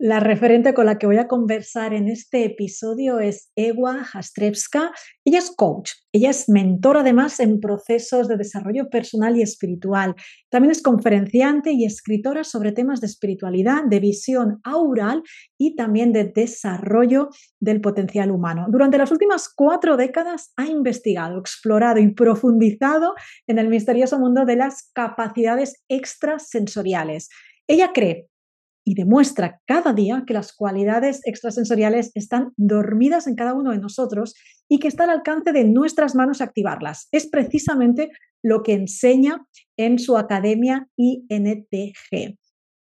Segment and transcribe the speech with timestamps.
[0.00, 4.90] La referente con la que voy a conversar en este episodio es Ewa Jastrevska.
[5.24, 10.16] Ella es coach, ella es mentora además en procesos de desarrollo personal y espiritual.
[10.50, 15.22] También es conferenciante y escritora sobre temas de espiritualidad, de visión aural
[15.56, 17.28] y también de desarrollo
[17.60, 18.66] del potencial humano.
[18.68, 23.14] Durante las últimas cuatro décadas ha investigado, explorado y profundizado
[23.46, 27.28] en el misterioso mundo de las capacidades extrasensoriales.
[27.68, 28.28] Ella cree
[28.84, 34.34] y demuestra cada día que las cualidades extrasensoriales están dormidas en cada uno de nosotros
[34.68, 37.08] y que está al alcance de nuestras manos activarlas.
[37.10, 38.10] Es precisamente
[38.42, 42.36] lo que enseña en su academia INTG.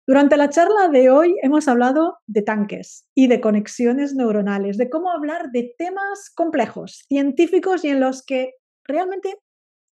[0.07, 5.11] Durante la charla de hoy hemos hablado de tanques y de conexiones neuronales, de cómo
[5.11, 9.37] hablar de temas complejos, científicos y en los que realmente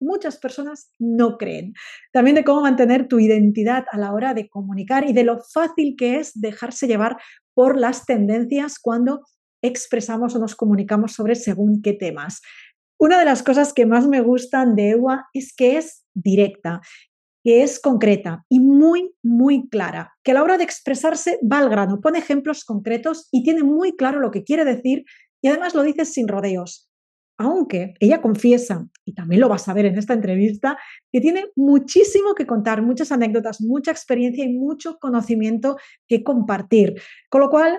[0.00, 1.74] muchas personas no creen.
[2.12, 5.94] También de cómo mantener tu identidad a la hora de comunicar y de lo fácil
[5.96, 7.16] que es dejarse llevar
[7.54, 9.22] por las tendencias cuando
[9.62, 12.42] expresamos o nos comunicamos sobre según qué temas.
[12.98, 16.80] Una de las cosas que más me gustan de Ewa es que es directa,
[17.44, 21.68] que es concreta y muy, muy clara, que a la hora de expresarse va al
[21.68, 25.04] grano, pone ejemplos concretos y tiene muy claro lo que quiere decir
[25.42, 26.88] y además lo dice sin rodeos
[27.38, 30.78] aunque ella confiesa, y también lo vas a ver en esta entrevista,
[31.12, 35.76] que tiene muchísimo que contar, muchas anécdotas, mucha experiencia y mucho conocimiento
[36.08, 37.00] que compartir.
[37.30, 37.78] Con lo cual,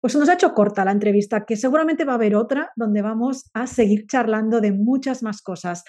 [0.00, 3.50] pues nos ha hecho corta la entrevista, que seguramente va a haber otra donde vamos
[3.54, 5.84] a seguir charlando de muchas más cosas.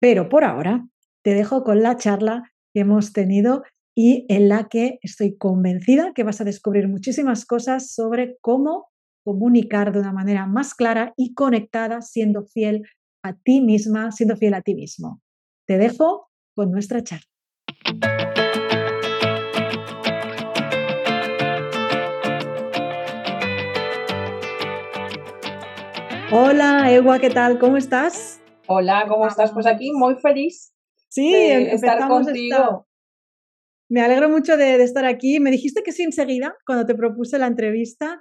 [0.00, 0.86] Pero por ahora
[1.22, 3.62] te dejo con la charla que hemos tenido
[3.94, 8.91] y en la que estoy convencida que vas a descubrir muchísimas cosas sobre cómo
[9.24, 12.82] comunicar de una manera más clara y conectada, siendo fiel
[13.22, 15.20] a ti misma, siendo fiel a ti mismo.
[15.66, 17.26] Te dejo con nuestra charla.
[26.34, 27.58] Hola, Ewa, ¿qué tal?
[27.58, 28.40] ¿Cómo estás?
[28.66, 29.52] Hola, ¿cómo estás?
[29.52, 30.72] Pues aquí muy feliz
[31.08, 32.86] sí, de estar contigo.
[33.90, 35.38] Me alegro mucho de, de, estar aquí.
[35.40, 38.18] Me dijiste que sí enseguida cuando te propuse la entrevista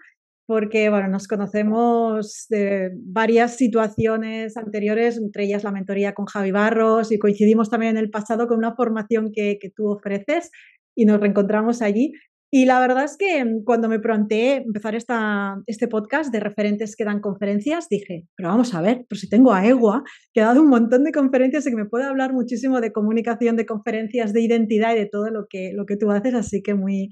[0.52, 7.14] porque bueno, nos conocemos de varias situaciones anteriores, entre ellas la mentoría con Javi Barros
[7.14, 10.52] y coincidimos también en el pasado con una formación que, que tú ofreces
[10.94, 12.12] y nos reencontramos allí.
[12.52, 17.06] Y la verdad es que cuando me planteé empezar esta, este podcast de referentes que
[17.06, 20.62] dan conferencias, dije, pero vamos a ver, pero si tengo a Egua, que ha dado
[20.62, 24.42] un montón de conferencias y que me puede hablar muchísimo de comunicación, de conferencias, de
[24.42, 27.10] identidad y de todo lo que, lo que tú haces, así que muy,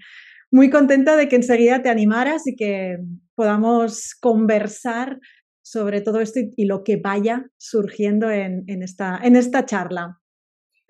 [0.51, 2.97] muy contenta de que enseguida te animaras y que
[3.35, 5.19] podamos conversar
[5.61, 10.19] sobre todo esto y, lo que vaya surgiendo en, esta, en esta charla.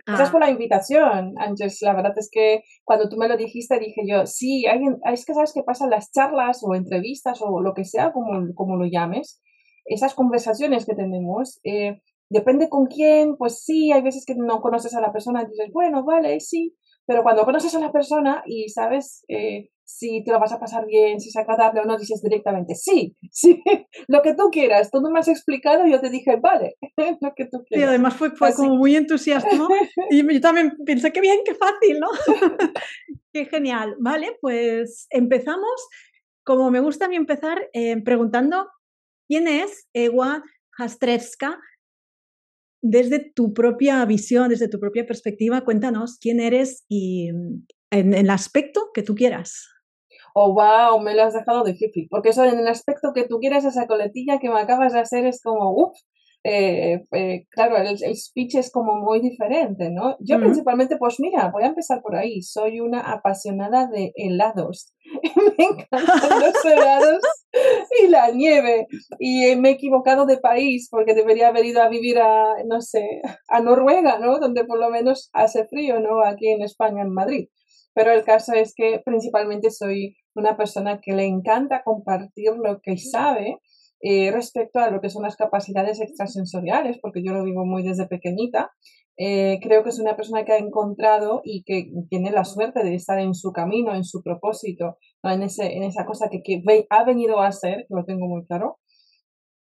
[0.05, 0.31] Gracias ah.
[0.31, 1.79] por la invitación, Ángeles.
[1.81, 5.33] La verdad es que cuando tú me lo dijiste, dije yo, sí, alguien, es que
[5.33, 9.41] sabes qué pasa las charlas o entrevistas o lo que sea, como, como lo llames,
[9.83, 14.95] esas conversaciones que tenemos, eh, depende con quién, pues sí, hay veces que no conoces
[14.95, 16.75] a la persona y dices, bueno, vale, sí,
[17.09, 20.85] pero cuando conoces a la persona y sabes eh, si te lo vas a pasar
[20.85, 23.63] bien, si es agradable o no, dices directamente, sí, sí,
[24.07, 24.91] lo que tú quieras.
[24.91, 26.75] Tú no me has explicado, yo te dije, vale,
[27.19, 27.83] lo que tú quieras.
[27.83, 29.49] Y además fue, fue como muy entusiasta,
[30.11, 32.09] y yo también pensé, qué bien, qué fácil, ¿no?
[33.33, 33.95] qué genial.
[33.99, 35.87] Vale, pues empezamos.
[36.43, 38.67] Como me gusta a mí empezar eh, preguntando,
[39.27, 40.43] ¿quién es Ewa
[40.77, 41.59] Jastrevska?
[42.81, 48.29] Desde tu propia visión, desde tu propia perspectiva, cuéntanos quién eres y mm, en, el
[48.29, 49.67] aspecto que tú quieras.
[50.33, 53.65] Oh, wow, me lo has dejado difícil, porque eso en el aspecto que tú quieras,
[53.65, 55.97] esa coletilla que me acabas de hacer es como, uff,
[56.43, 60.15] eh, eh, claro, el, speech es como muy diferente, ¿no?
[60.19, 62.41] Yo principalmente, pues mira, voy a empezar por ahí.
[62.41, 64.93] Soy una apasionada de helados.
[65.57, 67.21] me encantan los helados
[68.01, 68.87] y la nieve.
[69.19, 73.21] Y me he equivocado de país porque debería haber ido a vivir a, no sé,
[73.49, 74.39] a Noruega, ¿no?
[74.39, 76.23] Donde por lo menos hace frío, ¿no?
[76.23, 77.49] Aquí en España, en Madrid.
[77.93, 82.97] Pero el caso es que principalmente soy una persona que le encanta compartir lo que
[82.97, 83.57] sabe
[84.01, 88.07] eh, respecto a lo que son las capacidades extrasensoriales, porque yo lo vivo muy desde
[88.07, 88.71] pequeñita,
[89.17, 92.95] eh, creo que es una persona que ha encontrado y que tiene la suerte de
[92.95, 97.03] estar en su camino, en su propósito, en, ese, en esa cosa que, que ha
[97.03, 98.79] venido a ser, que lo tengo muy claro,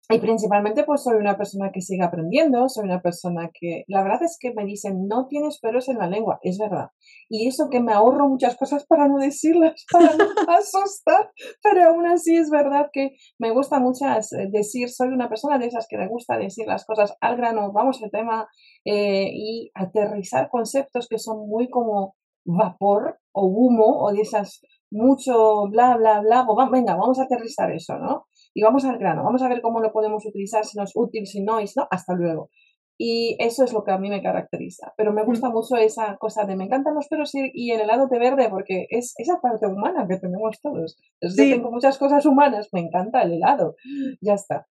[0.09, 4.25] y principalmente pues soy una persona que sigue aprendiendo, soy una persona que la verdad
[4.25, 6.89] es que me dicen no tienes pelos en la lengua, es verdad.
[7.29, 11.31] Y eso que me ahorro muchas cosas para no decirlas, para no asustar,
[11.63, 15.67] pero aún así es verdad que me gusta mucho eh, decir, soy una persona de
[15.67, 18.49] esas que le gusta decir las cosas al grano, vamos al tema
[18.85, 24.61] eh, y aterrizar conceptos que son muy como vapor o humo o de esas
[24.91, 28.27] mucho bla, bla, bla, pues venga, vamos a aterrizar eso, ¿no?
[28.55, 31.27] Y vamos al grano, vamos a ver cómo lo podemos utilizar, si nos es útil,
[31.27, 32.51] si no, y si no, hasta luego.
[32.99, 34.93] Y eso es lo que a mí me caracteriza.
[34.97, 38.19] Pero me gusta mucho esa cosa de me encantan los perros y, el helado de
[38.19, 40.99] verde porque es esa parte humana que tenemos todos.
[41.21, 43.75] Yo tengo muchas cosas humanas, me encanta el helado.
[44.21, 44.69] Ya está.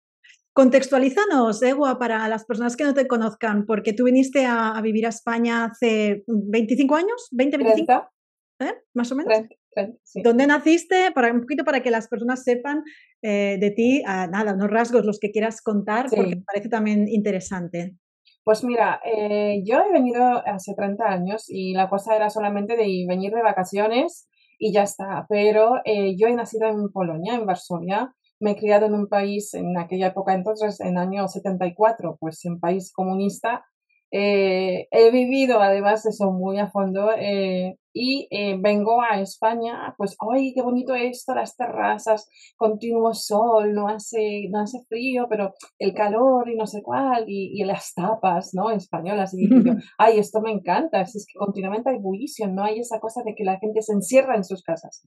[0.54, 5.10] Contextualízanos, Egua, para las personas que no te conozcan, porque tú viniste a, vivir a
[5.10, 8.10] España hace 25 años, 20, 25,
[8.60, 8.74] ¿Eh?
[8.94, 9.38] más o menos.
[10.22, 11.12] ¿Dónde naciste?
[11.12, 12.82] Para, un poquito para que las personas sepan
[13.22, 17.08] eh, de ti, ah, nada, unos rasgos, los que quieras contar, porque me parece también
[17.08, 17.96] interesante.
[18.44, 23.04] Pues mira, eh, yo he venido hace 30 años y la cosa era solamente de
[23.08, 24.28] venir de vacaciones
[24.58, 25.26] y ya está.
[25.28, 29.78] Pero yo he nacido en Polonia, en Varsovia, me he criado en un país en
[29.78, 33.64] aquella época, entonces, en año 74, pues en país comunista.
[34.12, 40.16] Eh, he vivido además eso muy a fondo eh, y eh, vengo a España, pues,
[40.32, 41.34] ¡ay, qué bonito esto!
[41.34, 46.82] Las terrazas, continuo sol, no hace, no hace frío, pero el calor y no sé
[46.82, 48.70] cuál, y, las tapas, ¿no?
[48.70, 49.34] Españolas.
[49.34, 49.54] Y digo
[49.98, 51.00] ¡ay, esto me encanta!
[51.00, 54.36] Es que continuamente hay bullicio, no hay esa cosa de que la gente se encierra
[54.36, 55.02] en sus casas.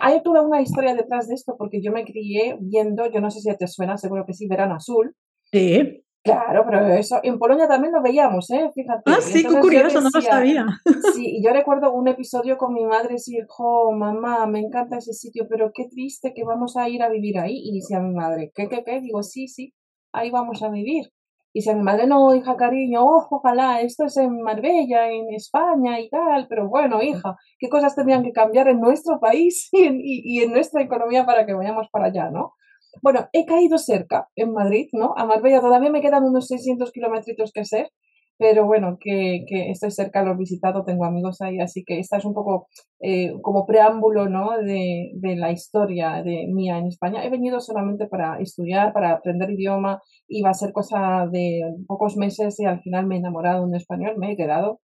[0.00, 3.40] Hay toda una historia detrás de esto porque yo me crié viendo, yo no sé
[3.40, 5.14] si te suena, seguro que sí, Verano Azul.
[5.52, 6.07] Sí.
[6.32, 8.70] Claro, pero eso en Polonia también lo veíamos, ¿eh?
[8.74, 9.02] Fíjate.
[9.06, 10.66] Ah, sí, qué curioso, no lo sabía.
[11.14, 15.12] Sí, y yo recuerdo un episodio con mi madre decir, jo, mamá, me encanta ese
[15.12, 17.60] sitio, pero qué triste que vamos a ir a vivir ahí.
[17.64, 19.00] Y decía mi madre, ¿qué, qué, qué?
[19.00, 19.74] Digo, sí, sí,
[20.12, 21.10] ahí vamos a vivir.
[21.52, 25.98] Y si a mi madre no, hija cariño, ojalá, esto es en Marbella, en España
[25.98, 29.98] y tal, pero bueno, hija, ¿qué cosas tendrían que cambiar en nuestro país y en,
[30.02, 32.54] y en nuestra economía para que vayamos para allá, ¿no?
[33.02, 35.14] Bueno, he caído cerca en Madrid, ¿no?
[35.16, 37.90] A Marbella todavía me quedan unos 600 kilómetros que hacer,
[38.38, 42.18] pero bueno, que, que, estoy cerca, lo he visitado, tengo amigos ahí, así que esta
[42.18, 42.68] es un poco
[43.00, 44.56] eh, como preámbulo, ¿no?
[44.58, 47.24] De, de, la historia de mía en España.
[47.24, 52.16] He venido solamente para estudiar, para aprender idioma, y va a ser cosa de pocos
[52.16, 54.80] meses y al final me he enamorado de un español, me he quedado.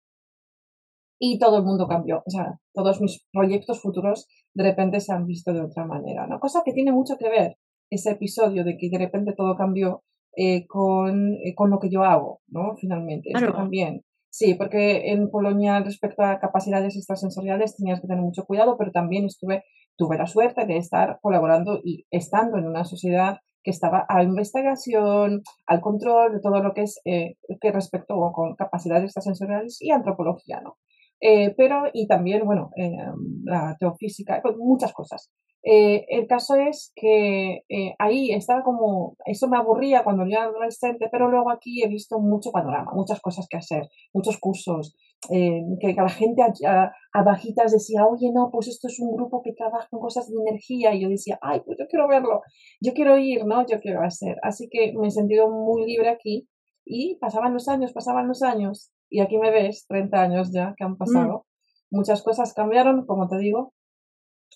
[1.19, 5.27] Y todo el mundo cambió, o sea, todos mis proyectos futuros de repente se han
[5.27, 6.39] visto de otra manera, ¿no?
[6.39, 7.57] Cosa que tiene mucho que ver
[7.91, 10.03] ese episodio de que de repente todo cambió
[10.35, 12.75] eh, con, eh, con, lo que yo hago, ¿no?
[12.77, 13.29] Finalmente.
[13.31, 13.53] Claro.
[13.53, 14.03] también.
[14.29, 19.25] Sí, porque en Polonia respecto a capacidades extrasensoriales tenías que tener mucho cuidado, pero también
[19.25, 19.65] estuve,
[19.97, 25.43] tuve la suerte de estar colaborando y estando en una sociedad que estaba a investigación,
[25.67, 30.61] al control de todo lo que es eh, que respecto con capacidades extrasensoriales y antropología,
[30.61, 30.77] ¿no?
[31.21, 32.97] Eh, pero, y también, bueno, eh,
[33.43, 35.29] la teofísica, pues, muchas cosas.
[35.63, 37.61] Eh, el caso es que
[37.99, 42.19] ahí estaba como, eso me aburría cuando yo era adolescente, pero luego aquí he visto
[42.19, 44.95] mucho panorama, muchas cosas que hacer, muchos cursos,
[45.29, 49.53] que, la gente a, a, bajitas decía, oye, no, pues esto es un grupo que
[49.53, 52.41] trabaja con cosas de energía, y yo decía, ay, pues yo quiero verlo,
[52.81, 53.65] yo quiero ir, ¿no?
[53.67, 54.37] Yo quiero hacer.
[54.41, 56.47] Así que me he sentido muy libre aquí
[56.85, 60.83] y pasaban los años, pasaban los años y aquí me ves, 30 años ya que
[60.83, 60.97] han mm.
[60.97, 61.45] pasado.
[61.91, 63.73] Muchas cosas cambiaron, como te digo,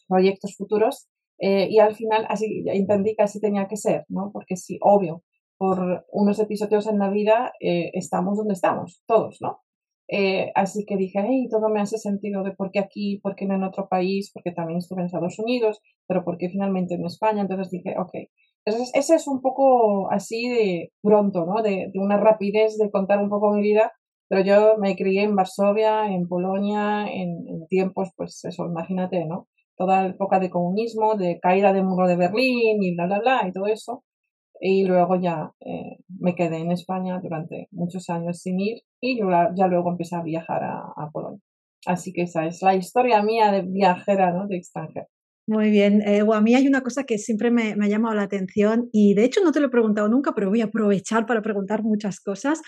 [0.08, 1.08] proyectos futuros,
[1.40, 4.32] eh, y al final así entendí que así tenía que ser, ¿no?
[4.32, 5.24] Porque sí, obvio,
[5.58, 9.62] por unos episodios en la vida eh, estamos donde estamos, todos, ¿no?
[10.08, 13.46] Eh, así que dije, hey, todo me hace sentido de por qué aquí, por qué
[13.46, 17.06] no en otro país, porque también estuve en Estados Unidos, pero por qué finalmente en
[17.06, 17.42] España.
[17.42, 18.12] Entonces dije, ok.
[18.66, 21.62] Entonces, ese es un poco así de pronto, ¿no?
[21.62, 23.94] De, de una rapidez de contar un poco mi vida,
[24.28, 29.48] pero yo me crié en Varsovia, en Polonia, en, tiempos, pues eso, imagínate, ¿no?
[29.78, 33.48] Toda la época de comunismo, de caída del muro de Berlín y bla, bla, bla,
[33.48, 34.04] y todo eso.
[34.60, 39.28] Y luego ya eh, me quedé en España durante muchos años sin ir y yo
[39.56, 41.42] ya luego empecé a viajar a, Polonia.
[41.86, 44.48] Así que esa es la historia mía de viajera, ¿no?
[44.48, 45.08] De extranjera.
[45.48, 46.02] Muy bien.
[46.02, 49.14] Eh, a mí hay una cosa que siempre me, me, ha llamado la atención y
[49.14, 52.20] de hecho no te lo he preguntado nunca, pero voy a aprovechar para preguntar muchas
[52.20, 52.62] cosas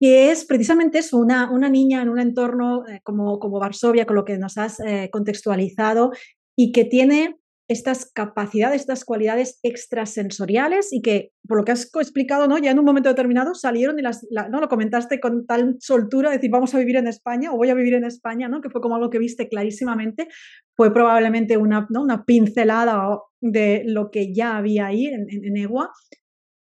[0.00, 4.16] que es precisamente eso, una, una niña en un entorno eh, como, como Varsovia, con
[4.16, 6.12] lo que nos has eh, contextualizado,
[6.56, 7.36] y que tiene
[7.68, 12.58] estas capacidades, estas cualidades extrasensoriales y que, por lo que has explicado, ¿no?
[12.58, 14.60] ya en un momento determinado salieron y las, ¿no?
[14.60, 17.94] lo comentaste con tal soltura, decir, vamos a vivir en España o voy a vivir
[17.94, 18.60] en España, ¿no?
[18.60, 20.28] que fue como algo que viste clarísimamente,
[20.76, 22.02] fue probablemente una, ¿no?
[22.02, 25.90] una pincelada de lo que ya había ahí en, en, en EGUA.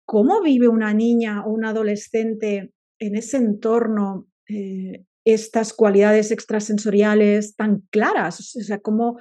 [0.06, 7.82] ¿Cómo vive una niña o un adolescente en ese entorno eh, estas cualidades extrasensoriales tan
[7.90, 8.40] claras?
[8.40, 9.18] O sea, ¿cómo,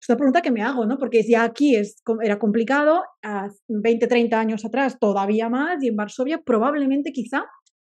[0.00, 0.98] es una pregunta que me hago, ¿no?
[0.98, 5.96] Porque ya aquí es, era complicado, a 20, 30 años atrás todavía más, y en
[5.96, 7.44] Varsovia probablemente quizá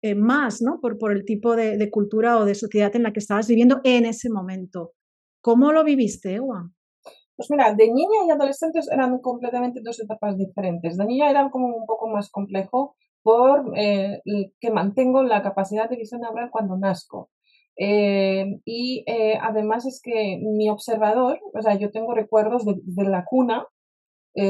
[0.02, 0.78] eh, más, ¿no?
[0.80, 4.06] Por, por el tipo de, cultura o de sociedad en la que estabas viviendo en
[4.06, 4.92] ese momento.
[5.40, 6.70] ¿Cómo lo viviste, Ewa?
[7.34, 10.96] Pues mira, de niña y adolescentes eran completamente dos etapas diferentes.
[10.96, 12.94] De niña era como un poco más complejo
[13.26, 14.23] por eh,
[14.61, 17.28] que mantengo la capacidad de visión neural cuando nazco.
[17.76, 23.25] Eh, y eh, además es que mi observador, o sea, yo tengo recuerdos de, la
[23.25, 23.66] cuna,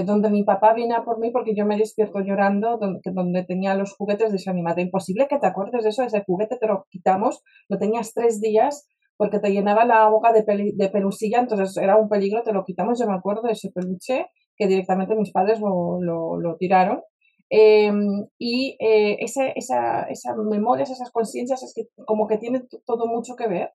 [0.04, 3.74] donde mi papá viene a por mí porque yo me despierto llorando, donde, donde tenía
[3.76, 4.82] los juguetes de su animada.
[4.82, 8.88] Imposible que te acuerdes de eso, ese juguete te lo quitamos, lo tenías tres días
[9.16, 12.98] porque te llenaba la boca de, de pelusilla, entonces era un peligro, te lo quitamos.
[12.98, 17.00] Yo me acuerdo de ese peluche que directamente mis padres lo, lo tiraron.
[17.48, 23.06] Em, y eh, esa, esa, esas memorias, esas conciencias, es que como que tiene todo
[23.06, 23.72] mucho que ver.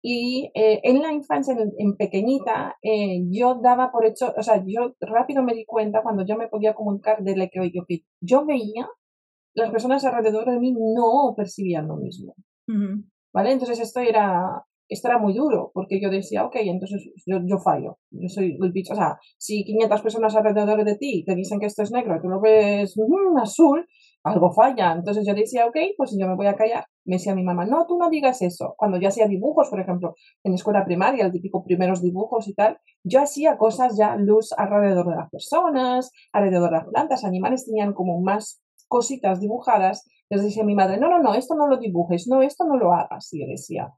[0.00, 4.94] Y eh, en la infancia, en, pequeñita, eh, yo daba por hecho, o sea, yo
[5.00, 8.88] rápido me di cuenta cuando yo me podía comunicar de lo que, que yo veía,
[9.54, 12.34] las personas alrededor de mí no percibían lo mismo.
[13.32, 13.52] ¿Vale?
[13.52, 17.98] Entonces esto era, esto era muy duro, porque yo decía, ok, entonces yo, yo, fallo,
[18.10, 18.94] yo soy el bicho.
[18.94, 22.20] O sea, si 500 personas alrededor de ti te dicen que esto es negro y
[22.20, 23.86] tú lo ves mm, azul,
[24.24, 24.92] algo falla.
[24.92, 26.84] Entonces yo decía, ok, pues yo me voy a callar.
[27.04, 28.74] Me decía mi mamá, no, tú no digas eso.
[28.76, 32.78] Cuando yo hacía dibujos, por ejemplo, en escuela primaria, el típico primeros dibujos y tal,
[33.04, 37.92] yo hacía cosas ya luz alrededor de las personas, alrededor de las plantas, animales tenían
[37.92, 40.04] como más cositas dibujadas.
[40.30, 42.92] Les decía mi madre, no, no, no, esto no lo dibujes, no, esto no lo
[42.92, 43.32] hagas.
[43.32, 43.94] Y yo decía,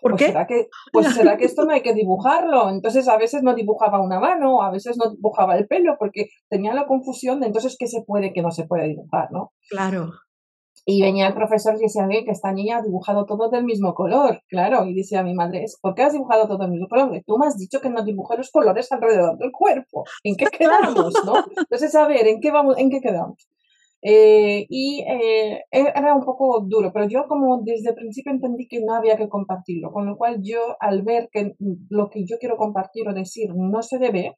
[0.00, 0.26] ¿Por pues qué?
[0.28, 2.68] Será que, pues será que esto no hay que dibujarlo.
[2.70, 6.74] Entonces a veces no dibujaba una mano, a veces no dibujaba el pelo, porque tenía
[6.74, 9.52] la confusión de entonces qué se puede, qué no se puede dibujar, ¿no?
[9.68, 10.10] Claro.
[10.86, 14.42] Y venía el profesor y decía que esta niña ha dibujado todo del mismo color,
[14.48, 14.84] claro.
[14.84, 17.22] Y decía a mi madre, ¿por qué has dibujado todo del mismo color?
[17.26, 20.04] Tú me has dicho que no dibujé los colores alrededor del cuerpo.
[20.22, 21.42] ¿En qué quedamos, no?
[21.56, 23.48] Entonces, a ver, ¿en qué vamos, en qué quedamos?
[24.06, 28.68] Eh, y eh, e-, era un poco duro, pero yo como desde el principio entendí
[28.68, 31.54] que no había que compartirlo, con lo cual yo al ver que
[31.88, 34.36] lo que yo quiero compartir o decir no se debe,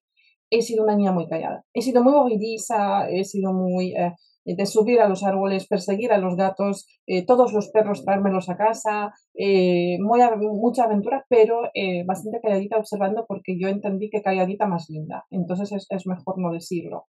[0.50, 1.64] he sido una niña muy callada.
[1.75, 6.18] He sido muy movediza, he sido muy eh, de subir a los árboles, perseguir a
[6.18, 6.87] los gatos,
[7.26, 10.20] todos los perros traérmelos a casa, muy,
[10.52, 11.62] mucha aventura, pero
[12.06, 15.25] bastante calladita observando porque yo entendí que calladita más linda.
[15.30, 17.06] Entonces es, es mejor no decirlo.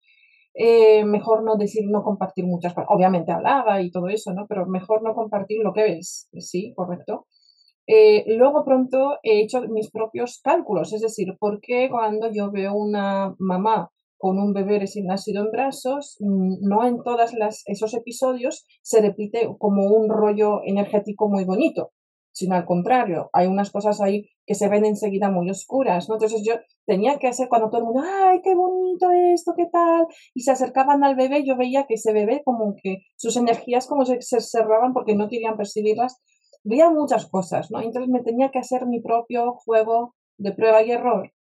[0.54, 2.88] Eh, mejor no decir, no compartir muchas cosas.
[2.90, 4.46] Obviamente hablaba y todo eso, ¿no?
[4.48, 6.28] Pero mejor no compartir lo que ves.
[6.38, 7.26] Sí, correcto.
[7.86, 12.72] Eh, luego pronto he hecho mis propios cálculos, es decir, ¿por qué cuando yo veo
[12.74, 17.32] una mamá con un bebé recién nacido en brazos, mm, no en todos
[17.66, 21.90] esos episodios se repite como un rollo energético muy bonito?
[22.32, 26.16] Sino al contrario, hay unas cosas ahí que se ven enseguida muy oscuras, ¿no?
[26.16, 26.54] Entonces yo
[26.86, 30.50] tenía que hacer cuando todo el mundo, ay, qué bonito esto, qué tal, y se
[30.50, 34.92] acercaban al bebé, yo veía que ese bebé como que sus energías como se, cerraban
[34.92, 36.20] porque no querían percibirlas,
[36.64, 37.80] veía muchas cosas, ¿no?
[37.80, 41.32] Entonces me tenía que hacer mi propio juego de prueba y error.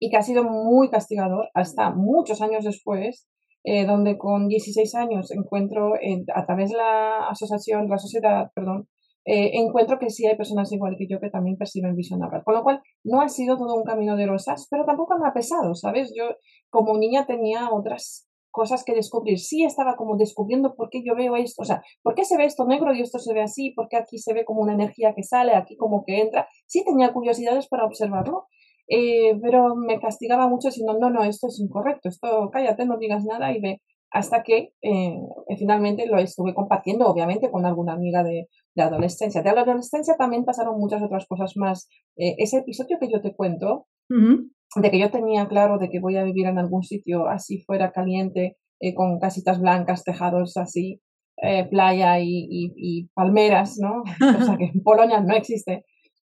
[0.00, 3.28] Y que ha sido muy castigador hasta muchos años después,
[3.62, 5.94] eh, donde con 16 años encuentro
[6.34, 8.88] a través de la asociación, la sociedad, perdón,
[9.24, 12.44] eh, encuentro que sí hay personas igual que yo que también perciben visión natural.
[12.44, 15.32] Con lo cual, no ha sido todo un camino de rosas, pero tampoco me ha
[15.32, 16.12] pesado, ¿sabes?
[16.16, 16.24] Yo
[16.70, 19.38] como niña tenía otras cosas que descubrir.
[19.38, 22.44] Sí estaba como descubriendo por qué yo veo esto, o sea, por qué se ve
[22.44, 25.12] esto negro y esto se ve así, por qué aquí se ve como una energía
[25.14, 26.46] que sale, aquí como que entra.
[26.66, 28.46] Sí tenía curiosidades para observarlo,
[28.88, 33.24] eh, pero me castigaba mucho diciendo, no, no, esto es incorrecto, esto cállate, no digas
[33.24, 33.80] nada y ve
[34.14, 35.18] hasta que eh,
[35.58, 39.42] finalmente lo estuve compartiendo, obviamente, con alguna amiga de, de adolescencia.
[39.42, 41.88] De la adolescencia también pasaron muchas otras cosas más.
[42.16, 46.16] Eh, ese episodio que yo te cuento, de que yo tenía claro de que voy
[46.16, 51.00] a vivir en algún sitio así fuera caliente, eh, con casitas blancas, tejados así,
[51.42, 54.04] eh, playa y, y, palmeras, ¿no?
[54.40, 55.84] O sea que en Polonia no existe.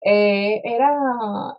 [0.06, 0.94] Eh, era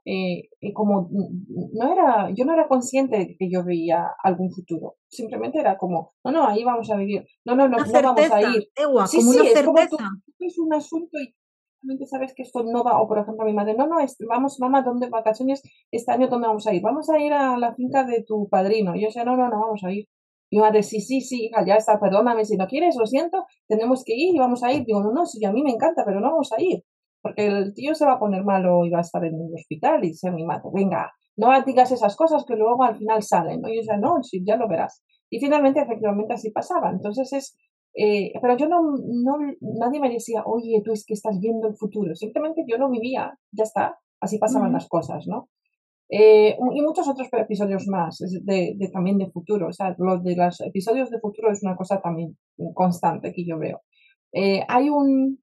[0.05, 5.59] eh, como, no era, yo no era consciente de que yo veía algún futuro, simplemente
[5.59, 8.69] era como, no, no, ahí vamos a vivir, no, no, no, no vamos a ir.
[9.07, 9.97] sí, sí, es como tú,
[10.37, 11.33] es un asunto y
[11.81, 13.97] realmente sabes que esto no va, o por ejemplo mi madre, no, no,
[14.29, 16.83] vamos, mamá, ¿dónde vacaciones este año dónde vamos a ir?
[16.83, 18.95] Vamos a ir a la finca de tu padrino.
[18.95, 20.07] Y yo decía, no, no, no, vamos a ir.
[20.49, 23.45] Y mi madre, sí, sí, sí, hija, ya está, perdóname, si no quieres, lo siento,
[23.67, 24.85] tenemos que ir y vamos a ir.
[24.85, 26.83] Digo, no, no, sí, a mí me encanta, pero no vamos a ir
[27.25, 30.05] porque el tío se va a poner malo y va a estar en el hospital
[30.05, 33.67] y mi madre, venga, no digas esas cosas que luego al final salen, ¿no?
[33.67, 35.03] Y yo decía, no, sí, ya lo verás.
[35.31, 36.91] Y finalmente, efectivamente, así pasaba.
[36.91, 37.57] Entonces es,
[37.95, 41.75] eh, pero yo no, no, nadie me decía, oye, tú es que estás viendo el
[41.75, 42.13] futuro.
[42.13, 45.49] Simplemente yo lo vivía, ya está, así pasaban las cosas, ¿no?
[46.07, 49.69] Eh, y muchos otros episodios más de, de, también de futuro.
[49.69, 52.37] O sea, lo de los episodios de futuro es una cosa también
[52.75, 53.81] constante que yo veo.
[54.31, 55.39] Eh, hay un,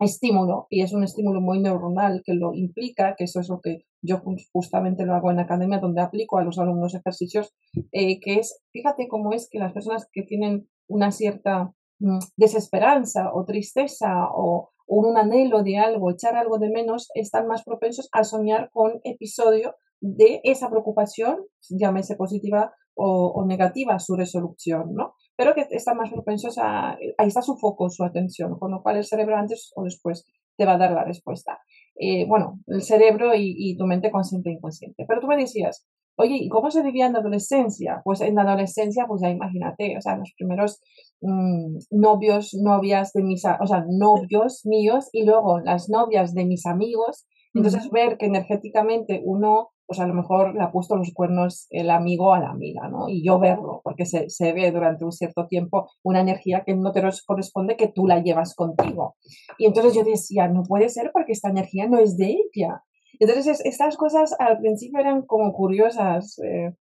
[0.00, 3.84] estímulo y es un estímulo muy neuronal que lo implica, que eso es lo que
[4.02, 7.54] yo justamente lo hago en la academia donde aplico a los alumnos ejercicios,
[7.92, 13.32] eh, que es, fíjate cómo es que las personas que tienen una cierta mm, desesperanza
[13.34, 18.24] o tristeza o, un anhelo de algo, echar algo de menos, están más propensos a
[18.24, 25.14] soñar con episodio de esa preocupación, llámese positiva o, negativa, su resolución, ¿no?
[25.40, 28.98] Pero que están más propensos a, ahí está su foco, su atención, con lo cual
[28.98, 30.26] el cerebro antes o después
[30.58, 31.60] te va a dar la respuesta.
[31.98, 35.06] Eh, bueno, el cerebro y, tu mente consciente e inconsciente.
[35.08, 38.02] Pero tú me decías, oye, ¿y cómo se vivía en la adolescencia?
[38.04, 40.82] Pues en la adolescencia, pues ya imagínate, o sea, los primeros
[41.22, 46.66] mm, novios, novias de mis, o sea, novios míos y luego las novias de mis
[46.66, 47.26] amigos.
[47.54, 51.90] Entonces, ver que energéticamente uno pues a lo mejor le ha puesto los cuernos el
[51.90, 53.08] amigo a la amiga, ¿no?
[53.08, 56.92] Y yo verlo, porque se, se, ve durante un cierto tiempo una energía que no
[56.92, 59.16] te corresponde que tú la llevas contigo.
[59.58, 62.84] Y entonces yo decía, no puede ser porque esta energía no es de ella.
[63.18, 66.38] Entonces estas cosas al principio eran como curiosas.
[66.38, 66.72] Eh.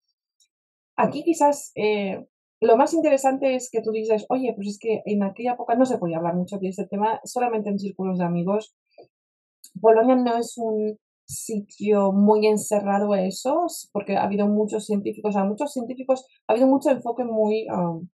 [0.94, 2.26] Aquí quizás eh,
[2.60, 5.86] lo más interesante es que tú dices, oye, pues es que en aquella época no
[5.86, 8.76] se podía hablar mucho de este tema, solamente en círculos de amigos.
[9.80, 15.44] Polonia no es un sitio muy encerrado eso, porque ha habido muchos científicos, o sea,
[15.44, 18.08] muchos científicos, ha habido mucho enfoque muy, um,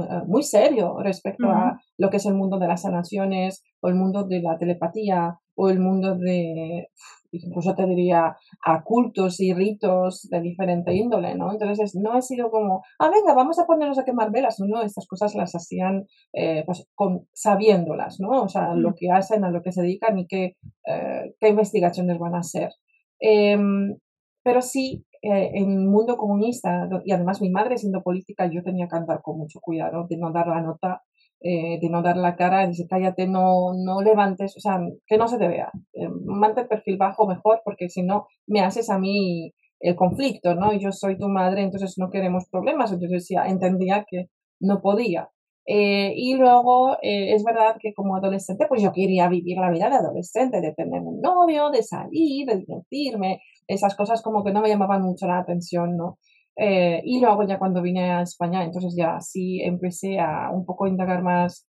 [0.00, 3.96] eh, muy serio respecto a lo que es el mundo de las sanaciones o el
[3.96, 6.88] mundo de la telepatía o el mundo de,
[7.32, 11.52] incluso te diría, a cultos y ritos de diferente índole, ¿no?
[11.52, 15.06] Entonces no ha sido como, ah, venga, vamos a ponernos a quemar velas, no, estas
[15.06, 18.42] cosas las hacían eh, pues con, sabiéndolas, ¿no?
[18.42, 20.56] O sea, lo que hacen, a lo que se dedican y qué,
[20.86, 22.70] eh, qué investigaciones van a hacer.
[23.18, 23.96] Em,
[24.44, 28.88] pero sí, eh, en el mundo comunista, y además mi madre siendo política, yo tenía
[28.88, 31.02] que andar con mucho cuidado de no dar la nota
[31.44, 35.26] eh, de no dar la cara, decir cállate, no, no levantes, o sea, que no
[35.28, 35.70] se te vea.
[35.92, 40.72] Eh, mantén perfil bajo mejor porque si no me haces a mí el conflicto, ¿no?
[40.72, 42.92] Yo soy tu madre, entonces no queremos problemas.
[42.92, 44.26] Entonces ya entendía que
[44.60, 45.30] no podía.
[45.66, 49.96] Eh, y luego es verdad que como adolescente, pues yo quería vivir la vida de
[49.96, 54.68] adolescente, de tener un novio, de salir, de divertirme, esas cosas como que no me
[54.68, 56.18] llamaban mucho la atención, ¿no?
[56.56, 60.86] Eh, y luego ya cuando vine a España, entonces ya sí empecé a un poco
[60.86, 61.66] indagar más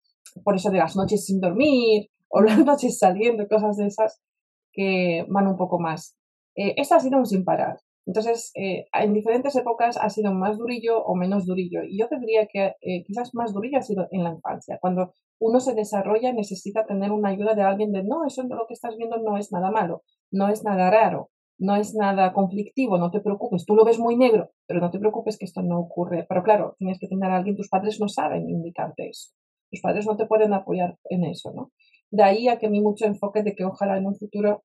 [0.45, 4.23] por eso de las noches sin dormir o las noches saliendo, cosas de esas
[4.73, 6.17] que van un poco más.
[6.55, 7.79] Eh, esto ha sido un sin parar.
[8.07, 11.83] Entonces, eh, en diferentes épocas ha sido más durillo o menos durillo.
[11.85, 12.75] Y yo te diría que
[13.07, 14.79] quizás más durillo ha sido en la infancia.
[14.81, 18.75] Cuando uno se desarrolla necesita tener una ayuda de alguien de no, eso lo que
[18.75, 23.11] estás viendo no es nada malo, no es nada raro no es nada conflictivo, no
[23.11, 26.25] te preocupes, tú lo ves muy negro, pero no te preocupes que esto no ocurre.
[26.29, 29.31] Pero claro, tienes que tener a alguien, tus padres no saben indicarte eso,
[29.71, 31.71] tus padres no te pueden apoyar en eso, ¿no?
[32.11, 34.65] De ahí a que mí mucho enfoque de que ojalá en un futuro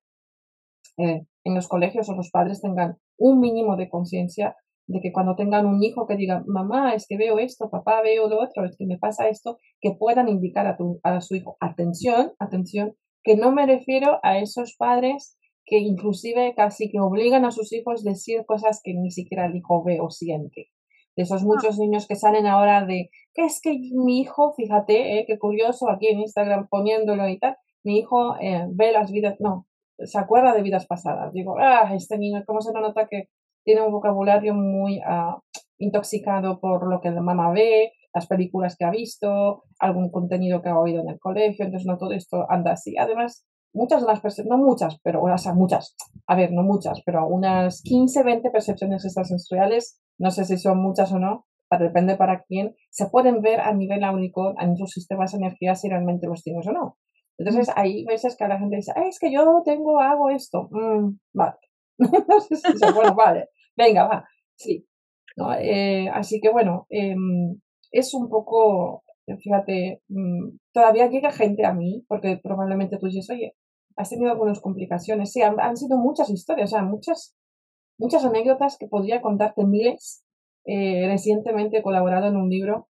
[0.97, 4.55] eh, en los colegios o los padres tengan un mínimo de conciencia
[4.87, 8.29] de que cuando tengan un hijo que diga, mamá, es que veo esto, papá, veo
[8.29, 12.33] lo otro, es que me pasa esto, que puedan indicar a, a su hijo, atención,
[12.39, 15.34] atención, que no me refiero a esos padres
[15.65, 19.55] que inclusive casi que obligan a sus hijos a decir cosas que ni siquiera el
[19.55, 20.69] hijo ve o siente.
[21.15, 21.45] De esos ah.
[21.45, 25.89] muchos niños que salen ahora de, que es que mi hijo, fíjate, eh, qué curioso,
[25.89, 30.53] aquí en Instagram poniéndolo y tal, mi hijo eh, ve las vidas, no, se acuerda
[30.53, 31.33] de vidas pasadas.
[31.33, 33.29] Digo, ah, este niño, ¿cómo se nota que
[33.63, 35.39] tiene un vocabulario muy ah,
[35.77, 40.69] intoxicado por lo que la mamá ve, las películas que ha visto, algún contenido que
[40.69, 42.97] ha oído en el colegio, entonces no todo esto anda así.
[42.97, 43.45] Además,
[43.75, 45.95] muchas de las percepciones, no muchas, pero o sea, muchas,
[46.27, 51.11] a ver, no muchas, pero unas 15, 20 percepciones extrasensoriales, no sé si son muchas
[51.11, 51.45] o no,
[51.79, 55.89] depende para quién, se pueden ver a nivel único en sus sistemas de energía si
[55.89, 56.97] realmente los tienes o no.
[57.37, 57.71] Entonces, mm.
[57.75, 60.69] hay veces que la gente dice, es que yo tengo, hago esto.
[60.71, 61.55] Mm, vale.
[61.97, 64.85] no sé si bueno, vale, venga, va, sí.
[65.59, 67.59] Eh, así que bueno, em,
[67.91, 69.03] es un poco,
[69.39, 73.53] fíjate, mm, todavía llega gente a mí, porque probablemente tú dices, oye,
[73.95, 75.31] has tenido algunas complicaciones.
[75.31, 77.35] Sí, han, sido muchas historias, o sea, muchas,
[77.97, 80.23] muchas anécdotas que podría contarte miles.
[80.65, 82.89] Eh, recientemente he colaborado en un libro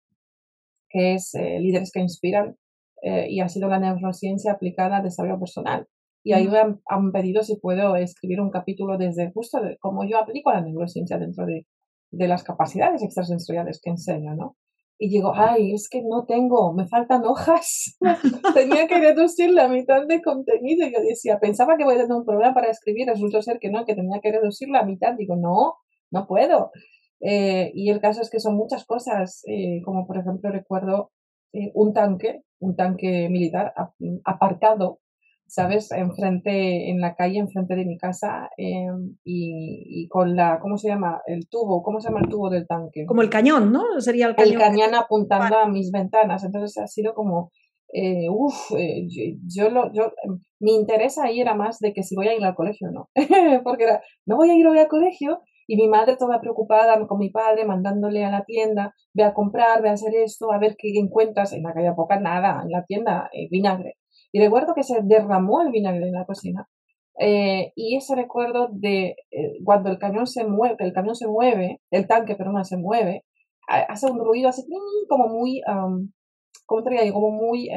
[0.88, 2.56] que es eh, Líderes que Inspiran
[3.02, 5.86] eh, y ha sido la neurociencia aplicada al desarrollo personal.
[6.24, 10.18] Y ahí me han, pedido si puedo escribir un capítulo desde justo de cómo yo
[10.18, 11.66] aplico la neurociencia dentro de,
[12.10, 14.56] de las capacidades extrasensoriales que enseño, ¿no?
[14.98, 17.96] Y digo, ay, es que no tengo, me faltan hojas.
[18.54, 20.86] Tenía que reducir la mitad de contenido.
[20.88, 23.84] Yo decía, pensaba que voy a tener un problema para escribir, resultó ser que no,
[23.84, 25.14] que tenía que reducir la mitad.
[25.16, 25.74] Digo, no,
[26.10, 26.72] no puedo.
[27.20, 31.10] Eh, y el caso es que son muchas cosas, eh, como por ejemplo recuerdo
[31.52, 33.72] eh, un tanque, un tanque militar
[34.24, 35.00] aparcado
[35.48, 35.90] ¿sabes?
[35.92, 41.22] Enfrente, en la calle, enfrente de mi casa em, y, con la, ¿cómo se llama?
[41.26, 43.06] El tubo, ¿cómo se llama el tubo del tanque?
[43.06, 43.82] Como el cañón, ¿no?
[44.00, 44.52] Sería el cañón.
[44.52, 46.44] El cañón apuntando a mis ventanas.
[46.44, 47.50] Entonces ha sido como,
[47.92, 49.06] eh, uff, eh,
[49.46, 52.44] yo, lo, yo, em, mi interés ahí era más de que si voy a ir
[52.44, 53.08] al colegio o no.
[53.64, 57.18] Porque era, no voy a ir hoy al colegio y mi madre toda preocupada con
[57.18, 60.76] mi padre, mandándole a la tienda, ve a comprar, ve a hacer esto, a ver
[60.78, 61.52] qué encuentras.
[61.52, 63.96] En aquella época nada, en la tienda, eh, vinagre.
[64.32, 66.68] Y recuerdo que se derramó el vinagre en la cocina.
[67.20, 71.80] Eh, y ese recuerdo de eh, cuando el camión se mueve, el camión se mueve,
[71.90, 73.24] el tanque, perdón, se mueve,
[73.66, 74.62] hace un ruido así
[75.08, 75.60] como muy,
[76.64, 77.20] ¿cómo te digo?
[77.20, 77.68] Como muy,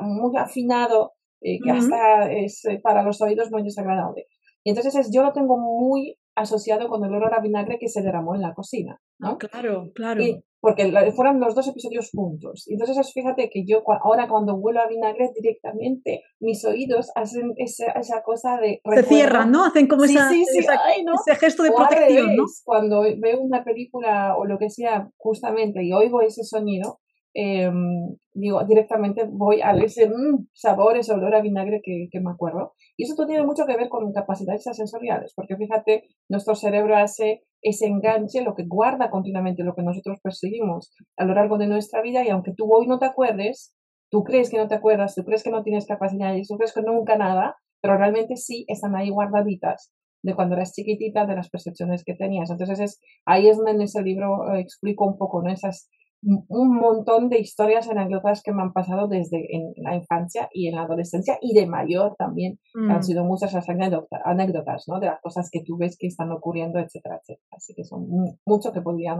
[0.00, 4.26] muy afinado, que hasta es para los oídos muy desagradable.
[4.64, 8.02] Y entonces es, yo lo tengo muy asociado con el olor a vinagre que se
[8.02, 9.30] derramó en la cocina, ¿no?
[9.30, 10.22] Ah, claro, claro.
[10.60, 12.66] porque fueron los dos episodios juntos.
[12.68, 18.22] Entonces, fíjate que yo ahora cuando huelo a vinagre directamente, mis oídos hacen esa, esa
[18.22, 18.80] cosa de...
[18.94, 19.64] Se cierran, ¿no?
[19.64, 22.44] Hacen como esa, ese gesto de protección, ¿no?
[22.64, 27.00] Cuando veo una película o lo que sea, justamente, y oigo ese sonido,
[27.34, 32.74] Em, digo, directamente voy a ese mm, sabor, ese olor a vinagre que, me acuerdo.
[32.96, 37.86] Y eso tiene mucho que ver con capacidades sensoriales, porque fíjate, nuestro cerebro hace ese
[37.86, 42.24] enganche, lo que guarda continuamente lo que nosotros perseguimos a lo largo de nuestra vida,
[42.24, 43.74] y aunque tú hoy no te acuerdes,
[44.10, 46.82] tú crees que no te acuerdas, tú crees que no tienes capacidades, tú crees que
[46.82, 49.92] nunca nada, pero realmente sí están ahí guardaditas
[50.22, 52.50] de cuando eras chiquitita, de las percepciones que tenías.
[52.50, 55.50] Entonces, es, ahí es donde en ese libro eh, explico un poco ¿no?
[55.50, 55.88] esas
[56.22, 60.76] un montón de historias, anécdotas que me han pasado desde en la infancia y en
[60.76, 62.60] la adolescencia y de mayor también.
[62.74, 63.02] Han mm.
[63.02, 65.00] sido muchas las anécdotas, ¿no?
[65.00, 67.46] De las cosas que tú ves que están ocurriendo, etcétera, etcétera.
[67.50, 68.06] Así que son
[68.46, 69.16] mucho que podría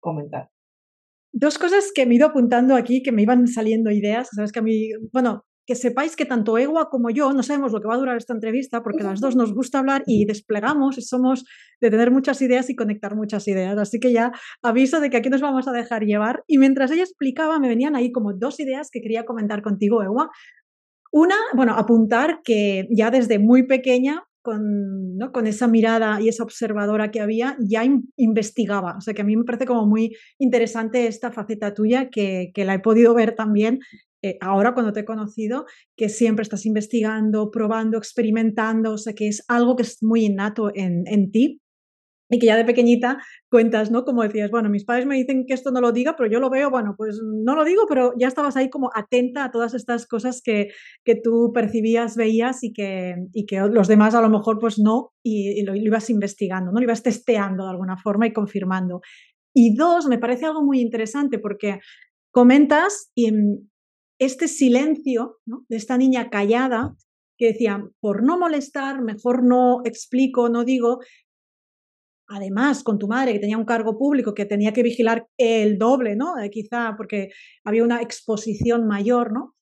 [0.00, 0.50] comentar.
[1.32, 4.28] Dos cosas que me he ido apuntando aquí, que me iban saliendo ideas.
[4.34, 7.80] Sabes que a mí, bueno, que sepáis que tanto Egua como yo no sabemos lo
[7.80, 11.02] que va a durar esta entrevista porque las dos nos gusta hablar y desplegamos y
[11.02, 11.44] somos
[11.80, 13.78] de tener muchas ideas y conectar muchas ideas.
[13.78, 16.42] Así que ya aviso de que aquí nos vamos a dejar llevar.
[16.46, 20.30] Y mientras ella explicaba, me venían ahí como dos ideas que quería comentar contigo, Egua.
[21.12, 25.30] Una, bueno, apuntar que ya desde muy pequeña con, ¿no?
[25.30, 27.84] con, esa mirada y esa observadora que había, ya
[28.16, 28.96] investigaba.
[28.96, 32.64] O sea que a mí me parece como muy interesante esta faceta tuya que, que
[32.64, 33.80] la he podido ver también
[34.22, 39.28] eh, ahora cuando te he conocido, que siempre estás investigando, probando, experimentando, o sea, que
[39.28, 41.60] es algo que es muy innato en, en ti
[42.32, 43.18] y que ya de pequeñita
[43.50, 44.04] cuentas, ¿no?
[44.04, 46.48] Como decías, bueno, mis padres me dicen que esto no lo diga, pero yo lo
[46.48, 50.06] veo, bueno, pues no lo digo, pero ya estabas ahí como atenta a todas estas
[50.06, 50.70] cosas que,
[51.04, 55.12] que tú percibías, veías y que, y que los demás a lo mejor pues no,
[55.22, 56.78] y, lo, lo, ibas investigando, ¿no?
[56.78, 59.02] Lo ibas testeando de alguna forma y confirmando.
[59.54, 61.80] Y dos, me parece algo muy interesante porque
[62.30, 63.30] comentas y,
[64.24, 66.94] este silencio de esta niña callada
[67.38, 71.00] que decía, por no molestar, mejor no explico, no digo.
[72.28, 76.16] Además, con tu madre, que tenía un cargo público, que tenía que vigilar el doble,
[76.16, 76.38] ¿no?
[76.38, 77.30] Eh, quizá porque
[77.64, 79.54] había una exposición mayor, ¿no?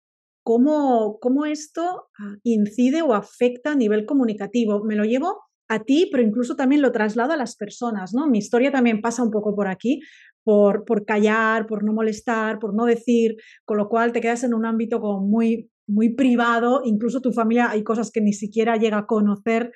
[0.44, 4.85] ¿Cómo, ¿Cómo esto ah, incide o afecta a nivel comunicativo?
[4.85, 8.26] Me lo llevo a ti, pero incluso también lo traslado a las personas, ¿no?
[8.26, 10.00] Mi historia también pasa un poco por aquí,
[10.42, 14.52] por, por callar, por no molestar, por no decir, con lo cual te quedas en
[14.52, 18.98] un ámbito como muy, muy privado, incluso tu familia hay cosas que ni siquiera llega
[18.98, 19.70] a conocer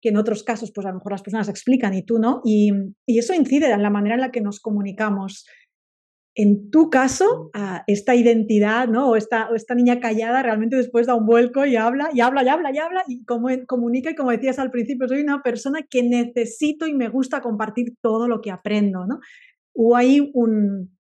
[0.00, 2.70] que en otros casos, pues a lo mejor las personas explican y tú no, y,
[3.04, 5.46] y eso incide en la manera en la que nos comunicamos.
[6.42, 7.50] En tu caso,
[7.86, 9.10] esta identidad, ¿no?
[9.10, 12.42] O esta, o esta niña callada realmente después da un vuelco y habla, y habla,
[12.42, 15.80] y habla, y habla, y como, comunica, y como decías al principio, soy una persona
[15.82, 19.20] que necesito y me gusta compartir todo lo que aprendo, ¿no?
[19.74, 20.96] hubo ahí un,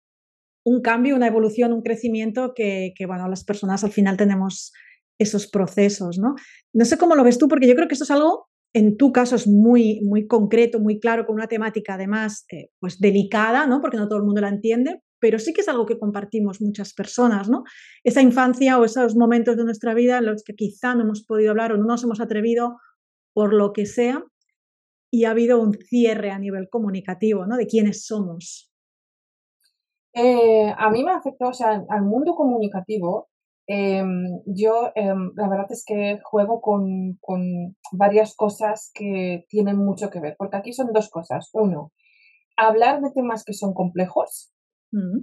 [0.66, 4.72] un cambio, una evolución, un crecimiento que, que, bueno, las personas al final tenemos
[5.20, 6.36] esos procesos, ¿no?
[6.74, 9.12] No sé cómo lo ves tú, porque yo creo que esto es algo, en tu
[9.12, 13.82] caso es muy, muy concreto, muy claro, con una temática además, eh, pues delicada, ¿no?
[13.82, 16.94] Porque no todo el mundo la entiende, pero sí que es algo que compartimos muchas
[16.94, 17.64] personas, ¿no?
[18.04, 21.52] Esa infancia o esos momentos de nuestra vida en los que quizá no hemos podido
[21.52, 22.78] hablar o no nos hemos atrevido
[23.34, 24.24] por lo que sea,
[25.16, 27.56] y ha habido un cierre a nivel comunicativo, ¿no?
[27.56, 28.70] De quiénes somos.
[30.14, 33.30] Eh, a mí me afectó, o sea, al mundo comunicativo,
[33.68, 40.10] em, yo em, la verdad es que juego con, con, varias cosas que tienen mucho
[40.10, 41.50] que ver, porque aquí son dos cosas.
[41.54, 41.92] Uno,
[42.58, 44.54] hablar de temas que son complejos,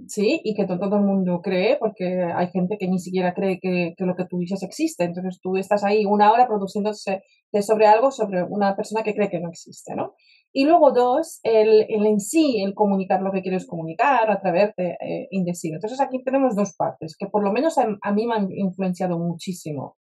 [0.07, 3.95] Sí, y que todo, el mundo cree, porque hay gente que ni siquiera cree que,
[3.97, 5.03] lo que tú dices existe.
[5.03, 7.23] Entonces tú estás ahí una hora produciéndose
[7.61, 10.13] sobre algo, sobre una persona que cree que no existe, ¿no?
[10.51, 15.73] Y luego dos, el, en sí, el comunicar lo que quieres comunicar, atreverte, eh, indecir.
[15.73, 19.97] Entonces aquí tenemos dos partes, que por lo menos a, mí me han influenciado muchísimo.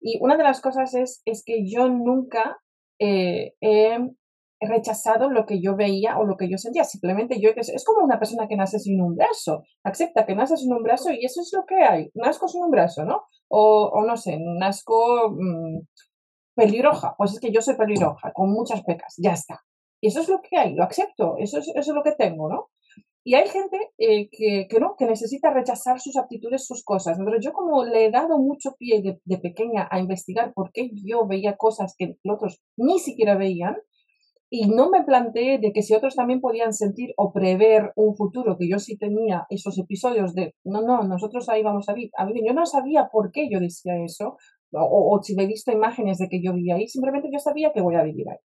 [0.00, 2.58] Y una de las cosas es, es que yo nunca
[2.98, 3.98] eh, he
[4.68, 6.84] rechazado lo que yo veía o lo que yo sentía.
[6.84, 9.62] Simplemente yo, es como una persona que nace sin un brazo.
[9.84, 12.10] Acepta que nace sin un brazo y eso es lo que hay.
[12.14, 13.22] Nazco sin un brazo, ¿no?
[13.48, 15.80] O, no sé, nazco mmm,
[16.54, 17.14] pelirroja.
[17.16, 19.14] Pues es que yo soy pelirroja, con muchas pecas.
[19.18, 19.60] Ya está.
[20.00, 21.36] Eso es lo que hay, lo acepto.
[21.38, 22.70] Eso es, eso es lo que tengo, ¿no?
[23.24, 27.18] Y hay gente eh, que, que, no, que necesita rechazar sus aptitudes, sus cosas.
[27.18, 30.90] Entonces yo como le he dado mucho pie de, de, pequeña a investigar por qué
[30.92, 33.76] yo veía cosas que los otros ni siquiera veían,
[34.54, 38.58] y no me planteé de que si otros también podían sentir o prever un futuro,
[38.58, 42.10] que yo sí tenía esos episodios de, no, no, nosotros ahí vamos a vivir.
[42.18, 42.42] A vivir.
[42.46, 44.36] Yo no sabía por qué yo decía eso,
[44.72, 47.80] o, o si he visto imágenes de que yo vivía ahí, simplemente yo sabía que
[47.80, 48.36] voy a vivir ahí.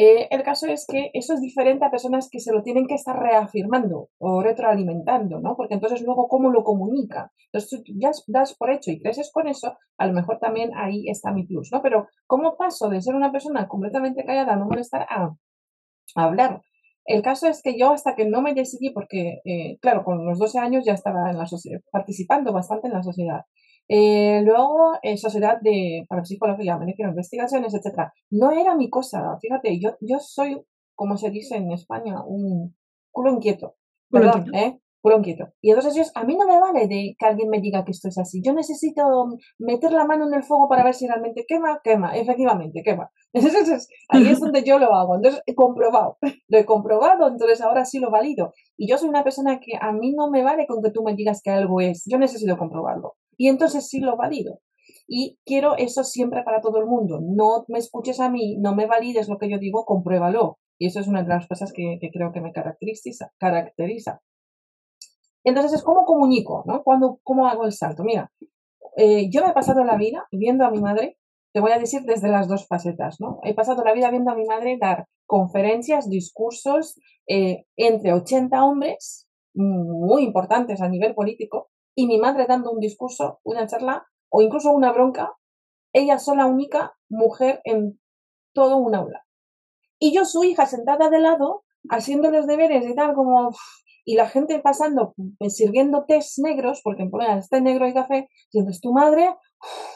[0.00, 2.94] Eh, el caso es que eso es diferente a personas que se lo tienen que
[2.94, 5.56] estar reafirmando o retroalimentando, ¿no?
[5.56, 7.32] Porque entonces luego, ¿cómo lo comunica?
[7.46, 11.08] Entonces tú ya das por hecho y creces con eso, a lo mejor también ahí
[11.08, 11.82] está mi plus, ¿no?
[11.82, 15.34] Pero ¿cómo paso de ser una persona completamente callada, no molestar, a,
[16.14, 16.62] hablar?
[17.04, 20.38] El caso es que yo hasta que no me decidí, porque, eh, claro, con los
[20.38, 21.46] 12 años ya estaba en la
[21.90, 23.40] participando bastante en la sociedad.
[23.88, 28.12] Eh, luego, en Sociedad de Parapsicología, me refiero investigaciones, etcétera.
[28.30, 30.62] No era mi cosa, fíjate, yo, yo soy,
[30.94, 32.76] como se dice en España, un
[33.10, 33.76] culo inquieto.
[34.10, 34.78] Perdón, ¿eh?
[35.00, 35.48] Culo inquieto.
[35.62, 38.08] Y entonces yo, a mí no me vale de que alguien me diga que esto
[38.08, 38.42] es así.
[38.44, 39.02] Yo necesito
[39.58, 43.10] meter la mano en el fuego para ver si realmente quema, quema, efectivamente, quema.
[43.32, 45.16] Entonces, ahí es donde yo lo hago.
[45.16, 48.52] Entonces, he comprobado, lo he comprobado, entonces ahora sí lo valido.
[48.76, 51.14] Y yo soy una persona que a mí no me vale con que tú me
[51.14, 52.04] digas que algo es.
[52.06, 54.60] Yo necesito comprobarlo y entonces sí lo valido.
[55.06, 57.20] Y quiero eso siempre para todo el mundo.
[57.22, 60.58] No me escuches a mí, no me valides lo que yo digo, compruébalo.
[60.78, 64.20] Y eso es una de las cosas que, creo que me caracteriza, caracteriza.
[65.44, 66.82] Entonces es cómo comunico, ¿no?
[66.82, 68.04] Cuando, ¿Cómo hago el salto?
[68.04, 68.30] Mira,
[68.96, 71.16] eh, yo me he pasado la vida viendo a mi madre,
[71.52, 73.40] te voy a decir desde las dos facetas, ¿no?
[73.44, 79.28] He pasado la vida viendo a mi madre dar conferencias, discursos eh, entre 80 hombres,
[79.54, 84.70] muy importantes a nivel político, y mi madre dando un discurso, una charla o incluso
[84.70, 85.32] una bronca,
[85.92, 87.98] ella sola única mujer en
[88.54, 89.26] todo un aula.
[89.98, 93.50] Y yo, su hija, sentada de lado, haciendo los deberes y tal, como.
[94.04, 97.92] Y la gente pasando, pues, sirviendo tés negros, porque en Polonia es té negro y
[97.92, 99.34] café, diciendo, ¿es tu madre?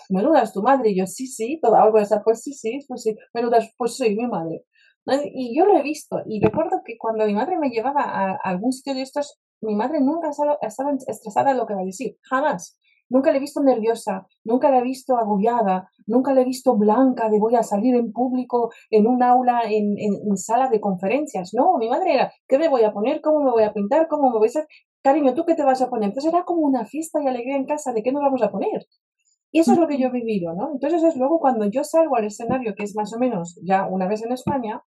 [0.09, 0.91] menuda es tu madre.
[0.91, 4.17] Y yo, sí, sí, toda algo esa, pues sí, sí, pues sí, menuda, pues soy
[4.17, 4.65] mi madre.
[5.33, 6.17] Y yo lo he visto.
[6.27, 10.01] Y recuerdo que cuando mi madre me llevaba a algún sitio de estos, mi madre
[10.01, 10.59] nunca estaba
[11.07, 12.79] estresada de lo que va a decir, jamás.
[13.09, 17.29] Nunca la he visto nerviosa, nunca la he visto agobiada, nunca la he visto blanca
[17.29, 21.53] de voy a salir en público, en un aula, en, en, sala de conferencias.
[21.53, 23.21] No, mi madre era, ¿qué me voy a poner?
[23.21, 24.09] ¿Cómo me voy a pintar?
[24.09, 24.67] ¿Cómo me voy a hacer?
[25.03, 26.09] Cariño, ¿tú qué te vas a poner?
[26.09, 28.87] Entonces era como una fiesta y alegría en casa, ¿de qué nos vamos a poner?
[29.51, 30.71] Y eso es lo que yo he vivido, ¿no?
[30.73, 34.09] Entonces es luego cuando yo salgo al escenario, que es más o menos ya una
[34.09, 34.83] vez en España,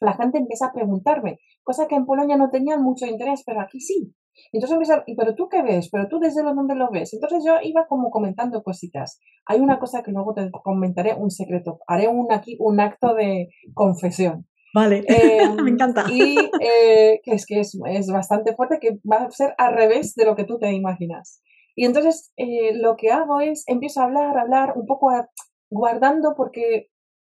[0.00, 3.80] la gente empieza a preguntarme, cosa que en Polonia no tenían mucho interés, pero aquí
[3.80, 4.14] sí.
[4.52, 5.90] Entonces empieza, pero tú qué ves?
[5.90, 7.12] ¿Pero tú desde dónde lo ves?
[7.12, 9.20] Entonces yo iba como comentando cositas.
[9.46, 11.80] Hay una cosa que luego te comentaré, un secreto.
[11.86, 14.46] Haré un, aquí un acto de confesión.
[14.72, 16.04] Vale, em, me encanta.
[16.10, 20.14] Y eh, que es que es, es, bastante fuerte, que va a ser al revés
[20.14, 21.42] de lo que tú te imaginas.
[21.74, 25.10] Y entonces eh, lo que hago es, empiezo a hablar, hablar, un poco
[25.70, 26.89] guardando, porque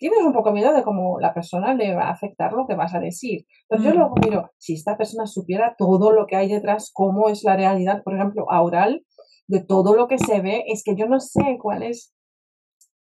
[0.02, 2.92] tienes un poco miedo de cómo la persona le va a afectar lo que vas
[2.92, 3.46] a decir.
[3.68, 3.94] Pero yo mm.
[3.94, 8.02] luego miro, si esta persona supiera todo lo que hay detrás, cómo es la realidad,
[8.02, 9.06] por ejemplo, oral,
[9.46, 12.12] de todo lo que se ve, es que yo no sé cuál es,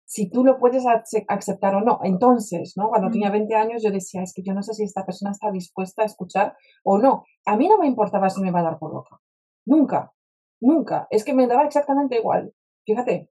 [0.06, 0.86] si tú lo puedes
[1.28, 2.00] aceptar o no.
[2.04, 2.88] Entonces, ¿no?
[2.88, 3.60] Cuando tenía 20 mm.
[3.60, 6.56] años yo decía, es que yo no sé si esta persona está dispuesta a escuchar
[6.86, 7.26] o no.
[7.45, 9.19] A mí no me importaba si me va a dar por loca.
[9.65, 10.13] Nunca,
[10.62, 11.06] nunca.
[11.10, 12.54] Es que me daba exactamente igual.
[12.86, 13.30] Fíjate,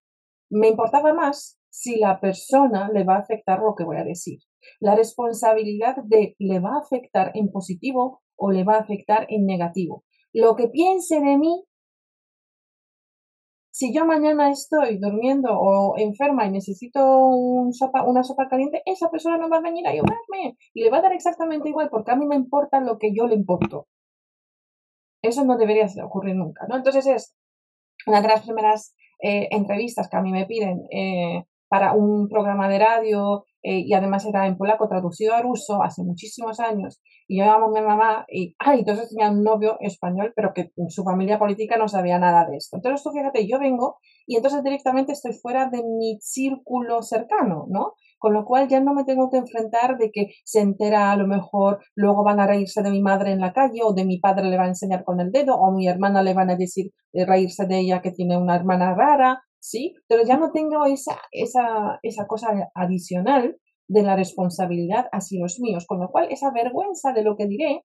[0.50, 4.40] me importaba más si la persona le va a afectar lo que voy a decir.
[4.80, 9.46] La responsabilidad de le va a afectar en positivo o le va a afectar en
[9.46, 10.04] negativo.
[10.32, 11.64] Lo que piense de mí,
[13.70, 19.50] si yo mañana estoy durmiendo o enferma y necesito una sopa caliente, esa persona no
[19.50, 22.26] va a venir a ayudarme y le va a dar exactamente igual porque a mí
[22.26, 23.86] me importa lo que yo le importo.
[25.22, 26.76] Eso no debería ocurrir nunca, ¿no?
[26.76, 27.34] Entonces es
[28.06, 32.68] una de las primeras eh, entrevistas que a mí me piden eh, para un programa
[32.68, 37.38] de radio eh, y además era en polaco traducido a ruso hace muchísimos años y
[37.38, 41.02] yo llamaba a mi mamá y, ay, entonces tenía un novio español pero que su
[41.02, 42.76] familia política no sabía nada de esto.
[42.76, 47.94] Entonces tú fíjate, yo vengo y entonces directamente estoy fuera de mi círculo cercano, ¿no?
[48.18, 51.26] Con lo cual ya no me tengo que enfrentar de que se entera a lo
[51.26, 54.48] mejor, luego van a reírse de mi madre en la calle o de mi padre
[54.48, 57.26] le va a enseñar con el dedo o mi hermana le van a decir de
[57.26, 59.94] reírse de ella que tiene una hermana rara ¿sí?
[60.06, 65.86] Pero ya no tengo esa, esa, esa cosa adicional de la responsabilidad hacia los míos,
[65.86, 67.84] con lo cual esa vergüenza de lo que diré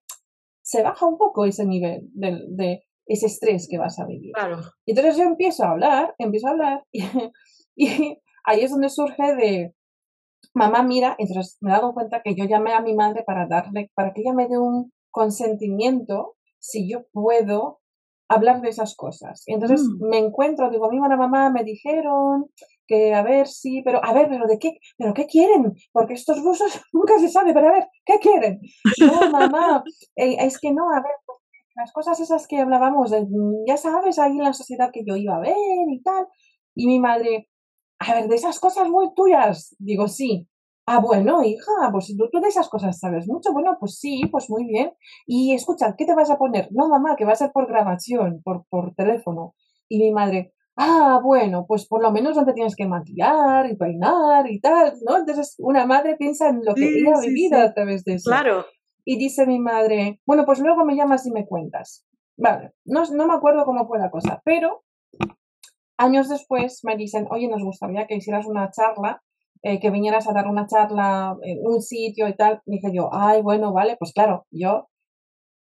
[0.62, 4.32] se baja un poco ese nivel de, de ese estrés que vas a vivir.
[4.32, 4.60] Claro.
[4.86, 7.02] Y entonces yo empiezo a hablar, empiezo a hablar y,
[7.74, 9.74] y ahí es donde surge de,
[10.54, 13.90] mamá, mira, entonces me he dado cuenta que yo llamé a mi madre para darle,
[13.94, 17.81] para que ella me dé un consentimiento si yo puedo
[18.34, 19.42] hablar de esas cosas.
[19.46, 20.08] Y entonces Mm.
[20.08, 22.50] me encuentro, digo, mi mamá, mamá, me dijeron
[22.86, 26.42] que a ver si, pero a ver, pero de qué, pero qué quieren, porque estos
[26.42, 28.60] rusos nunca se sabe, pero a ver, ¿qué quieren?
[29.00, 29.84] No, mamá,
[30.16, 31.38] eh, es que no, a ver, pues,
[31.74, 33.26] las cosas esas que hablábamos, de,
[33.66, 35.54] ya sabes, ahí en la sociedad que yo iba a ver
[35.88, 36.26] y tal,
[36.74, 37.48] y mi madre,
[37.98, 40.46] a ver, de esas cosas muy tuyas, digo, sí.
[40.86, 43.52] Ah, bueno, hija, pues tú, tú de esas cosas sabes mucho.
[43.52, 44.92] Bueno, pues sí, pues muy bien.
[45.26, 46.68] Y escucha, ¿qué te vas a poner?
[46.72, 49.54] No, mamá, que va a ser por grabación, por, por teléfono.
[49.88, 53.76] Y mi madre, ah, bueno, pues por lo menos no te tienes que maquillar y
[53.76, 55.18] peinar y tal, ¿no?
[55.18, 57.64] Entonces una madre piensa en lo que Sí, ella ha sí, vivido sí.
[57.66, 58.30] a través de eso.
[58.30, 58.64] Claro.
[59.04, 62.06] Y dice mi madre, bueno, pues luego me llamas y me cuentas.
[62.36, 64.82] Vale, no, no me acuerdo cómo fue la cosa, pero
[65.96, 69.22] años después me dicen, oye, nos gustaría que hicieras una charla,
[69.62, 72.60] eh, que vinieras a dar una charla en un sitio y tal.
[72.66, 74.88] Dije yo, ay, bueno, vale, pues claro, yo,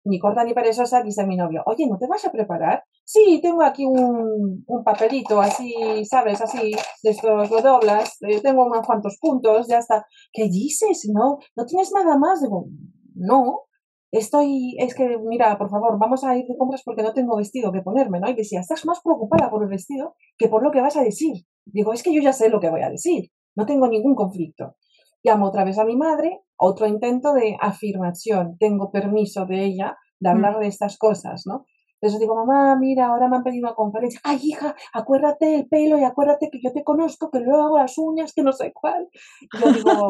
[0.04, 2.84] ni corta ni perezosa, dice mi novio, oye, ¿no te vas a preparar?
[3.04, 6.40] Sí, tengo aquí un, un papelito así, ¿sabes?
[6.40, 10.06] Así, de estos lo doblas, eh, tengo unos cuantos puntos, ya está.
[10.32, 11.08] ¿Qué dices?
[11.12, 12.40] No, no tienes nada más.
[12.40, 12.66] Digo,
[13.14, 13.62] no,
[14.10, 17.72] estoy, es que, mira, por favor, vamos a ir de compras porque no tengo vestido
[17.72, 18.30] que ponerme, ¿no?
[18.30, 21.44] Y decía, estás más preocupada por el vestido que por lo que vas a decir.
[21.66, 24.76] Digo, es que yo ya sé lo que voy a decir, no tengo ningún conflicto.
[25.22, 30.30] Llamo otra vez a mi madre, otro intento de afirmación, tengo permiso de ella de
[30.30, 31.66] hablar de estas cosas, ¿no?
[32.00, 34.20] Entonces digo, mamá, mira, ahora me han pedido una conferencia.
[34.24, 37.98] Ay, hija, acuérdate el pelo y acuérdate que yo te conozco, que luego hago las
[37.98, 39.08] uñas, que no sé cuál.
[39.40, 40.06] Y yo digo,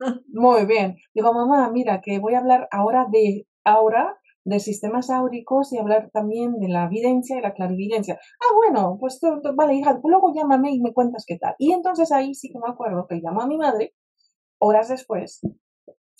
[0.28, 0.96] muy bien.
[1.14, 6.10] Digo, mamá, mira, que voy a hablar ahora de ahora de sistemas áuricos y hablar
[6.12, 8.18] también de la evidencia y la clarividencia.
[8.40, 9.20] Ah, bueno, pues
[9.54, 11.54] vale, hija, luego llámame y me cuentas qué tal.
[11.58, 13.94] Y entonces ahí sí que me acuerdo que llamó a mi madre
[14.58, 15.40] horas después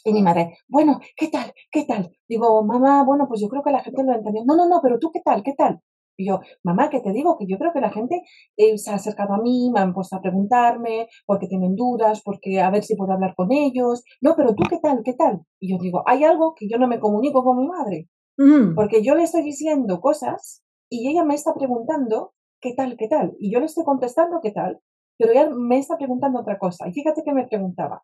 [0.05, 1.53] y mi madre, bueno, ¿qué tal?
[1.71, 2.11] ¿Qué tal?
[2.29, 4.43] Digo, mamá, bueno, pues yo creo que la gente lo entendió.
[4.47, 5.43] No, no, no, pero tú, ¿qué tal?
[5.43, 5.81] ¿Qué tal?
[6.21, 8.23] Y yo, mamá, que te digo que yo creo que la gente
[8.59, 12.61] eh, se ha acercado a mí, me han puesto a preguntarme porque tienen dudas, porque
[12.61, 14.05] a ver si puedo hablar con ellos.
[14.21, 15.01] No, pero tú, ¿qué tal?
[15.03, 15.41] ¿Qué tal?
[15.59, 18.75] Y yo digo, hay algo que yo no me comunico con mi madre, Mm.
[18.75, 22.97] porque yo le estoy diciendo cosas y ella me está preguntando, ¿qué tal?
[22.99, 23.35] ¿Qué tal?
[23.39, 24.79] Y yo le estoy contestando, ¿qué tal?
[25.19, 26.87] Pero ella me está preguntando otra cosa.
[26.89, 28.03] Y fíjate que me preguntaba.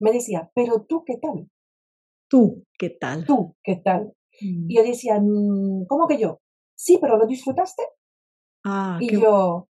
[0.00, 1.48] Me decía, pero tú, ¿qué tal?
[2.28, 3.24] Tú, ¿qué tal?
[3.26, 4.12] Tú, ¿qué tal?
[4.40, 4.70] Mm.
[4.70, 6.38] Y yo decía, "Mm, ¿cómo que yo?
[6.80, 7.82] Sí, pero ¿lo disfrutaste?
[8.64, 9.68] Ah, Y qué yo,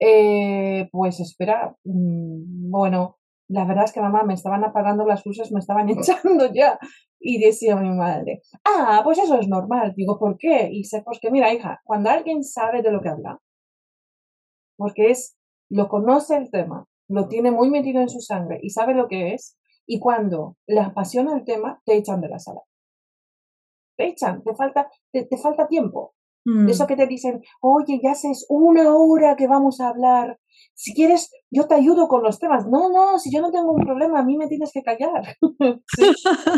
[0.00, 5.52] eh, pues espera, mm, bueno, la verdad es que mamá me estaban apagando las luces,
[5.52, 6.78] me estaban echando ya.
[7.18, 9.92] Y decía mi madre, ah, pues eso es normal.
[9.94, 10.70] Digo, ¿por qué?
[10.72, 13.38] Y sé, pues que mira, hija, cuando alguien sabe de lo que habla,
[14.78, 15.36] porque es,
[15.68, 19.34] lo conoce el tema, lo tiene muy metido en su sangre y sabe lo que
[19.34, 22.62] es, y cuando le apasiona el tema, te echan de la sala.
[23.98, 26.14] Te echan, te falta, te, te falta tiempo.
[26.44, 26.68] Mm.
[26.68, 30.38] Eso que te dicen, oye, ya haces una hora que vamos a hablar.
[30.74, 32.66] Si quieres, yo te ayudo con los temas.
[32.66, 35.36] No, no, si yo no tengo un problema, a mí me tienes que callar.
[35.96, 36.04] Sí,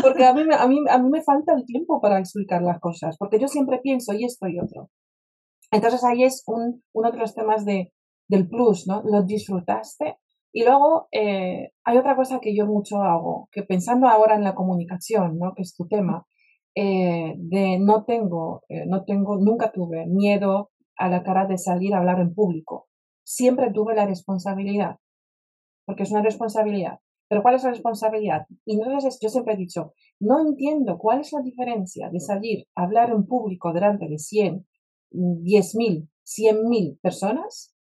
[0.01, 3.17] Porque a mí, a, mí, a mí me falta el tiempo para explicar las cosas,
[3.17, 4.89] porque yo siempre pienso y esto y otro.
[5.71, 7.91] Entonces ahí es un, uno de los temas de,
[8.27, 9.01] del plus, ¿no?
[9.03, 10.17] Lo disfrutaste.
[10.51, 14.53] Y luego eh, hay otra cosa que yo mucho hago, que pensando ahora en la
[14.53, 15.53] comunicación, ¿no?
[15.55, 16.27] Que es tu tema,
[16.75, 21.93] eh, de no tengo, eh, no tengo, nunca tuve miedo a la cara de salir
[21.93, 22.87] a hablar en público.
[23.23, 24.97] Siempre tuve la responsabilidad,
[25.85, 26.99] porque es una responsabilidad.
[27.29, 28.45] Pero ¿cuál es la responsabilidad?
[28.65, 32.83] Y entonces yo siempre he dicho, no entiendo cuál es la diferencia de salir a
[32.83, 34.67] hablar en público delante de 100,
[35.11, 37.72] 10.000, 100.000 personas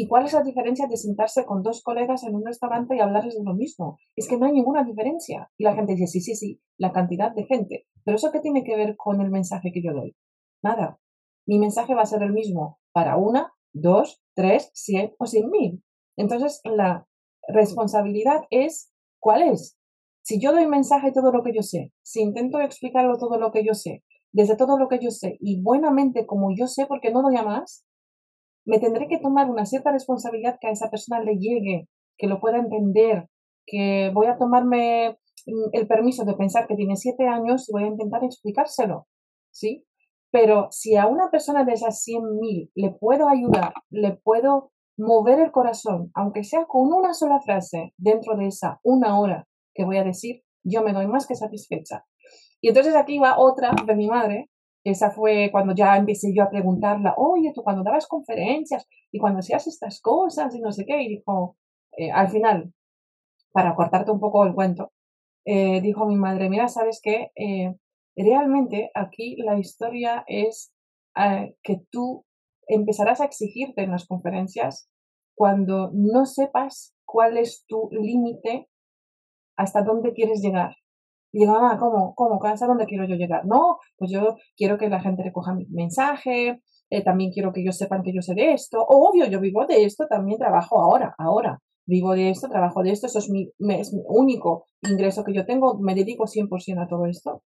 [0.00, 3.34] ¿Y cuál es la diferencia de sentarse con dos colegas en un restaurante y hablarles
[3.36, 3.98] de lo mismo?
[4.16, 5.52] Es que no hay ninguna diferencia.
[5.58, 7.86] Y la gente dice, sí, sí, sí, la cantidad de gente.
[8.02, 10.16] Pero eso qué tiene que ver con el mensaje que yo doy?
[10.62, 10.98] Nada.
[11.46, 15.84] Mi mensaje va a ser el mismo para una, dos, tres, cien o cien mil.
[16.16, 17.06] Entonces, la
[17.48, 19.76] responsabilidad es, ¿cuál es?
[20.22, 23.66] Si yo doy mensaje todo lo que yo sé, si intento explicarlo todo lo que
[23.66, 27.20] yo sé, desde todo lo que yo sé y buenamente como yo sé, porque no
[27.20, 27.84] doy a más,
[28.64, 32.40] me tendré que tomar una cierta responsabilidad que a esa persona le llegue, que lo
[32.40, 33.28] pueda entender,
[33.66, 37.84] que voy a tomarme mm, el permiso de pensar que tiene siete años y voy
[37.84, 39.06] a intentar explicárselo,
[39.50, 39.86] ¿sí?
[40.30, 45.50] Pero si a una persona de esas 100.000 le puedo ayudar, le puedo mover el
[45.50, 50.04] corazón, aunque sea con una sola frase dentro de esa una hora que voy a
[50.04, 52.04] decir, yo me doy más que satisfecha.
[52.60, 54.49] Y entonces aquí va otra de mi madre,
[54.84, 59.40] esa fue cuando ya empecé yo a preguntarla, oye, tú cuando dabas conferencias y cuando
[59.40, 61.56] hacías estas cosas y no sé qué, y dijo,
[61.96, 62.72] eh, al final,
[63.52, 64.92] para cortarte un poco el cuento,
[65.44, 67.30] eh, dijo mi madre, mira, ¿sabes qué?
[67.34, 67.74] Eh,
[68.16, 70.72] realmente aquí la historia es
[71.62, 72.24] que tú
[72.66, 74.88] empezarás a exigirte en las conferencias
[75.34, 78.68] cuando no sepas cuál es tu límite,
[79.56, 80.76] hasta dónde quieres llegar.
[81.32, 82.14] Y digo, ah, ¿cómo?
[82.14, 82.42] ¿Cómo?
[82.44, 83.44] ¿Hasta dónde quiero yo llegar?
[83.46, 86.60] No, pues yo quiero que la gente recoja mi mensaje,
[86.90, 88.84] eh, también quiero que ellos sepan que yo sé de esto.
[88.86, 91.60] obvio, yo vivo de esto, también trabajo ahora, ahora.
[91.86, 95.46] Vivo de esto, trabajo de esto, eso es mi, es mi único ingreso que yo
[95.46, 97.42] tengo, me dedico 100% a todo esto.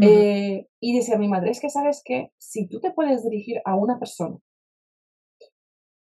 [0.00, 3.74] Eh, y decía mi madre, es que sabes que si tú te puedes dirigir a
[3.76, 4.36] una persona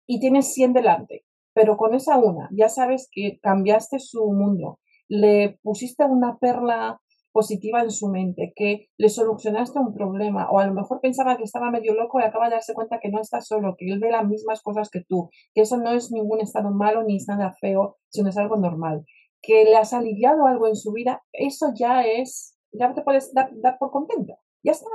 [0.06, 5.58] y tienes 100 delante, pero con esa una ya sabes que cambiaste su mundo, le
[5.62, 7.00] pusiste una perla
[7.33, 11.45] positiva en su mente, que le solucionaste un problema, o a lo mejor pensaba que
[11.45, 14.11] estaba medio loco y acaba de darse cuenta que no está solo, que él ve
[14.11, 17.99] las mismas cosas que tú, que eso no es ningún estado malo ni nada feo,
[18.09, 19.05] sino es algo normal,
[19.43, 23.51] que le has aliviado algo en su vida, eso ya es, ya te puedes dar,
[23.55, 24.89] dar por contenta, ya está.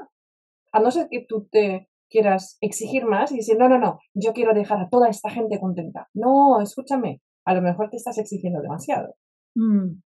[0.71, 4.33] A no ser que tú te quieras exigir más y decir, no, no, no, yo
[4.33, 6.09] quiero dejar a toda esta gente contenta.
[6.13, 9.15] No, escúchame, a lo mejor te estás exigiendo demasiado.
[9.55, 10.01] Mm.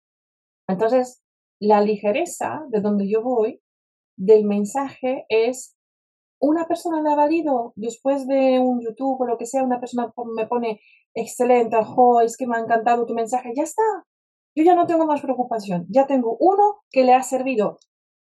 [0.67, 1.23] Entonces,
[1.59, 3.61] la ligereza de donde yo voy
[4.17, 5.75] del mensaje es
[6.41, 10.13] una persona le ha valido después de un YouTube o lo que sea, una persona
[10.35, 10.79] me pone
[11.13, 13.83] excelente, jo, es que me ha encantado tu mensaje, ya está.
[14.55, 17.79] Yo ya no tengo más preocupación, ya tengo uno que le ha servido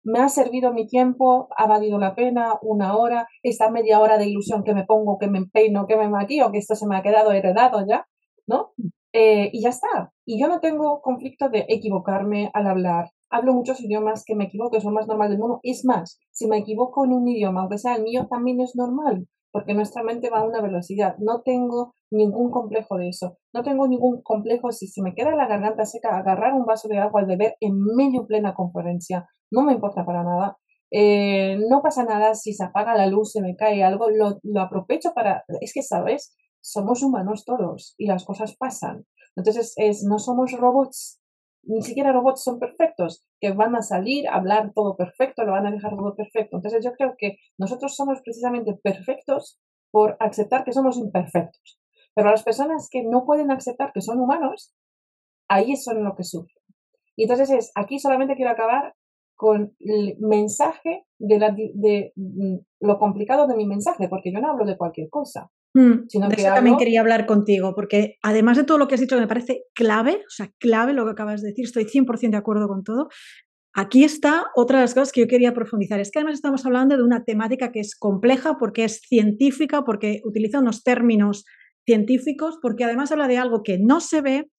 [0.04, 4.26] me ha servido mi tiempo, ha valido la pena, una hora, esta media hora de
[4.26, 7.02] ilusión que me pongo, que me empeino, que me maquillo, que esto se me ha
[7.02, 8.06] quedado heredado ya,
[8.46, 8.72] ¿no?
[9.12, 10.12] Eh, y ya está.
[10.26, 13.10] Y yo no tengo conflicto de equivocarme al hablar.
[13.30, 15.60] Hablo muchos idiomas que me equivoco, lo más normal del mundo.
[15.62, 19.26] Es más, si me equivoco en un idioma, aunque sea el mío, también es normal
[19.52, 21.14] porque nuestra mente va a una velocidad.
[21.18, 23.36] No tengo ningún complejo de eso.
[23.52, 26.98] No tengo ningún complejo si se me queda la garganta seca, agarrar un vaso de
[26.98, 29.28] agua al beber en medio plena conferencia.
[29.50, 30.56] No me importa para nada.
[30.90, 34.60] Eh, no pasa nada si se apaga la luz, se me cae algo, lo, lo
[34.60, 35.44] aprovecho para...
[35.60, 36.34] Es que, ¿sabes?
[36.62, 39.06] Somos humanos todos y las cosas pasan.
[39.36, 41.22] Entonces, es, no somos robots
[41.64, 45.66] ni siquiera robots son perfectos, que van a salir a hablar todo perfecto, lo van
[45.66, 46.56] a dejar todo perfecto.
[46.56, 49.60] Entonces yo creo que nosotros somos precisamente perfectos
[49.90, 51.80] por aceptar que somos imperfectos.
[52.14, 54.74] Pero las personas que no pueden aceptar que son humanos,
[55.48, 56.62] ahí son lo que sufren.
[57.16, 58.94] Y entonces es, aquí solamente quiero acabar
[59.36, 64.50] con el mensaje de, la, de mm, lo complicado de mi mensaje, porque yo no
[64.50, 65.50] hablo de cualquier cosa.
[65.74, 69.16] Mm, de eso también quería hablar contigo, porque además de todo lo que has dicho,
[69.16, 72.36] que me parece clave, o sea, clave lo que acabas de decir, estoy 100% de
[72.36, 73.08] acuerdo con todo.
[73.74, 75.98] Aquí está otra de las cosas que yo quería profundizar.
[75.98, 80.20] Es que además estamos hablando de una temática que es compleja porque es científica, porque
[80.24, 81.44] utiliza unos términos
[81.86, 84.50] científicos, porque además habla de algo que no se ve,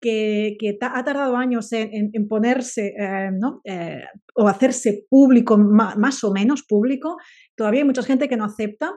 [0.00, 3.30] que, ha tardado años en, ponerse eh,
[3.64, 4.02] eh,
[4.34, 7.16] o hacerse público, más, o menos público.
[7.56, 8.94] Todavía hay mucha gente que no acepta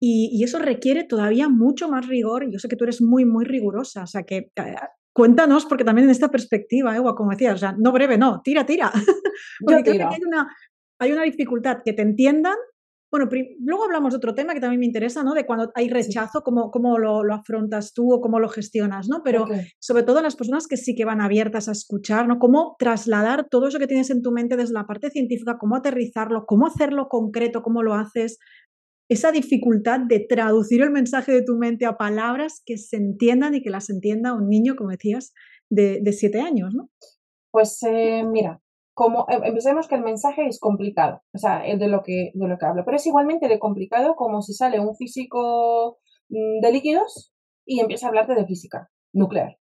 [0.00, 2.50] y, eso requiere todavía mucho más rigor.
[2.50, 4.52] Yo sé que tú eres muy, muy rigurosa, o sea que
[5.12, 8.64] cuéntanos, porque también en esta perspectiva, Ewa, como decías, o sea, no breve, no, tira,
[8.64, 8.92] tira.
[9.60, 10.48] porque creo que hay una,
[11.00, 12.54] hay una dificultad que te entiendan.
[13.10, 13.28] Bueno,
[13.60, 15.32] luego hablamos de otro tema que también me interesa, ¿no?
[15.32, 19.22] De cuando hay rechazo, cómo, cómo lo, lo, afrontas tú o cómo lo gestionas, ¿no?
[19.24, 19.46] Pero
[19.78, 22.38] sobre todo las personas que sí que van abiertas a escuchar, ¿no?
[22.38, 26.44] Cómo trasladar todo eso que tienes en tu mente desde la parte científica, cómo aterrizarlo,
[26.46, 28.38] cómo hacerlo concreto, cómo lo haces,
[29.08, 33.62] esa dificultad de traducir el mensaje de tu mente a palabras que se entiendan y
[33.62, 35.32] que las entienda un niño, como decías,
[35.70, 36.90] de, siete años, ¿no?
[37.50, 38.60] Pues eh, mira,
[38.94, 42.48] como em, empecemos que el mensaje es complicado, o sea, el de lo que de
[42.48, 45.98] lo que hablo, pero es igualmente de complicado como si sale un físico
[46.28, 47.32] mm, de líquidos
[47.64, 49.58] y empieza a hablarte de física nuclear.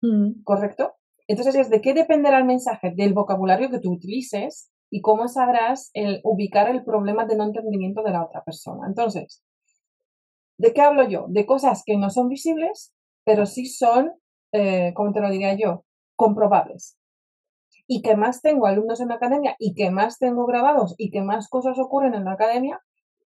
[0.00, 0.42] Mm.
[0.44, 0.94] ¿Correcto?
[1.28, 2.92] Entonces, ¿de qué dependerá el mensaje?
[2.96, 8.02] Del vocabulario que tú utilices y cómo sabrás el, ubicar el problema de no entendimiento
[8.02, 8.86] de la otra persona.
[8.86, 9.42] Entonces,
[10.58, 11.24] ¿de qué hablo yo?
[11.28, 12.92] De cosas que no son visibles,
[13.24, 14.12] pero sí son,
[14.52, 16.98] eh, como te lo diría yo, comprobables.
[17.86, 21.22] Y que más tengo alumnos en la academia y que más tengo grabados y que
[21.22, 22.82] más cosas ocurren en la academia,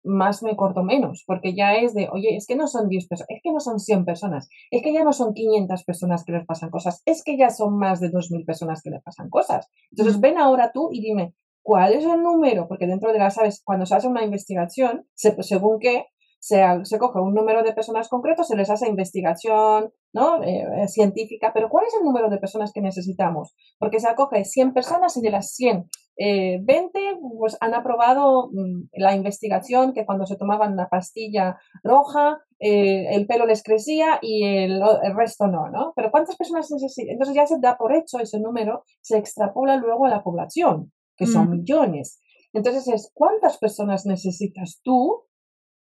[0.03, 3.29] más me corto menos, porque ya es de, oye, es que no son 10 personas,
[3.29, 6.45] es que no son 100 personas, es que ya no son 500 personas que les
[6.47, 9.69] pasan cosas, es que ya son más de 2.000 personas que les pasan cosas.
[9.91, 13.61] Entonces, ven ahora tú y dime, cuál es el número, porque dentro de la, sabes,
[13.63, 16.05] cuando se hace una investigación, según qué,
[16.39, 20.43] se, se coge un número de personas concretos, se les hace investigación ¿no?
[20.43, 23.55] Eh, científica, pero ¿cuál es el número de personas que necesitamos?
[23.79, 28.89] Porque se acoge 100 personas y de las 100, 20 eh, pues, han aprobado mm,
[28.93, 34.45] la investigación que cuando se tomaban la pastilla roja, eh, el pelo les crecía y
[34.45, 35.93] el, el, resto no, ¿no?
[35.95, 37.13] Pero ¿cuántas personas necesitan?
[37.13, 41.27] Entonces ya se da por hecho ese número, se extrapola luego a la población, que
[41.27, 42.19] son millones.
[42.53, 45.23] Entonces es, ¿cuántas personas necesitas tú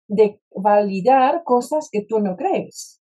[0.07, 3.01] de validar cosas que tú no crees?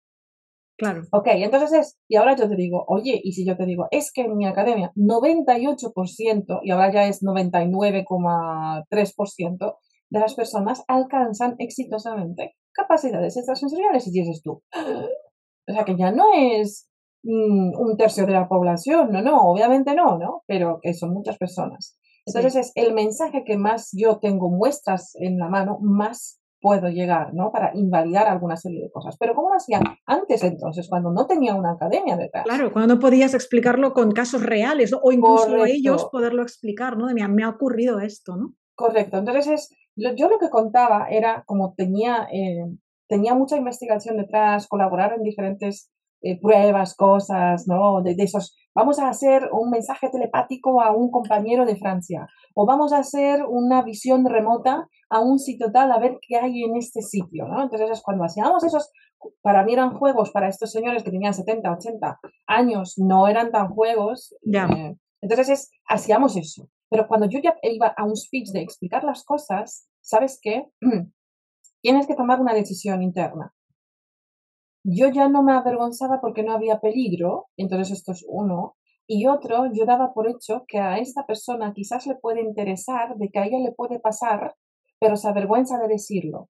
[0.77, 1.03] Claro.
[1.13, 4.11] Ok, entonces es, y ahora yo te digo, oye, y si yo te digo, es
[4.13, 9.77] que en mi academia 98%, y ahora ya es 99,3%
[10.11, 14.63] de las personas alcanzan exitosamente capacidades extrasensoriales, y dices tú,
[15.69, 16.89] o sea que ya no es
[17.23, 20.43] mm, un tercio de la población, no, no, obviamente no, ¿no?
[20.47, 21.97] Pero que son muchas personas.
[22.27, 27.35] Entonces es el mensaje que más yo tengo muestras en la mano, más puedo llegar,
[27.35, 27.51] ¿no?
[27.51, 29.17] Para invalidar alguna serie de cosas.
[29.19, 32.45] Pero ¿cómo lo hacía antes entonces, cuando no tenía una academia detrás?
[32.45, 37.09] Claro, cuando no podías explicarlo con casos reales o incluso ellos poderlo explicar, ¿no?
[37.09, 38.55] De mí, me ha ocurrido esto, ¿no?
[38.77, 39.19] Correcto.
[39.19, 42.65] Entonces, es, yo lo que contaba era como tenía, eh,
[43.09, 45.91] tenía mucha investigación detrás, colaborar en diferentes
[46.25, 48.01] eh, pruebas, cosas, ¿no?
[48.01, 52.93] De, esos, vamos a hacer un mensaje telepático a un compañero de Francia, o vamos
[52.93, 57.03] a hacer una visión remota a un sitio tal a ver qué hay en este
[57.03, 57.61] sitio, ¿no?
[57.63, 58.93] Entonces es cuando hacíamos esos,
[59.41, 63.69] para mí eran juegos, para estos señores que tenían 70, 80 años, no eran tan
[63.71, 64.33] juegos.
[64.45, 66.69] Eh, entonces es, hacíamos eso.
[66.89, 70.67] Pero cuando yo ya iba a un speech de explicar las cosas, ¿sabes qué?
[71.83, 73.53] Tienes que tomar una decisión interna
[74.85, 78.77] yo ya no me avergonzaba porque no había peligro, entonces esto es uno,
[79.07, 83.29] y otro, yo daba por hecho que a esta persona quizás le puede interesar, de
[83.29, 84.55] que a ella le puede pasar,
[85.01, 86.49] pero se avergüenza de decirlo.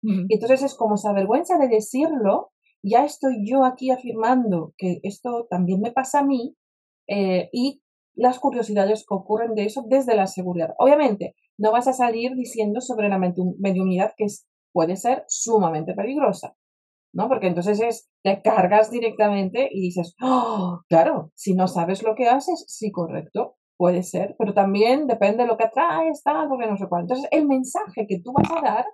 [0.00, 2.52] Y entonces es como se avergüenza de decirlo,
[2.84, 6.54] ya estoy yo aquí afirmando que esto también me pasa a mí
[7.08, 7.82] eh, y
[8.14, 10.74] las curiosidades que ocurren de eso desde la seguridad.
[10.78, 16.54] Obviamente, no vas a salir diciendo sobre la mediunidad que es, puede ser sumamente peligrosa.
[17.18, 17.28] ¿No?
[17.28, 22.28] Porque entonces es, te cargas directamente y dices, oh, claro, si no sabes lo que
[22.28, 26.76] haces, sí, correcto, puede ser, pero también depende de lo que atraes, tal, porque no
[26.76, 27.02] sé cuál.
[27.02, 28.86] Entonces, el mensaje que tú vas a dar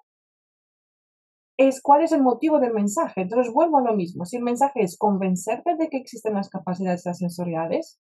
[1.58, 3.20] es cuál es el motivo del mensaje.
[3.20, 4.24] Entonces, vuelvo a lo mismo.
[4.24, 8.00] Si el mensaje es convencerte de que existen las capacidades sensoriales,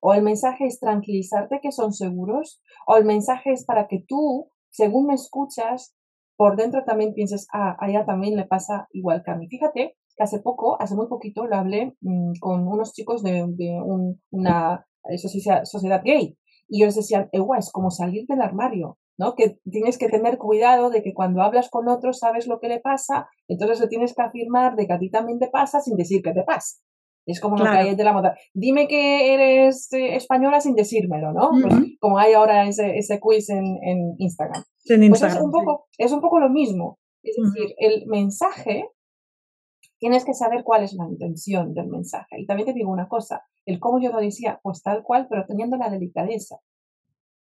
[0.00, 4.50] o el mensaje es tranquilizarte que son seguros, o el mensaje es para que tú,
[4.70, 5.94] según me escuchas,
[6.40, 9.46] por dentro también pienses, ah, a ella también le pasa igual que a mí.
[9.46, 13.44] Fíjate que hace poco, hace muy poquito, lo hablé mm, con unos chicos de,
[14.30, 19.34] una eh, sociedad, gay y ellos decían, es como salir del armario, ¿no?
[19.34, 22.80] Que tienes que tener cuidado de que cuando hablas con otros sabes lo que le
[22.80, 26.22] pasa, entonces lo tienes que afirmar de que a ti también te pasa sin decir
[26.22, 26.78] que te pasa.
[27.26, 28.34] Es como lo que hay de la moda.
[28.54, 31.50] Dime que eres eh, española sin decírmelo, ¿no?
[31.50, 34.62] Pues como hay ahora ese, ese quiz en, en Instagram.
[34.86, 36.98] pues es un, poco, es un poco lo mismo.
[37.22, 38.88] Es decir, el mensaje,
[39.98, 42.40] tienes que saber cuál es la intención del mensaje.
[42.40, 45.44] Y también te digo una cosa, el cómo yo lo decía, pues tal cual, pero
[45.46, 46.56] teniendo la delicadeza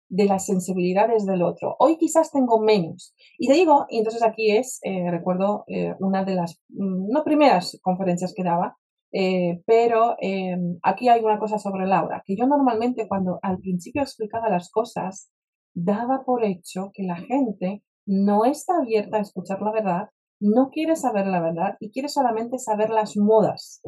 [0.09, 1.75] de las sensibilidades del otro.
[1.77, 3.13] Hoy quizás tengo menos.
[3.37, 7.23] Y te digo, y entonces aquí es, eh, recuerdo eh, una de las, mm, no
[7.23, 8.77] primeras conferencias que daba,
[9.11, 14.01] eh, pero em, aquí hay una cosa sobre Laura, que yo normalmente cuando al principio
[14.01, 15.31] explicaba las cosas,
[15.73, 20.95] daba por hecho que la gente no está abierta a escuchar la verdad, no quiere
[20.95, 23.81] saber la verdad y quiere solamente saber las modas.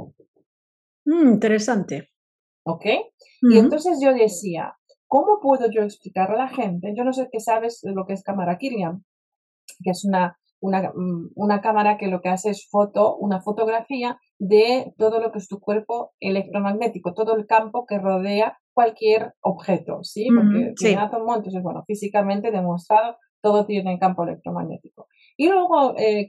[1.06, 2.10] Mm, interesante.
[2.64, 2.86] ¿Ok?
[3.42, 4.76] Y entonces yo decía,
[5.08, 6.94] ¿cómo puedo yo explicar a la gente?
[6.96, 9.04] Yo no sé qué sabes de lo que es cámara Kirlian,
[9.84, 14.20] que es una una, mm, una, cámara que lo que hace es foto, una fotografía
[14.40, 20.04] de todo lo que es tu cuerpo electromagnético, todo el campo que rodea cualquier objeto,
[20.04, 20.28] ¿sí?
[20.34, 25.08] Porque tiene átomo, entonces, bueno, físicamente demostrado, todo tiene campo electromagnético.
[25.36, 26.28] Y luego, eh,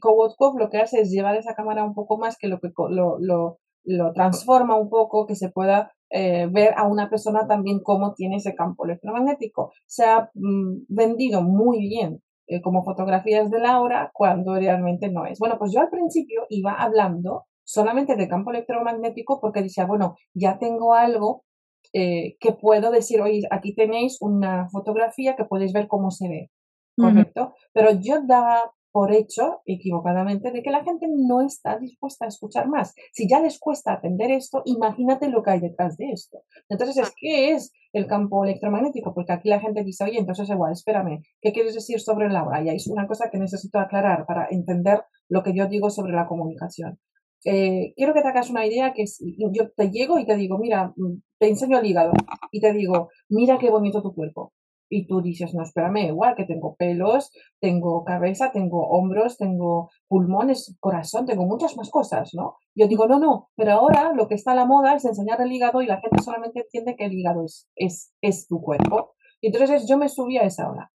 [0.58, 3.58] lo que hace es llevar esa cámara un poco más, que lo, que lo, lo,
[3.84, 8.36] lo transforma un poco, que se pueda eh, ver a una persona también cómo tiene
[8.36, 9.72] ese campo electromagnético.
[9.86, 15.38] Se ha mm, vendido muy bien eh, como fotografías de Laura cuando realmente no es.
[15.38, 20.58] Bueno, pues yo al principio iba hablando solamente de campo electromagnético porque decía, bueno, ya
[20.58, 21.44] tengo algo
[21.92, 26.50] eh, que puedo decir, oye, aquí tenéis una fotografía que podéis ver cómo se ve,
[26.96, 27.54] ¿correcto?
[27.72, 32.68] Pero yo daba por hecho, equivocadamente, de que la gente no está dispuesta a escuchar
[32.68, 32.94] más.
[33.12, 36.42] Si ya les cuesta atender esto, imagínate lo que hay detrás de esto.
[36.68, 39.14] Entonces, ¿qué es el campo electromagnético?
[39.14, 42.42] Porque aquí la gente dice, oye, entonces igual, espérame, ¿qué quieres decir sobre la?
[42.64, 46.26] Y es una cosa que necesito aclarar para entender lo que yo digo sobre la
[46.26, 46.98] comunicación.
[47.44, 49.04] Eh, quiero que te hagas una idea que
[49.52, 52.12] yo te llego y te digo, mira, mm, te enseño el hígado
[52.52, 54.52] y te digo, mira qué bonito tu cuerpo.
[54.94, 57.30] Y tú dices, no, espérame, igual que tengo pelos,
[57.60, 62.56] tengo cabeza, tengo hombros, tengo pulmones, corazón, tengo muchas más cosas, ¿no?
[62.74, 65.50] Yo digo, no, no, pero ahora lo que está a la moda es enseñar el
[65.50, 69.14] hígado y la gente solamente entiende que el hígado es, es, es tu cuerpo.
[69.40, 70.92] Y entonces yo me subí a esa ola.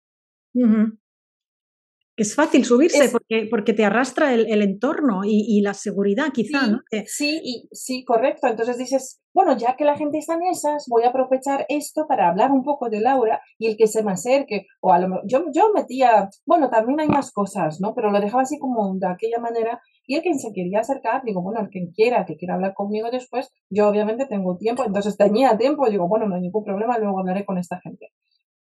[2.15, 6.79] Es fácil subirse porque, porque te arrastra el, entorno y, la seguridad, quizá, sí, ¿no?
[7.07, 8.47] Sí, y, sí, correcto.
[8.47, 12.29] Entonces dices, bueno, ya que la gente está en esas, voy a aprovechar esto para
[12.29, 14.67] hablar un poco de Laura y el que se me acerque.
[14.79, 17.95] O a lo yo, yo metía, bueno, también hay más cosas, ¿no?
[17.95, 19.81] Pero lo dejaba así como de aquella manera.
[20.05, 23.09] Y el que se quería acercar, digo, bueno, el que quiera, que quiera hablar conmigo
[23.09, 27.19] después, yo obviamente tengo tiempo, entonces tenía tiempo, digo, bueno, no hay ningún problema, luego
[27.19, 28.09] hablaré con esta gente.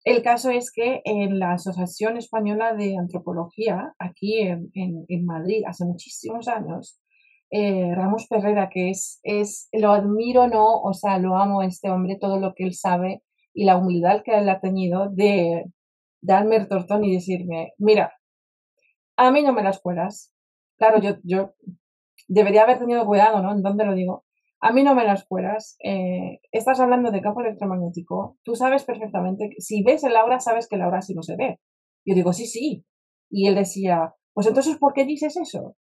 [0.07, 6.47] El caso es que en la Asociación Española de Antropología, aquí en, Madrid, hace muchísimos
[6.47, 7.01] años,
[7.51, 11.91] eh, Ramos Ferrera, que es, es, lo admiro, no, o sea, lo amo a este
[11.91, 15.65] hombre, todo lo que él sabe y la humildad que él ha tenido de
[16.21, 18.13] darme el tortón y decirme, mira,
[19.17, 20.33] a mí no me las cuelas.
[20.79, 21.55] Claro, yo, yo
[22.29, 23.51] debería haber tenido cuidado, ¿no?
[23.51, 24.26] ¿En dónde lo digo?
[24.67, 25.77] A mí no me las cueras.
[25.85, 28.37] Eh, estás hablando de campo electromagnético.
[28.43, 31.37] Tú sabes perfectamente, que, si ves el aura, sabes que el aura sí no se
[31.37, 31.61] ve.
[32.05, 32.85] Yo digo, sí, sí.
[33.31, 35.77] Y él decía, pues entonces, ¿por qué dices eso?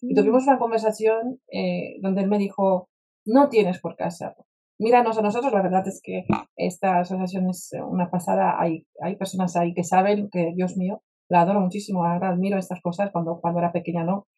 [0.00, 0.16] Y mm.
[0.16, 2.88] tuvimos una conversación eh, donde él me dijo,
[3.26, 4.46] no tienes por qué hacerlo.
[4.78, 6.24] Míranos a nosotros, la verdad es que
[6.56, 8.58] esta asociación es una pasada.
[8.58, 12.80] Hay, hay personas ahí que saben que, Dios mío, la adoro muchísimo, ahora admiro estas
[12.80, 14.28] cosas cuando, cuando era pequeña, ¿no?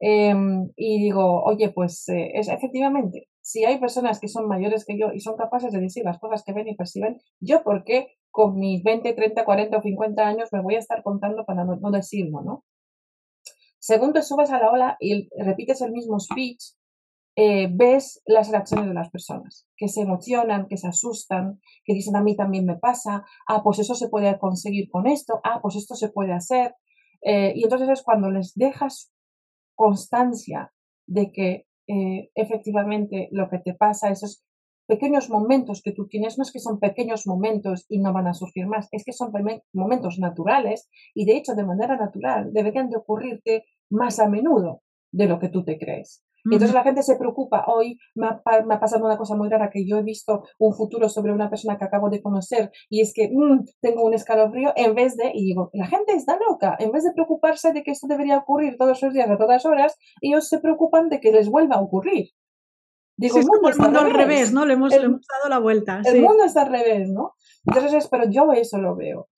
[0.00, 4.98] Em, y digo, oye, pues eh, es, efectivamente, si hay personas que son mayores que
[4.98, 8.08] yo y son capaces de decir las cosas que ven y perciben, yo por qué
[8.30, 11.90] con mis 20, 30, 40 o 50 años me voy a estar contando para no,
[11.90, 12.64] decirlo, ¿no?
[13.78, 16.62] Según te subes a la ola y repites el mismo speech,
[17.36, 22.16] eh, ves las reacciones de las personas, que se emocionan, que se asustan, que dicen
[22.16, 25.76] a mí también me pasa, ah, pues eso se puede conseguir con esto, ah, pues
[25.76, 26.74] esto se puede hacer.
[27.22, 29.12] Eh, y entonces es cuando les dejas
[29.80, 30.74] constancia
[31.06, 34.44] de que eh, efectivamente lo que te pasa, esos
[34.86, 38.34] pequeños momentos que tú tienes, no es que son pequeños momentos y no van a
[38.34, 39.32] surgir más, es que son
[39.72, 45.28] momentos naturales y de hecho de manera natural deberían de ocurrirte más a menudo de
[45.28, 46.22] lo que tú te crees.
[46.44, 47.64] Entonces la gente se preocupa.
[47.66, 51.32] Hoy me ha, pasado una cosa muy rara que yo he visto un futuro sobre
[51.32, 55.16] una persona que acabo de conocer y es que mm, tengo un escalofrío en vez
[55.16, 58.38] de, y digo, la gente está loca, en vez de preocuparse de que esto debería
[58.38, 61.80] ocurrir todos los días a todas horas, ellos se preocupan de que les vuelva a
[61.80, 62.28] ocurrir.
[63.16, 64.64] Digo, el mundo, está al revés, ¿no?
[64.64, 66.00] Le hemos, dado la vuelta.
[66.06, 67.34] El mundo está al revés, ¿no?
[67.66, 69.28] Entonces, pero yo eso lo veo.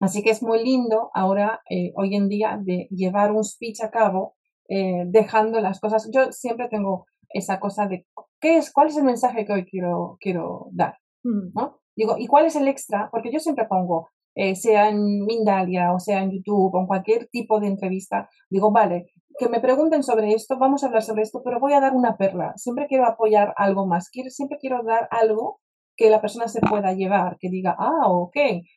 [0.00, 3.90] Así que es muy lindo ahora, eh, hoy en día, de llevar un speech a
[3.90, 4.36] cabo
[4.70, 6.08] eh, dejando las cosas.
[6.12, 8.06] Yo siempre tengo esa cosa de
[8.40, 10.94] ¿qué es, cuál es el mensaje que hoy quiero, quiero dar,
[11.24, 11.50] mm.
[11.54, 11.80] ¿no?
[11.96, 13.08] Digo, ¿y cuál es el extra?
[13.10, 17.26] Porque yo siempre pongo, eh, sea en Mindalia o sea en YouTube o en cualquier
[17.32, 19.10] tipo de entrevista, digo, vale,
[19.40, 22.16] que me pregunten sobre esto, vamos a hablar sobre esto, pero voy a dar una
[22.16, 22.52] perla.
[22.56, 25.60] Siempre quiero apoyar algo más, quiero, siempre quiero dar algo
[26.00, 28.36] que la persona se pueda llevar, que diga, ah, ok,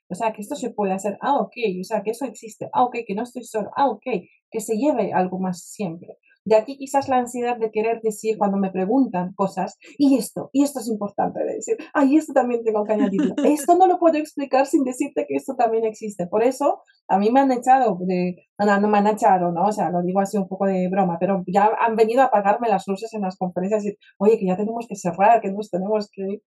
[0.09, 2.83] o sea, que esto se puede hacer, ah, ok, o sea, que eso existe, ah,
[2.83, 4.03] ok, que no estoy solo, ah, ok,
[4.51, 6.17] que se lleve algo más siempre.
[6.43, 10.63] De aquí quizás la ansiedad de querer decir cuando me preguntan cosas, y esto, y
[10.63, 13.35] esto es importante de decir, ay, esto también tengo que añadirlo.
[13.45, 16.27] Esto no lo puedo explicar sin decirte que esto también existe.
[16.27, 19.67] Por eso a mí me han echado de, no, no me han echado, ¿no?
[19.67, 22.67] O sea, lo digo así un poco de broma, pero ya han venido a apagarme
[22.67, 26.09] las luces en las conferencias y oye, que ya tenemos que cerrar, que nos tenemos
[26.11, 26.41] que.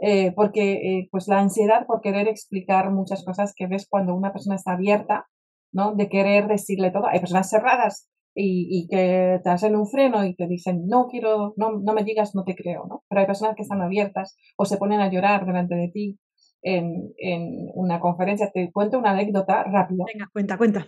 [0.00, 4.32] Eh, porque eh, pues la ansiedad por querer explicar muchas cosas que ves cuando una
[4.32, 5.26] persona está abierta,
[5.72, 5.94] ¿no?
[5.94, 7.06] De querer decirle todo.
[7.08, 11.80] Hay personas cerradas y, que te hacen un freno y te dicen, no quiero, no,
[11.80, 13.02] no me digas, no te creo, ¿no?
[13.08, 16.18] Pero hay personas que están abiertas o se ponen a llorar delante de ti
[16.62, 18.50] en, en una conferencia.
[18.52, 20.04] Te cuento una anécdota rápida.
[20.06, 20.86] Venga, cuenta, cuenta.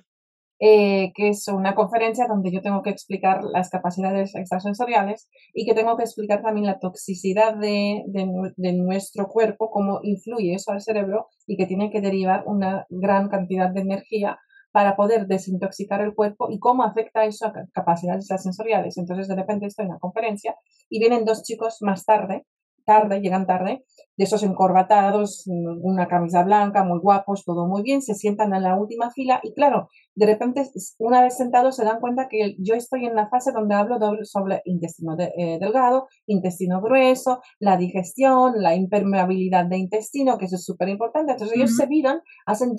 [0.62, 5.72] Eh, que es una conferencia donde yo tengo que explicar las capacidades extrasensoriales y que
[5.72, 11.28] tengo que explicar también la toxicidad de, de, nuestro cuerpo, cómo influye eso al cerebro
[11.46, 14.38] y que tiene que derivar una gran cantidad de energía
[14.70, 18.98] para poder desintoxicar el cuerpo y cómo afecta eso a capacidades extrasensoriales.
[18.98, 20.54] Entonces, de repente estoy en una conferencia
[20.90, 22.44] y vienen dos chicos más tarde
[22.85, 23.85] tarde, llegan tarde,
[24.16, 28.76] de esos encorbatados, una camisa blanca, muy guapos, todo muy bien, se sientan en la
[28.76, 30.68] última fila y claro, de repente,
[30.99, 34.61] una vez sentados, se dan cuenta que yo estoy en la fase donde hablo sobre
[34.66, 40.89] intestino eh, delgado, intestino grueso, la digestión, la impermeabilidad de intestino, que eso es súper
[40.89, 41.33] importante.
[41.33, 42.76] Entonces ellos se miran, hacen,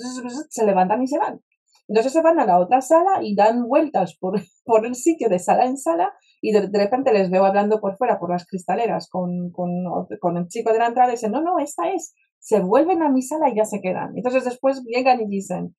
[0.49, 1.41] se levantan y se van.
[1.87, 5.39] Entonces se van a la otra sala y dan vueltas por, por el sitio de
[5.39, 9.51] sala en sala y de, repente les veo hablando por fuera, por las cristaleras, con,
[9.51, 12.15] con, el chico de la entrada y dicen, no, no, esta es.
[12.39, 14.13] Se vuelven a mi sala y ya se quedan.
[14.17, 15.75] Entonces después llegan y dicen,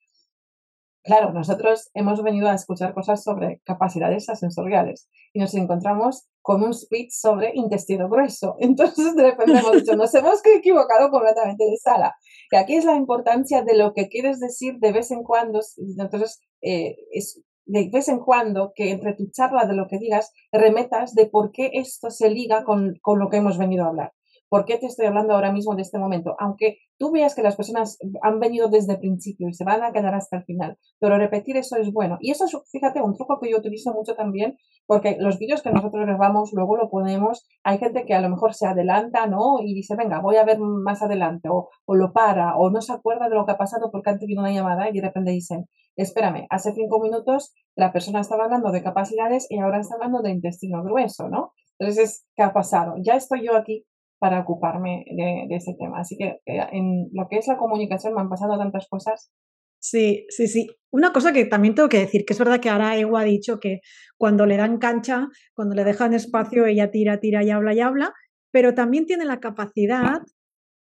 [1.04, 6.72] Claro, nosotros hemos venido a escuchar cosas sobre capacidades sensoriales y nos encontramos con un
[6.72, 8.54] speech sobre intestino grueso.
[8.60, 12.14] Entonces, de repente hemos dicho, nos hemos equivocado completamente de sala.
[12.52, 15.60] Y aquí es la importancia de lo que quieres decir de vez en cuando.
[15.98, 17.42] Entonces, eh, es
[17.72, 21.52] de vez en cuando que entre tu charla de lo que digas remetas de por
[21.52, 24.12] qué esto se liga con, con lo que hemos venido a hablar.
[24.52, 26.36] ¿Por qué te estoy hablando ahora mismo de este momento?
[26.38, 29.92] Aunque tú veas que las personas han venido desde el principio y se van a
[29.92, 32.18] quedar hasta el final, pero repetir eso es bueno.
[32.20, 35.70] Y eso es, fíjate, un truco que yo utilizo mucho también, porque los vídeos que
[35.70, 39.60] nosotros grabamos luego lo ponemos, hay gente que a lo mejor se adelanta, ¿no?
[39.62, 43.30] Y dice, venga, voy a ver más adelante, o, lo para, o no se acuerda
[43.30, 45.64] de lo que ha pasado porque han tenido una llamada y de repente dicen,
[45.96, 50.32] espérame, hace cinco minutos la persona estaba hablando de capacidades y ahora está hablando de
[50.32, 51.54] intestino grueso, ¿no?
[51.78, 52.96] Entonces, ¿qué ha pasado?
[53.02, 53.86] Ya estoy yo aquí
[54.22, 55.98] para ocuparme de, ese tema.
[55.98, 59.32] Así que eh, en lo que es la comunicación me han pasado tantas cosas.
[59.80, 60.68] Sí, sí, sí.
[60.92, 63.58] Una cosa que también tengo que decir, que es verdad que ahora Ewa ha dicho
[63.58, 63.80] que
[64.16, 68.14] cuando le dan cancha, cuando le dejan espacio, ella tira, tira y habla y habla,
[68.52, 70.20] pero también tiene la capacidad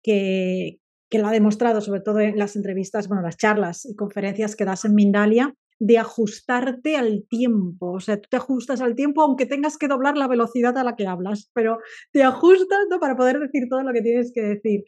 [0.05, 0.79] que,
[1.11, 4.65] que lo ha demostrado, sobre todo en las entrevistas, bueno, las charlas y conferencias que
[4.65, 7.93] das en Mindalia, de ajustarte al tiempo.
[7.93, 10.97] O sea, tú te ajustas al tiempo aunque tengas que doblar la velocidad a la
[10.97, 11.79] que hablas, pero
[12.13, 14.85] te ajustas para poder decir todo lo que tienes que decir.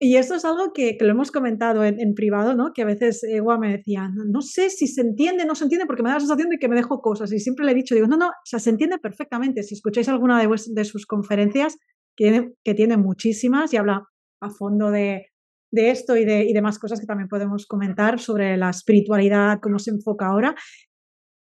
[0.00, 2.72] Y eso es algo que, lo hemos comentado en, privado, ¿no?
[2.74, 6.02] Que a veces Ewa me decía, no, sé si se entiende, no se entiende, porque
[6.02, 7.32] me da la sensación de que me dejo cosas.
[7.32, 9.62] Y siempre le he dicho, digo, no, no, o sea, se entiende perfectamente.
[9.62, 11.78] Si escucháis alguna de, de sus conferencias,
[12.16, 14.06] que que tiene muchísimas y habla
[14.40, 15.26] a fondo de,
[15.74, 19.78] de esto y de, y demás cosas que también podemos comentar sobre la espiritualidad, cómo
[19.78, 20.54] se enfoca ahora.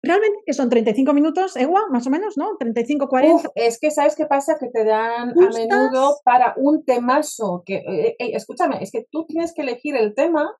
[0.03, 2.55] Realmente que son 35 minutos, Ewa, más o menos, ¿no?
[2.57, 3.51] 35, 40.
[3.55, 4.57] es que, ¿sabes qué pasa?
[4.59, 7.63] Que te dan a menudo para un temazo.
[7.65, 10.55] Que, eh, eh, escúchame, es que tú tienes que elegir el tema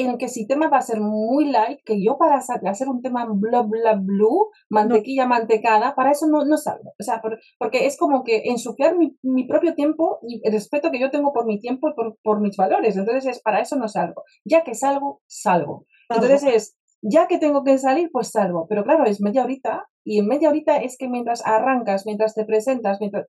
[0.00, 3.26] en que si tema va a ser muy light, que yo para hacer un tema
[3.28, 6.94] bla bla blue, mantequilla mantecada, para eso no, no salgo.
[6.98, 7.20] O sea,
[7.58, 11.32] porque es como que ensuciar mi, mi, propio tiempo y el respeto que yo tengo
[11.32, 12.96] por mi tiempo y por, por, mis valores.
[12.96, 14.22] Entonces es para eso no salgo.
[14.44, 15.86] Ya que salgo, salgo.
[16.08, 18.66] Entonces es, ya que tengo que salir, pues salgo.
[18.68, 22.44] Pero claro, es media horita y en media horita es que mientras arrancas, mientras te
[22.44, 23.26] presentas, mientras...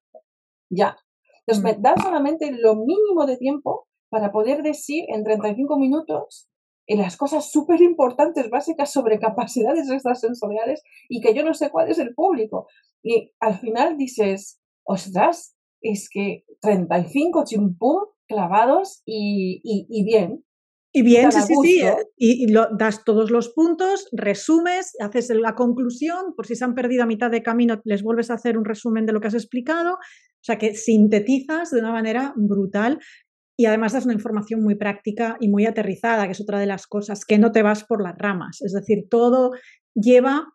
[0.69, 0.97] Ya.
[1.45, 1.81] Entonces me mm.
[1.81, 6.48] da solamente lo mínimo de tiempo para poder decir en 35 minutos
[6.89, 11.89] en las cosas súper importantes, básicas sobre capacidades extrasensoriales y que yo no sé cuál
[11.89, 12.67] es el público.
[13.03, 20.43] Y al final dices, ostras, es que 35 chimpum clavados y, y, bien.
[20.91, 21.83] Y bien, sí, sí, sí.
[22.17, 27.03] Y, lo, das todos los puntos, resumes, haces la conclusión, por si se han perdido
[27.03, 29.93] a mitad de camino, les vuelves a hacer un resumen de lo que has explicado.
[29.93, 32.99] O sea que sintetizas de una manera brutal
[33.59, 36.87] y además das una información muy práctica y muy aterrizada, que es otra de las
[36.87, 38.61] cosas, que no te vas por las ramas.
[38.61, 39.51] Es decir, todo
[39.93, 40.47] lleva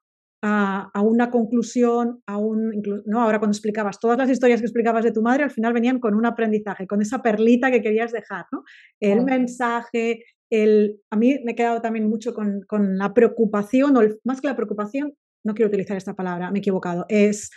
[0.42, 3.20] a, una conclusión, a un, ¿no?
[3.20, 6.14] ahora cuando explicabas todas las historias que explicabas de tu madre, al final venían con
[6.14, 8.64] un aprendizaje, con esa perlita que querías dejar, ¿no?
[9.00, 14.00] El mensaje, el, a mí me he quedado también mucho con, con la preocupación, o
[14.24, 15.12] más que la preocupación,
[15.44, 17.50] no quiero utilizar esta palabra, me he equivocado, es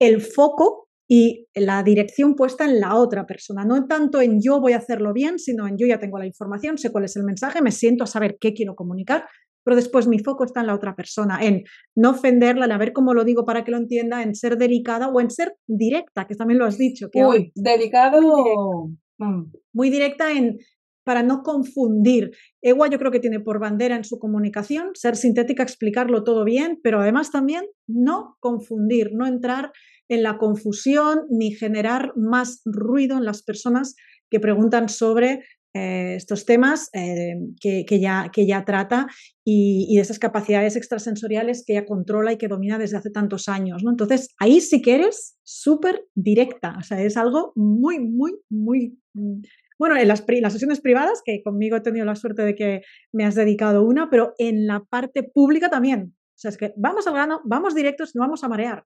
[0.00, 4.74] el foco y la dirección puesta en la otra persona, no tanto en yo voy
[4.74, 7.62] a hacerlo bien, sino en yo ya tengo la información, sé cuál es el mensaje,
[7.62, 9.24] me siento a saber qué quiero comunicar,
[9.64, 12.92] pero después mi foco está en la otra persona, en no ofenderla, en a ver
[12.92, 16.34] cómo lo digo para que lo entienda, en ser delicada o en ser directa, que
[16.34, 17.08] también lo has dicho.
[17.10, 18.20] Que Uy, delicado.
[19.18, 19.52] Mm.
[19.72, 20.58] Muy directa, en
[21.04, 22.32] para no confundir.
[22.60, 26.80] Ewa yo creo que tiene por bandera en su comunicación ser sintética, explicarlo todo bien,
[26.82, 29.72] pero además también no confundir, no entrar
[30.08, 33.94] en la confusión ni generar más ruido en las personas
[34.30, 35.40] que preguntan sobre
[35.74, 39.06] eh, estos temas eh, que, ya, que ya trata
[39.44, 43.84] y, de esas capacidades extrasensoriales que ella controla y que domina desde hace tantos años.
[43.84, 43.90] ¿no?
[43.90, 48.98] Entonces, ahí sí que eres súper directa, o sea, es algo muy, muy, muy...
[49.14, 49.42] Mm,
[49.78, 52.80] bueno, en las, las sesiones privadas, que conmigo he tenido la suerte de que
[53.12, 56.16] me has dedicado una, pero en la parte pública también.
[56.16, 58.84] O sea, es que vamos al grano, vamos directos, no vamos a marear.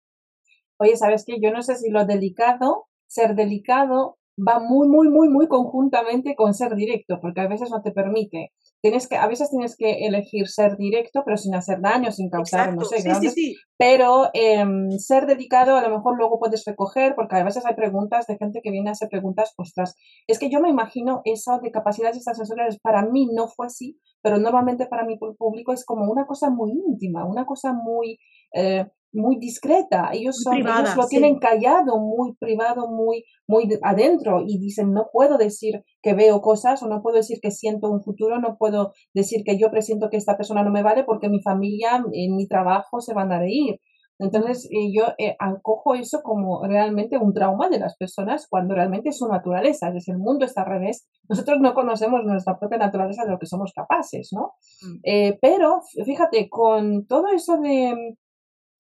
[0.83, 1.37] Oye, ¿sabes qué?
[1.41, 6.55] Yo no sé si lo delicado ser delicado va muy, muy, muy, muy conjuntamente con
[6.55, 8.53] ser directo, porque a veces no te permite.
[8.81, 12.75] Tienes que, a veces tienes que elegir ser directo, pero sin hacer daño, sin causar,
[12.75, 17.45] no sé, sí, Pero em, ser dedicado a lo mejor luego puedes recoger, porque a
[17.45, 19.95] veces hay preguntas de gente que viene a hacer preguntas, ostras,
[20.27, 24.39] es que yo me imagino esa de capacidades extrasensoriales, para mí no fue así, pero
[24.39, 28.19] normalmente para mi público es como una cosa muy íntima, una cosa muy...
[28.55, 30.11] Eh, muy discreta.
[30.13, 35.39] Ellos, son, ellos lo tienen callado, muy privado, muy, muy adentro y dicen, no puedo
[35.39, 39.43] decir que veo cosas o no puedo decir que siento un futuro, no puedo decir
[39.45, 43.01] que yo presiento que esta persona no me vale porque mi familia, en mi trabajo
[43.01, 43.81] se van a reír.
[44.19, 49.09] Entonces eh, yo eh, acojo eso como realmente un trauma de las personas cuando realmente
[49.09, 51.09] es su naturaleza, es decir, el mundo está al revés.
[51.29, 54.53] Nosotros no conocemos nuestra propia naturaleza de lo que somos capaces, ¿no?
[54.83, 55.01] Mm.
[55.03, 58.17] Eh, pero fíjate, con todo eso de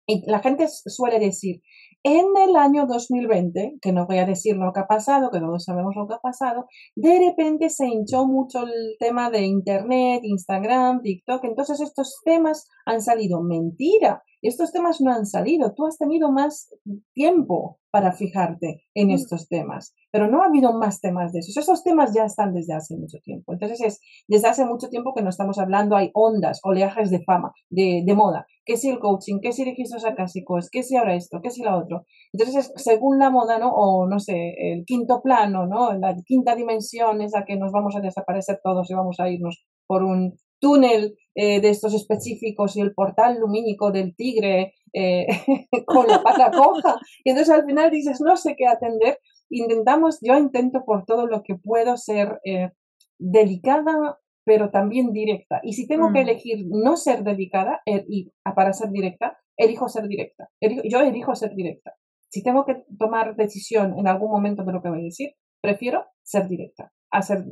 [0.06, 1.60] y la gente suele decir,
[2.04, 5.64] en el año 2020, que no voy a decir lo que ha pasado, que todos
[5.64, 11.02] sabemos lo que ha pasado, de repente se hinchó mucho el tema de Internet, Instagram,
[11.02, 13.40] TikTok, entonces estos temas han salido.
[13.42, 16.68] Mentira, estos temas no han salido, tú has tenido más
[17.14, 19.12] tiempo para fijarte en mm.
[19.12, 21.56] estos temas, pero no ha habido más temas de esos.
[21.56, 23.52] Esos temas ya están desde hace mucho tiempo.
[23.52, 27.52] Entonces es desde hace mucho tiempo que no estamos hablando, hay ondas, oleajes de fama,
[27.70, 31.40] de, de moda, que si el coaching, que si registros acásicos, que si ahora esto,
[31.42, 32.06] que si lo otro.
[32.32, 33.70] Entonces es según la moda, ¿no?
[33.72, 35.92] O no sé, el quinto plano, ¿no?
[35.92, 40.02] La quinta dimensión, esa que nos vamos a desaparecer todos y vamos a irnos por
[40.02, 45.26] un túnel eh, de estos específicos y el portal lumínico del tigre eh,
[45.86, 46.96] con la pata coja.
[47.24, 49.18] Y entonces al final dices, no sé qué atender.
[49.50, 52.70] Intentamos, yo intento por todo lo que puedo ser eh,
[53.18, 55.60] delicada, pero también directa.
[55.62, 56.28] Y si tengo que mm.
[56.28, 60.48] elegir no ser delicada y para ser directa, elijo ser directa.
[60.60, 61.94] yo elijo ser directa.
[62.30, 66.06] Si tengo que tomar decisión en algún momento de lo que voy a decir, prefiero
[66.22, 67.44] ser directa a ser,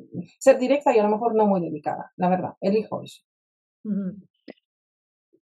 [0.59, 3.23] directa y a lo mejor no muy delicada, la verdad, elijo eso.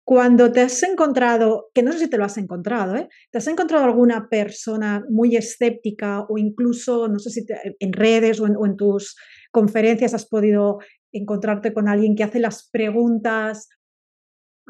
[0.03, 3.07] Cuando te has encontrado, que no sé si te lo has encontrado, ¿eh?
[3.31, 7.45] ¿te has encontrado alguna persona muy escéptica o incluso, no sé si
[7.79, 9.15] en redes o en, tus
[9.51, 10.79] conferencias has podido
[11.13, 13.69] encontrarte con alguien que hace las preguntas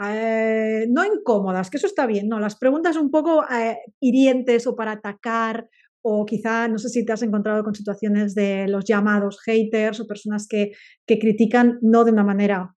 [0.03, 4.75] eh, no incómodas, que eso está bien, no, las preguntas un poco eh, hirientes o
[4.75, 5.67] para atacar
[6.03, 10.07] o quizá, no sé si te has encontrado con situaciones de los llamados haters o
[10.07, 10.71] personas que,
[11.05, 12.75] que critican no de una manera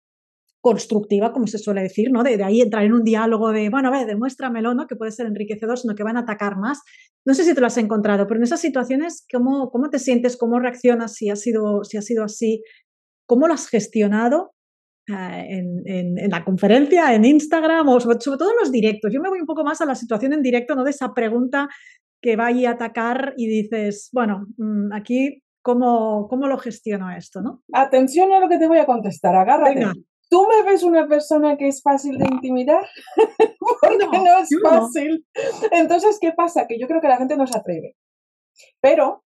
[0.63, 2.23] constructiva, como se suele decir, ¿no?
[2.23, 4.87] De, ahí entrar en un diálogo de, bueno, a ver, demuéstramelo, ¿no?
[4.87, 6.81] Que puede ser enriquecedor, sino que van a atacar más.
[7.27, 10.37] No sé si te lo has encontrado, pero en esas situaciones, ¿cómo, cómo te sientes?
[10.37, 12.63] ¿Cómo reaccionas si ha sido, si ha sido así?
[13.27, 14.53] ¿Cómo lo has gestionado
[15.09, 15.83] eh, en,
[16.17, 19.13] en, la conferencia, en Instagram o sobre, sobre, todo en los directos?
[19.13, 20.85] Yo me voy un poco más a la situación en directo, ¿no?
[20.85, 21.69] De esa pregunta
[22.23, 27.43] que va a atacar y dices, bueno, mm, aquí, ¿cómo, cómo lo gestiono esto?
[27.43, 27.63] ¿no?
[27.73, 29.87] Atención a lo que te voy a contestar, agárrate.
[30.31, 32.87] ¿Tú me ves una persona que es fácil de intimidar?
[33.59, 35.27] Porque no, es fácil.
[35.73, 36.67] Entonces, ¿qué pasa?
[36.67, 37.97] Que yo creo que la gente no se atreve.
[38.81, 39.25] Pero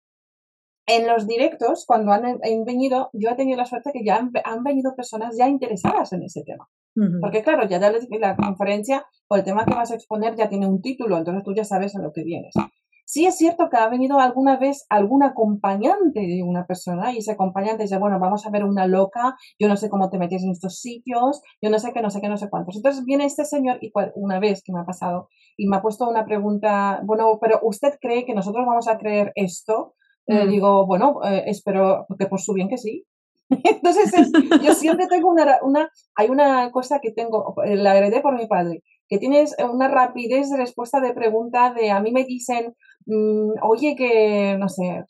[0.85, 4.95] en los directos, cuando han, venido, yo he tenido la suerte que ya han, venido
[4.95, 6.69] personas ya interesadas en ese tema.
[7.21, 10.81] Porque claro, ya la conferencia o el tema que vas a exponer ya tiene un
[10.81, 12.53] título, entonces tú ya sabes a lo que vienes.
[13.05, 17.33] Sí es cierto que ha venido alguna vez algún acompañante de una persona y ese
[17.33, 20.51] acompañante dice, bueno, vamos a ver una loca, yo no sé cómo te metes en
[20.51, 22.77] estos sitios, yo no sé qué, no sé qué, no sé cuántos.
[22.77, 25.27] Entonces viene este señor y una vez que me ha pasado
[25.57, 29.33] y me ha puesto una pregunta, bueno, pero ¿usted cree que nosotros vamos a creer
[29.35, 29.95] esto?
[30.25, 30.49] Eh, mm.
[30.49, 33.05] digo, bueno, eh, espero que por su bien que sí.
[33.63, 34.31] Entonces,
[34.61, 38.47] yo siempre tengo una, una, hay una cosa que tengo, eh, la heredé por mi
[38.47, 42.73] padre, que tienes una rapidez de respuesta de pregunta de, a mí me dicen,
[43.05, 45.03] mm, oye, que, no sé,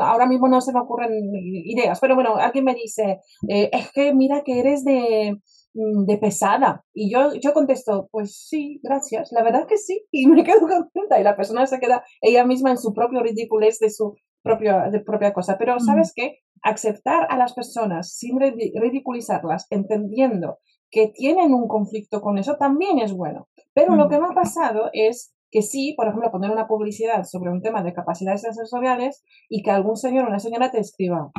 [0.00, 4.42] ahora mismo no se me ocurren ideas, pero bueno, alguien me dice, es que mira
[4.44, 5.38] que eres de,
[5.76, 6.84] Mm, de pesada.
[6.94, 11.20] Y yo, yo contesto, pues sí, gracias, la verdad que sí, y me quedo contenta.
[11.20, 15.00] Y la persona se queda ella misma en su propio ridiculez de su propio, de
[15.00, 15.56] propia cosa.
[15.58, 16.40] Pero, ¿sabes qué?
[16.62, 20.58] Aceptar a las personas sin ridiculizarlas, entendiendo
[20.90, 23.48] que tienen un conflicto con eso, también es bueno.
[23.74, 27.50] Pero lo que me ha pasado es que sí, por ejemplo, poner una publicidad sobre
[27.50, 31.30] un tema de capacidades sensoriales y que algún señor o una señora te escriba,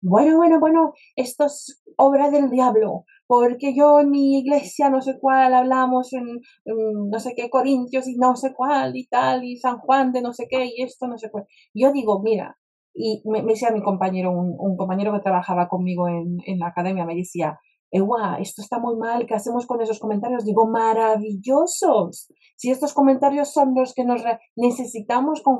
[0.00, 5.18] bueno, bueno, bueno, esto es obra del diablo, porque yo en mi iglesia no sé
[5.20, 9.78] cuál hablamos en, no sé qué Corintios y no sé cuál y tal, y San
[9.78, 11.44] Juan de no sé qué y esto no sé cuál.
[11.74, 12.58] Yo digo, mira,
[12.94, 17.14] y me, decía mi compañero, un, compañero que trabajaba conmigo en, en la academia, me
[17.14, 17.58] decía,
[17.90, 20.44] Ewa, esto está muy mal, ¿qué hacemos con esos comentarios?
[20.44, 22.28] Digo, maravillosos.
[22.56, 24.22] Si estos comentarios son los que nos
[24.56, 25.58] necesitamos, con,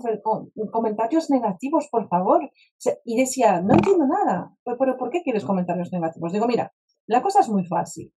[0.71, 2.51] comentarios negativos, por favor.
[3.05, 6.33] Y decía, no entiendo nada, pero ¿por qué quieres comentarios negativos?
[6.33, 6.73] Digo, mira,
[7.09, 8.13] la cosa es muy fácil.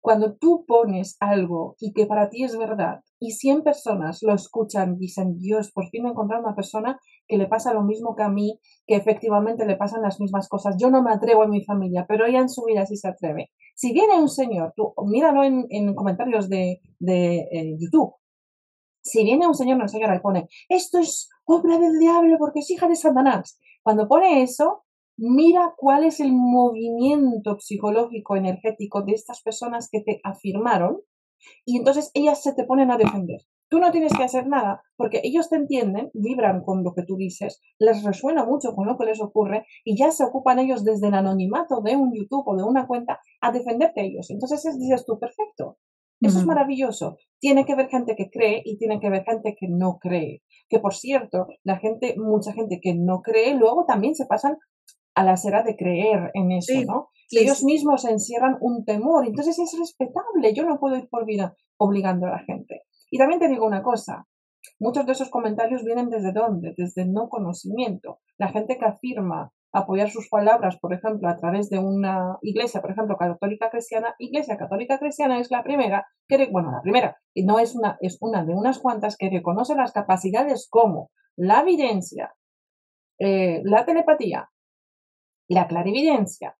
[0.00, 4.98] Cuando tú pones algo y que para ti es verdad y 100 personas lo escuchan
[4.98, 8.28] dicen, Dios, por fin he encontrado una persona que le pasa lo mismo que a
[8.28, 10.76] mí, que efectivamente le pasan las mismas cosas.
[10.78, 13.50] Yo no me atrevo en mi familia, pero ella en su vida sí se atreve.
[13.74, 18.12] Si viene un señor, tú míralo en, comentarios de, eh, YouTube,
[19.00, 22.70] si viene un señor, una señora y pone, esto es obra del diablo porque es
[22.70, 23.58] hija de Satanás.
[23.82, 24.83] Cuando pone eso,
[25.16, 31.00] mira cuál es el movimiento psicológico energético de estas personas que te afirmaron
[31.64, 33.40] y entonces ellas se te ponen a defender.
[33.68, 37.16] Tú no tienes que hacer nada porque ellos te entienden, vibran con lo que tú
[37.16, 41.08] dices, les resuena mucho con lo que les ocurre y ya se ocupan ellos desde
[41.08, 44.30] el anonimato de un YouTube o de una cuenta a defenderte ellos.
[44.30, 45.78] Entonces dices tú, perfecto,
[46.20, 47.18] eso es maravilloso.
[47.38, 50.42] Tiene que haber gente que cree y tiene que haber gente que no cree.
[50.68, 54.56] Que por cierto, la gente, mucha gente que no cree, luego también se pasan
[55.14, 57.10] a la cera de creer en eso, ¿no?
[57.30, 62.26] ellos mismos encierran un temor, entonces es respetable, yo no puedo ir por vida obligando
[62.26, 62.82] a la gente.
[63.10, 64.26] Y también te digo una cosa,
[64.78, 66.74] muchos de esos comentarios vienen desde dónde?
[66.76, 68.20] Desde el no conocimiento.
[68.38, 72.92] La gente que afirma apoyar sus palabras, por ejemplo, a través de una iglesia, por
[72.92, 77.58] ejemplo, católica cristiana, iglesia católica cristiana es la primera, que, bueno, la primera, y no
[77.58, 82.34] es una, es una de unas cuantas que reconoce las capacidades como la evidencia,
[83.18, 84.48] eh, la telepatía,
[85.48, 86.56] la clarividencia,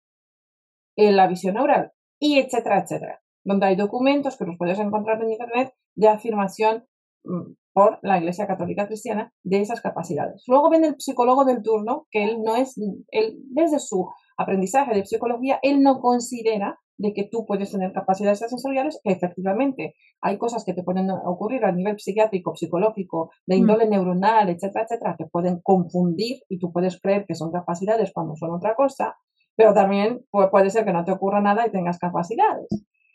[0.96, 5.32] eh, la visión oral, y etcétera, etcétera, donde hay documentos que los puedes encontrar en
[5.32, 6.86] Internet de afirmación
[7.24, 10.44] mm, por la Iglesia Católica Cristiana de esas capacidades.
[10.46, 12.76] Luego viene el psicólogo del turno, que él no es,
[13.08, 18.38] él, desde su aprendizaje de psicología, él no considera de que tú puedes tener capacidades
[18.38, 23.58] sensoriales, que efectivamente hay cosas que te pueden ocurrir a nivel psiquiátrico, psicológico, de mm.
[23.58, 28.36] índole neuronal, etcétera, etcétera, que pueden confundir y tú puedes creer que son capacidades cuando
[28.36, 29.16] son otra cosa,
[29.56, 32.68] pero también puede ser que no te ocurra nada y tengas capacidades.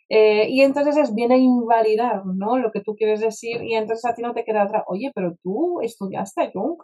[0.10, 2.58] Eh, y entonces viene a invalidar ¿no?
[2.58, 5.36] lo que tú quieres decir y entonces a ti no te queda atrás, oye, pero
[5.44, 6.78] tú estudiaste Jung.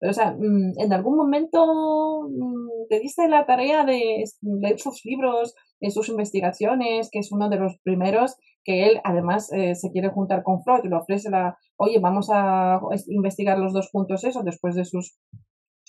[0.00, 5.54] O sea, mm, en algún momento mm, te diste la tarea de leer sus libros,
[5.90, 10.42] sus investigaciones, que es uno de los primeros que él además eh, se quiere juntar
[10.42, 14.84] con Freud le ofrece la, oye, vamos a investigar los dos puntos eso después de
[14.84, 15.16] sus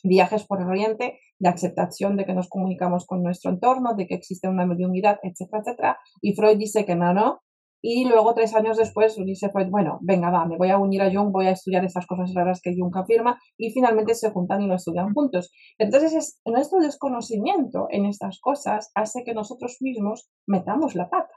[0.04, 4.16] viajes por el Oriente, de aceptación de que nos comunicamos con nuestro entorno, de que
[4.16, 6.00] existe una mediunidad, etcétera, etcétera.
[6.22, 7.42] Y Freud dice que no, no.
[7.82, 11.12] Y luego, tres años después, dice Freud, bueno, venga, va, me voy a unir a
[11.12, 14.68] Jung, voy a estudiar estas cosas raras que Jung afirma, y finalmente se juntan y
[14.68, 15.52] lo estudian juntos.
[15.80, 21.34] Entonces, es, nuestro desconocimiento en estas cosas hace que nosotros mismos metamos la pata.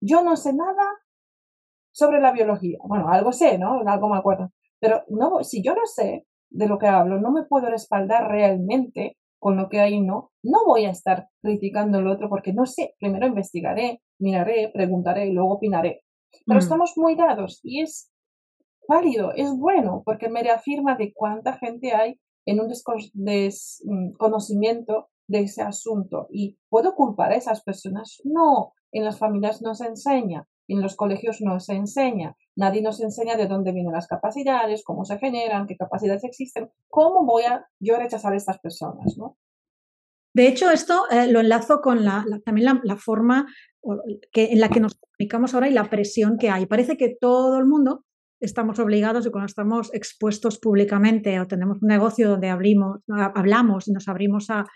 [0.00, 0.84] Yo no sé nada
[1.92, 2.78] sobre la biología.
[2.86, 3.80] Bueno, algo sé, ¿no?
[3.86, 4.50] Algo me acuerdo.
[4.80, 9.16] Pero no, si yo no sé, de lo que hablo, no me puedo respaldar realmente
[9.44, 12.94] con lo que hay no, no voy a estar criticando el otro porque no sé,
[12.98, 16.02] primero investigaré, miraré, preguntaré y luego opinaré.
[16.46, 16.62] Pero mm.
[16.62, 18.10] estamos muy dados y es
[18.88, 25.40] válido, es bueno, porque me reafirma de cuánta gente hay en un desconocimiento mm, de
[25.40, 26.26] ese asunto.
[26.30, 28.20] ¿Y puedo culpar a esas personas?
[28.24, 32.36] No, en las familias no se enseña, en los colegios no se enseña.
[32.56, 36.70] Nadie nos enseña de dónde vienen las capacidades, cómo se generan, qué capacidades existen.
[36.88, 39.16] ¿Cómo voy a yo rechazar a estas personas?
[39.18, 39.36] ¿no?
[40.34, 43.46] De hecho, esto eh, lo enlazo con la, también la, forma
[44.32, 46.66] que, en la que nos comunicamos ahora y la presión que hay.
[46.66, 48.04] Parece que todo el mundo
[48.40, 53.92] estamos obligados y cuando estamos expuestos públicamente o tenemos un negocio donde abrimos, hablamos y
[53.92, 54.66] nos abrimos a,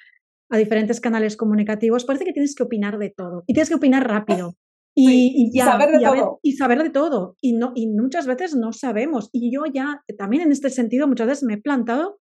[0.51, 4.07] a diferentes canales comunicativos, parece que tienes que opinar de todo y tienes que opinar
[4.07, 4.55] rápido.
[5.01, 6.41] Y, saber de todo.
[6.43, 7.37] y saber de todo.
[7.41, 9.31] Y, no, y muchas veces no sabemos.
[9.31, 12.19] Y yo ya, también en este sentido, muchas veces me he plantado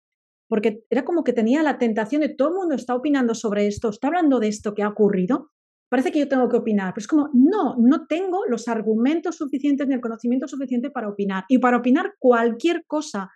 [0.47, 3.89] porque era como que tenía la tentación de todo el mundo está opinando sobre esto,
[3.89, 5.49] está hablando de esto que ha ocurrido.
[5.91, 9.89] Parece que yo tengo que opinar, pero es como, no, no tengo los argumentos suficientes
[9.89, 11.43] ni el conocimiento suficiente para opinar.
[11.49, 13.29] Y para opinar cualquier cosa,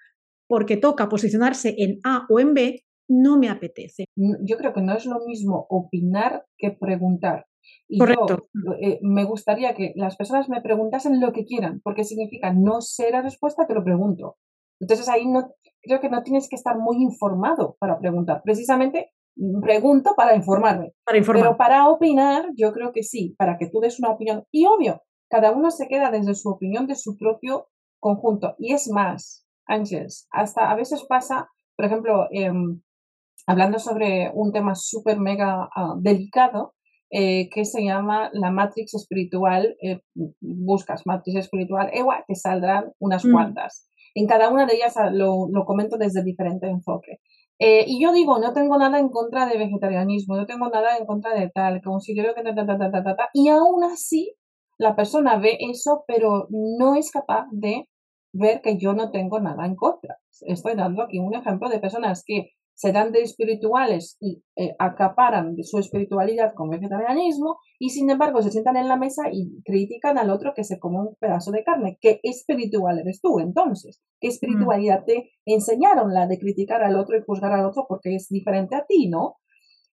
[0.48, 4.06] porque toca posicionarse en A o en B, no me apetece.
[4.16, 7.46] Yo creo que no es lo mismo opinar que preguntar.
[7.90, 8.48] Y Correcto.
[8.54, 12.80] yo eh, me gustaría que las personas me preguntasen lo que quieran, porque significa no
[12.80, 14.38] sé la respuesta, te lo pregunto.
[14.80, 15.52] Entonces ahí no,
[15.82, 18.42] creo que no tienes que estar muy informado para preguntar.
[18.46, 19.25] Precisamente mm,
[19.62, 20.94] pregunto para informarme.
[21.04, 21.44] Para informar.
[21.44, 24.44] Pero para opinar, yo creo que sí, para que tú des una opinión.
[24.52, 27.68] Y obvio, cada uno se queda desde su opinión de su propio
[28.00, 28.56] conjunto.
[28.60, 32.82] Y es más, Ángeles, hasta a veces pasa, por ejemplo, em,
[33.48, 36.74] hablando sobre un tema súper mega ah, delicado,
[37.12, 39.76] eh, que se llama la Matrix Espiritual.
[39.82, 40.02] Eh,
[40.42, 43.32] buscas Matrix Espiritual, EWA, te saldrán unas mm.
[43.32, 43.90] cuantas.
[44.16, 47.20] En cada una de ellas ah, lo, lo comento desde diferente enfoque.
[47.60, 51.06] Eh, y yo digo, no tengo nada en contra de vegetarianismo, no tengo nada en
[51.06, 54.36] contra de tal, considero que ta, ta, ta, ta, ta, ta, y aún así
[54.78, 57.88] la persona ve eso, pero no es capaz de
[58.34, 60.18] ver que yo no tengo nada en contra.
[60.42, 65.56] Estoy dando aquí un ejemplo de personas que se dan de espirituales y eh, acaparan
[65.56, 70.18] de su espiritualidad con vegetarianismo y sin embargo se sientan en la mesa y critican
[70.18, 71.98] al otro que se come un pedazo de carne.
[72.02, 74.02] ¿Qué espiritual eres tú entonces?
[74.20, 78.28] ¿Qué espiritualidad te enseñaron la de criticar al otro y juzgar al otro porque es
[78.30, 79.38] diferente a ti, no?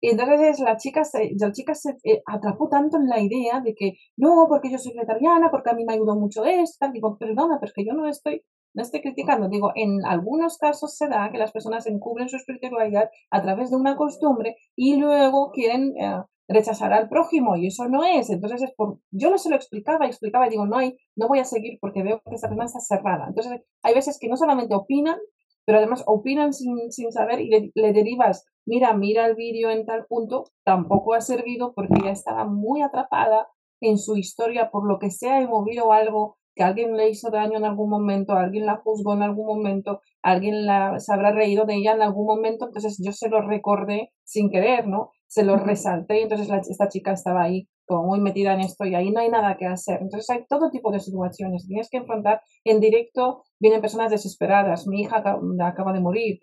[0.04, 3.72] Y entonces la chica se, la chica se eh, atrapó tanto en la idea de
[3.72, 6.88] que no, porque yo soy vegetariana, porque a mí me ayudó mucho esto.
[6.92, 8.42] Digo, perdona, pero es que yo no estoy
[8.74, 13.10] no estoy criticando, digo, en algunos casos se da que las personas encubren su espiritualidad
[13.30, 18.04] a través de una costumbre y luego quieren eh, rechazar al prójimo y eso no
[18.04, 18.30] es.
[18.30, 21.38] Entonces es por, yo no se lo explicaba, explicaba y digo, no hay, no voy
[21.38, 23.26] a seguir porque veo que esta persona está cerrada.
[23.28, 25.18] Entonces hay veces que no solamente opinan,
[25.64, 29.86] pero además opinan sin, sin saber y le, le derivas, mira, mira el vídeo en
[29.86, 33.48] tal punto, tampoco ha servido porque ya estaba muy atrapada
[33.80, 37.58] en su historia por lo que sea, he movido algo que alguien le hizo daño
[37.58, 41.76] en algún momento, alguien la juzgó en algún momento, alguien la, se habrá reído de
[41.76, 45.10] ella en algún momento, entonces yo se lo recordé sin querer, ¿no?
[45.26, 48.94] Se lo resalté y entonces esta chica estaba ahí como muy metida en esto y
[48.94, 50.00] ahí no hay nada que hacer.
[50.02, 51.66] Entonces hay todo tipo de situaciones.
[51.66, 55.22] Tienes que enfrentar en directo, vienen personas desesperadas, mi hija
[55.62, 56.40] acaba de morir,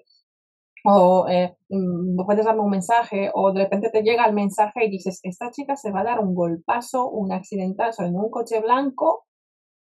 [0.86, 4.90] o eh, mm, puedes darme un mensaje o de repente te llega el mensaje y
[4.90, 9.26] dices, esta chica se va a dar un golpazo, un accidentazo en un coche blanco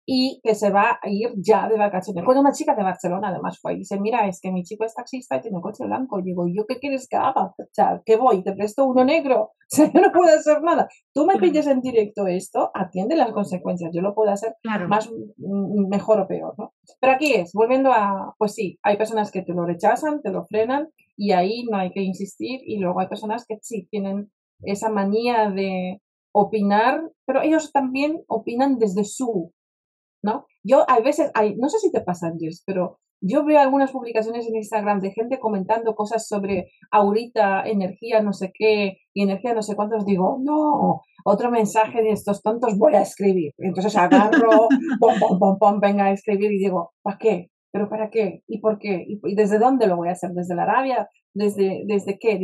[0.06, 2.26] y que se va a ir ya de vacaciones.
[2.26, 4.94] Cuando una chica de Barcelona además fue y dice, mira, es que mi chico es
[4.94, 6.20] taxista y tiene un coche blanco.
[6.20, 7.46] Y digo, ¿yo qué quieres que haga?
[7.46, 8.44] O sea, ¿qué voy?
[8.44, 9.52] ¿Te presto uno negro?
[9.74, 10.88] O sea, yo no puedo hacer nada.
[11.16, 13.90] Tú me pides en directo esto, atiende las consecuencias.
[13.92, 14.56] Yo lo puedo hacer
[14.88, 16.74] más, mm, mejor o peor, ¿no?
[17.00, 20.46] Pero aquí es, volviendo a, pues sí, hay personas que te lo rechazan, te lo
[20.46, 22.60] frenan y ahí no hay que insistir.
[22.64, 24.32] Y luego hay personas que sí tienen
[24.62, 26.00] esa manía de
[26.32, 29.52] opinar, pero ellos también opinan desde su
[30.24, 30.46] ¿no?
[30.64, 34.48] Yo a veces, hay, no sé si te pasa, Angels, pero yo veo algunas publicaciones
[34.48, 39.62] en Instagram de gente comentando cosas sobre ahorita, energía, no sé qué, y energía, no
[39.62, 43.54] sé cuántos, digo, no, otro mensaje de estos tontos voy a escribir.
[43.58, 44.68] Entonces agarro,
[45.00, 47.50] pom, pom, pom, pom, venga a escribir y digo, ¿para qué?
[47.72, 48.44] ¿Pero para qué?
[48.48, 49.06] ¿Y por qué?
[49.08, 50.32] ¿Y, desde dónde lo voy a hacer?
[50.32, 51.10] ¿Desde la rabia?
[51.34, 52.40] ¿Desde, desde qué?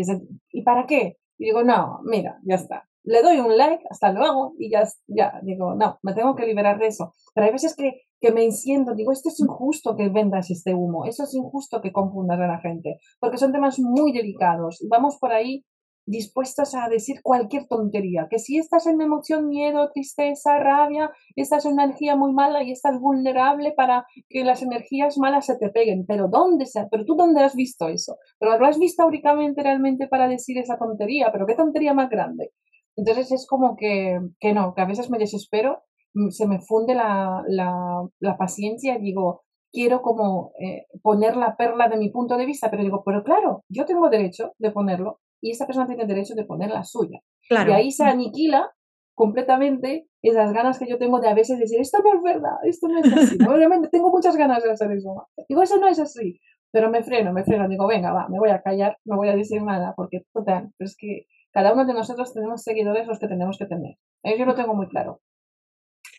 [0.51, 1.17] ¿Y para qué?
[1.37, 5.39] Y digo, no, mira, ya está le doy un like, hasta luego, y ya, ya,
[5.41, 7.13] digo, no, me tengo que liberar de eso.
[7.33, 11.05] Pero hay veces que, que me enciendo, digo, esto es injusto que vendas este humo,
[11.05, 14.85] eso es injusto que confundas a la gente, porque son temas muy delicados.
[14.87, 15.65] Vamos por ahí
[16.05, 21.73] dispuestos a decir cualquier tontería, que si estás en emoción, miedo, tristeza, rabia, estás en
[21.73, 26.05] una energía muy mala y estás vulnerable para que las energías malas se te peguen,
[26.07, 28.17] pero ¿dónde se, pero tú dónde has visto eso?
[28.39, 32.51] Pero lo has visto únicamente realmente para decir esa tontería, pero qué tontería más grande.
[32.99, 35.83] Entonces es como que, que no, que a veces me desespero,
[36.13, 41.55] mm, se me funde la, la, la paciencia y digo, quiero como eh, poner la
[41.55, 45.19] perla de mi punto de vista, pero digo, pero claro, yo tengo derecho de ponerlo
[45.41, 47.19] y esta persona tiene derecho de poner la suya.
[47.49, 48.69] Y ahí se aniquila
[49.15, 52.87] completamente esas ganas que yo tengo de a veces decir, esto no es verdad, esto
[52.89, 53.37] no es así.
[53.49, 55.27] Obviamente tengo muchas ganas de hacer eso.
[55.47, 56.39] Digo, eso no es así.
[56.71, 59.35] Pero me freno, me freno, digo, venga, va, me voy a callar, no voy a
[59.35, 63.27] decir nada, porque total, pero es que cada uno de nosotros tenemos seguidores los que
[63.27, 63.95] tenemos que tener.
[64.23, 65.21] Eh, yo lo tengo muy claro.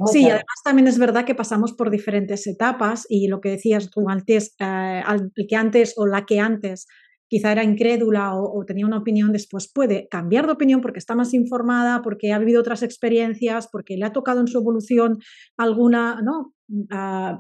[0.07, 4.09] sí, además también es verdad que pasamos por diferentes etapas y lo que decías tú
[4.09, 5.03] antes, eh,
[5.37, 6.87] el que antes o la que antes
[7.29, 11.33] quizá era incrédula o, tenía una opinión, después puede cambiar de opinión porque está más
[11.33, 15.19] informada, porque ha vivido otras experiencias, porque le ha tocado en su evolución
[15.57, 16.55] alguna, ¿no?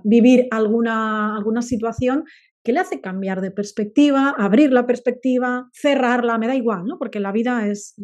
[0.05, 2.25] vivir alguna, alguna situación
[2.63, 6.99] que le hace cambiar de perspectiva, abrir la perspectiva, cerrarla, me da igual, ¿no?
[6.99, 7.95] Porque la vida es,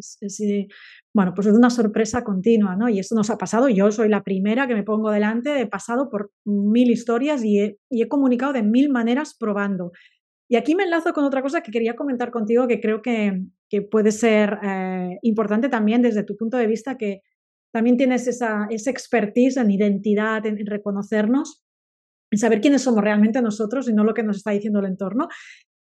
[0.41, 0.67] eh,
[1.13, 2.89] bueno, pues es una sorpresa continua, ¿no?
[2.89, 6.09] Y eso nos ha pasado, yo soy la primera que me pongo delante, he pasado
[6.09, 9.91] por mil historias y he, comunicado de mil maneras probando.
[10.49, 13.43] Y aquí me enlazo con otra cosa que quería comentar contigo que creo que,
[13.91, 17.21] puede ser eh, importante también desde tu punto de vista, que
[17.71, 21.66] también tienes esa, esa expertise en identidad, en reconocernos
[22.35, 25.29] saber quiénes somos realmente nosotros y no lo que nos está diciendo el entorno.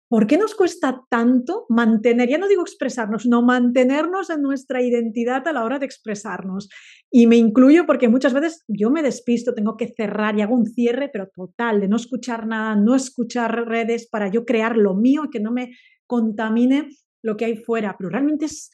[0.10, 5.48] ¿Por qué nos cuesta tanto mantener, ya no digo expresarnos, no mantenernos en nuestra identidad
[5.48, 6.68] a la hora de expresarnos?
[7.12, 10.66] Y me incluyo porque muchas veces yo me despisto, tengo que cerrar y hago un
[10.66, 15.30] cierre, pero total, de no escuchar nada, no escuchar redes para yo crear lo mío
[15.32, 15.76] que no me
[16.08, 16.90] contamine
[17.22, 17.96] lo que hay fuera.
[17.96, 18.72] Pero realmente es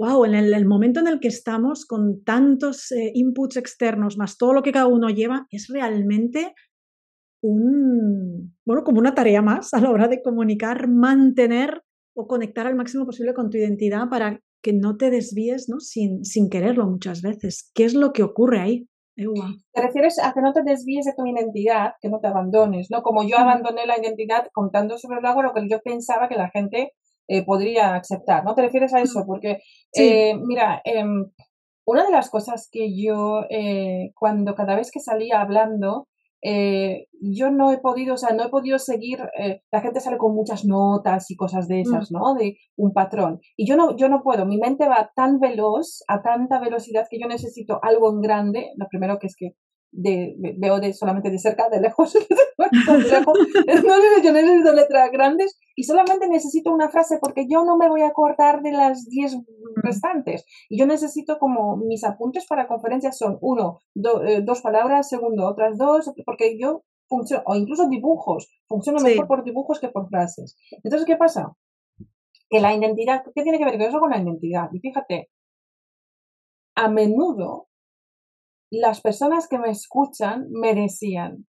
[0.00, 4.54] wow, en el, momento en el que estamos con tantos eh, inputs externos, más todo
[4.54, 6.54] lo que cada uno lleva, es realmente
[7.42, 11.82] un, bueno, como una tarea más a la hora de comunicar, mantener
[12.14, 15.80] o conectar al máximo posible con tu identidad para que no te desvíes ¿no?
[15.80, 17.70] Sin, sin quererlo muchas veces.
[17.74, 18.88] ¿Qué es lo que ocurre ahí?
[19.72, 23.02] Te refieres a que no te desvíes de tu identidad, que no te abandones, ¿no?
[23.02, 26.92] Como yo abandoné la identidad contando sobre lo lo que yo pensaba que la gente
[27.28, 28.54] eh, podría aceptar, ¿no?
[28.54, 29.24] ¿Te refieres a eso?
[29.26, 29.58] Porque,
[29.94, 31.30] eh, mira, em,
[31.84, 36.08] una de las cosas que yo, eh, cuando cada vez que salía hablando,
[36.42, 40.16] eh, yo no he podido, o sea, no he podido seguir, eh, la gente sale
[40.18, 42.14] con muchas notas y cosas de esas, mm.
[42.14, 42.34] ¿no?
[42.34, 43.40] De un patrón.
[43.56, 47.20] Y yo no, yo no puedo, mi mente va tan veloz, a tanta velocidad que
[47.20, 49.54] yo necesito algo en grande, lo primero que es que
[49.92, 52.14] de, veo de, solamente de cerca, de lejos,
[52.86, 52.98] no
[54.22, 58.08] yo necesito letras grandes y solamente necesito una frase porque yo no me voy a
[58.08, 59.38] acordar de las 10
[59.76, 60.44] restantes.
[60.68, 65.76] Y yo necesito como mis apuntes para conferencias son uno, eh, dos palabras, segundo, otras
[65.78, 70.56] dos, porque yo funciono, o incluso dibujos, funciono mejor por dibujos que por frases.
[70.84, 71.56] Entonces, ¿qué pasa?
[72.48, 74.68] Que la identidad, ¿qué tiene que ver con eso con la identidad?
[74.72, 75.30] Y fíjate,
[76.76, 77.68] a menudo
[78.70, 81.46] las personas que me escuchan me decían,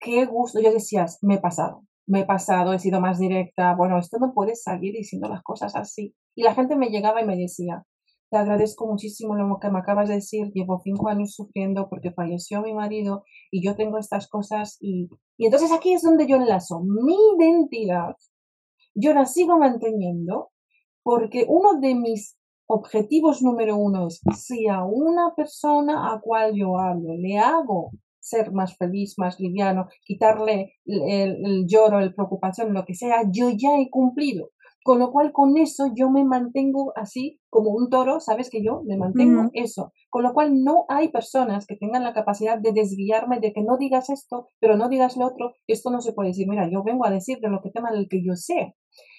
[0.00, 3.98] qué gusto, yo decías, me he pasado, me he pasado, he sido más directa, bueno,
[3.98, 6.14] esto no puede salir diciendo las cosas así.
[6.34, 7.84] Y la gente me llegaba y me decía,
[8.30, 12.62] te agradezco muchísimo lo que me acabas de decir, llevo cinco años sufriendo porque falleció
[12.62, 16.80] mi marido y yo tengo estas cosas y, y entonces aquí es donde yo enlazo
[16.80, 18.16] mi identidad,
[18.94, 20.50] yo la sigo manteniendo
[21.02, 22.36] porque uno de mis
[22.66, 27.92] objetivos número uno es si a una persona a cual yo hablo le hago
[28.26, 33.78] ser más feliz, más liviano, quitarle el, lloro, la preocupación, lo que sea, yo ya
[33.78, 34.50] he cumplido.
[34.82, 38.82] Con lo cual, con eso yo me mantengo así como un toro, ¿sabes que yo
[38.84, 39.92] me mantengo eso?
[40.10, 43.78] Con lo cual, no hay personas que tengan la capacidad de desviarme de que no
[43.78, 45.54] digas esto, pero no digas lo otro.
[45.66, 46.46] Esto no se puede decir.
[46.48, 48.76] Mira, yo vengo a decir de lo que tema del que yo sé.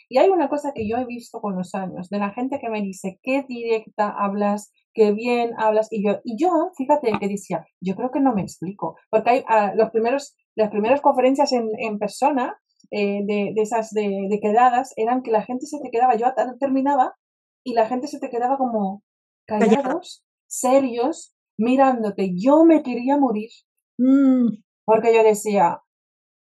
[0.09, 2.69] Y hay una cosa que yo he visto con los años, de la gente que
[2.69, 5.87] me dice, qué directa hablas, qué bien hablas.
[5.91, 9.43] Y yo, y yo fíjate que decía, yo creo que no me explico, porque hay
[9.47, 12.57] ah, los primeros, las primeras conferencias en, en persona
[12.91, 16.27] eh, de, de, esas de, de, quedadas eran que la gente se te quedaba, yo
[16.59, 17.15] terminaba
[17.63, 19.03] y la gente se te quedaba como
[19.45, 22.31] callados, serios, mirándote.
[22.35, 23.49] Yo me quería morir.
[23.97, 24.63] Mm.
[24.85, 25.81] Porque yo decía,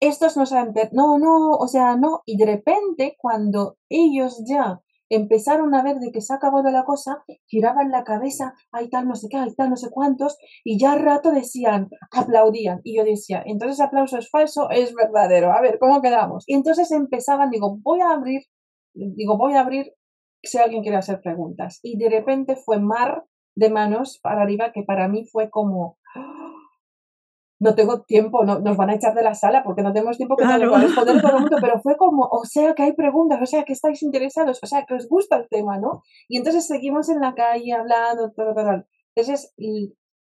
[0.01, 5.75] estos no saben, no, no, o sea, no, y de repente cuando ellos ya empezaron
[5.75, 9.17] a ver de que se ha acabado la cosa, giraban la cabeza, hay tal no
[9.17, 13.05] sé qué, hay tal no sé cuántos, y ya al rato decían, aplaudían, y yo
[13.05, 16.45] decía, entonces aplauso es falso, es verdadero, a ver, ¿cómo quedamos?
[16.47, 18.43] Y entonces empezaban, digo, voy a abrir,
[18.95, 19.93] digo, voy a abrir
[20.43, 23.25] si alguien quiere hacer preguntas, y de repente fue mar
[23.57, 25.99] de manos para arriba que para mí fue como,
[27.61, 30.35] no tengo tiempo, no, nos van a echar de la sala porque no tenemos tiempo
[30.35, 33.65] que responder todo el mundo, pero fue como, o sea que hay preguntas, o sea
[33.65, 36.03] que estáis interesados, o sea que os gusta el tema, ¿no?
[36.27, 38.85] Y entonces seguimos en la calle hablando, todo, todo.
[39.15, 39.55] Entonces,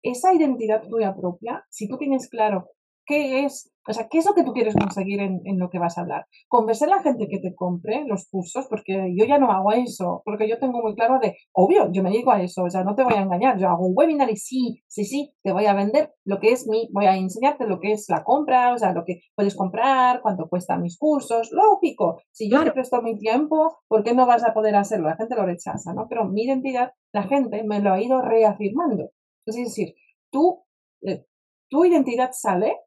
[0.01, 2.69] esa identidad tuya propia, si tú tienes claro
[3.05, 5.79] qué es, o sea, qué es lo que tú quieres conseguir en, en, lo que
[5.79, 6.25] vas a hablar.
[6.47, 10.21] Convencer a la gente que te compre los cursos, porque yo ya no hago eso,
[10.25, 12.95] porque yo tengo muy claro de, obvio, yo me digo a eso, o sea, no
[12.95, 15.73] te voy a engañar, yo hago un webinar y sí, sí, sí, te voy a
[15.73, 18.93] vender lo que es mi, voy a enseñarte lo que es la compra, o sea,
[18.93, 23.77] lo que puedes comprar, cuánto cuestan mis cursos, lógico, si yo te presto mi tiempo,
[23.87, 25.09] ¿por qué no vas a poder hacerlo?
[25.09, 26.07] La gente lo rechaza, ¿no?
[26.09, 29.11] Pero mi identidad, la gente me lo ha ido reafirmando.
[29.45, 29.93] Es decir,
[30.31, 30.63] tú,
[31.01, 31.25] eh,
[31.69, 32.77] tu identidad sale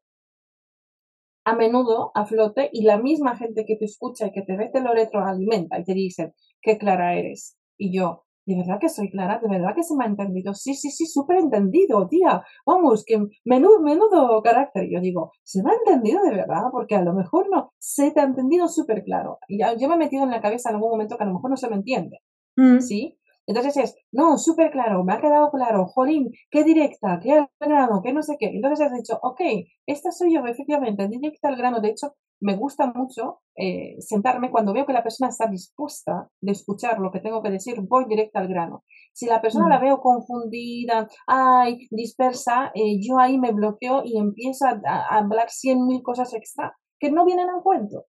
[1.49, 4.69] a menudo a flote y la misma gente que te escucha y que te ve
[4.71, 7.57] te lo retroalimenta y te dice, qué clara eres.
[7.75, 9.39] Y yo, ¿de verdad que soy clara?
[9.41, 10.53] ¿De verdad que se me ha entendido?
[10.53, 12.43] Sí, sí, sí, súper entendido, tía.
[12.67, 14.83] Vamos, que menudo, menudo carácter.
[14.85, 16.65] Y yo digo, ¿se me ha entendido de verdad?
[16.71, 19.39] Porque a lo mejor no, se te ha entendido súper claro.
[19.47, 21.49] Y yo me he metido en la cabeza en algún momento que a lo mejor
[21.49, 22.19] no se me entiende.
[22.57, 22.79] Mm.
[22.79, 23.18] ¿Sí?
[23.49, 27.99] Entonces es, no, súper claro, me ha quedado claro, jolín, qué directa, qué al grano,
[28.03, 28.45] qué no sé qué.
[28.45, 29.41] Entonces has dicho, ok,
[29.87, 31.81] esta soy yo, efectivamente, directa al grano.
[31.81, 36.51] De hecho, me gusta mucho eh, sentarme cuando veo que la persona está dispuesta de
[36.51, 38.83] escuchar lo que tengo que decir, voy directa al grano.
[39.13, 39.81] Si la persona la mm.
[39.81, 45.87] veo confundida, ay, dispersa, eh, yo ahí me bloqueo y empiezo a, a hablar cien
[45.87, 48.05] mil cosas extra que no vienen al cuento.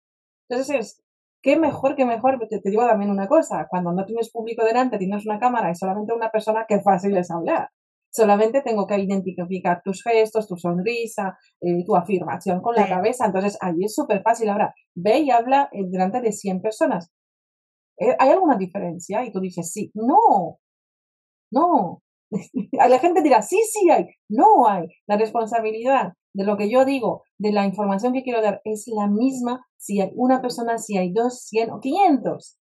[0.50, 1.04] Entonces es,
[1.42, 2.40] qué mejor, qué mejor.
[2.50, 5.76] Te, te digo también una cosa, cuando no tienes público delante, tienes una cámara y
[5.76, 7.70] solamente una persona, qué fácil es hablar.
[8.12, 13.26] Solamente tengo que identificar tus gestos, tu sonrisa, eh, tu afirmación con la cabeza.
[13.26, 14.50] Entonces, ahí es súper fácil.
[14.50, 17.12] Ahora, ve y habla delante de 100 personas.
[18.00, 19.24] Eh, ¿Hay alguna diferencia?
[19.26, 19.92] Y tú dices, sí.
[19.94, 20.60] No,
[21.52, 22.02] No.
[22.72, 24.06] La gente dirá, sí, sí hay.
[24.30, 24.88] No hay.
[25.08, 29.08] La responsabilidad de lo que yo digo, de la información que quiero dar, es la
[29.08, 32.60] misma si hay una persona, si hay dos, cien o quinientos.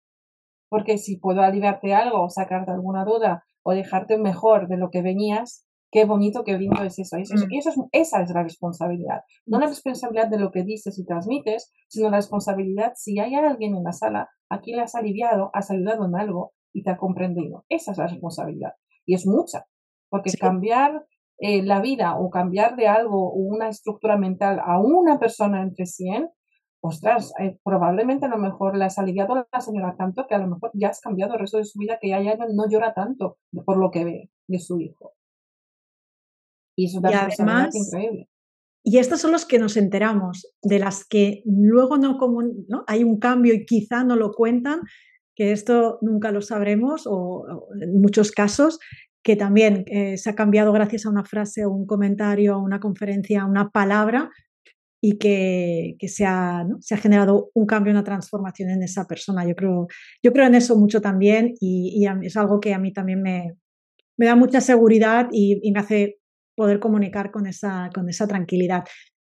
[0.68, 5.02] Porque si puedo aliviarte algo, o sacarte alguna duda, o dejarte mejor de lo que
[5.02, 7.16] venías, qué bonito, qué lindo es eso.
[7.16, 7.48] Eso, mm.
[7.52, 9.22] eso es, esa es la responsabilidad.
[9.46, 13.76] No la responsabilidad de lo que dices y transmites, sino la responsabilidad si hay alguien
[13.76, 16.96] en la sala a quien le has aliviado, has ayudado en algo y te ha
[16.96, 17.64] comprendido.
[17.68, 18.72] Esa es la responsabilidad.
[19.06, 19.66] Y es mucha.
[20.10, 21.04] Porque cambiar
[21.38, 25.86] eh, la vida o cambiar de algo o una estructura mental a una persona entre
[25.86, 26.28] 100,
[26.80, 30.38] ostras, eh, probablemente a lo mejor le has aliviado a la señora tanto que a
[30.38, 32.94] lo mejor ya has cambiado el resto de su vida, que ya, ya no llora
[32.94, 35.14] tanto por lo que ve de su hijo.
[36.76, 38.28] Y eso da además, increíble.
[38.84, 42.84] Y estos son los que nos enteramos, de las que luego no, como, ¿no?
[42.86, 44.80] hay un cambio y quizá no lo cuentan,
[45.34, 47.44] que esto nunca lo sabremos o,
[47.80, 48.78] en muchos casos,
[49.28, 52.80] que también eh, se ha cambiado gracias a una frase o un comentario, a una
[52.80, 54.30] conferencia, a una palabra
[55.02, 59.46] y que, que se, ha, se, ha, generado un cambio, una transformación en esa persona.
[59.46, 59.86] Yo creo,
[60.22, 63.52] yo creo en eso mucho también y, es algo que a mí también me,
[64.16, 66.20] me da mucha seguridad y, y, me hace
[66.56, 68.84] poder comunicar con esa, con esa tranquilidad.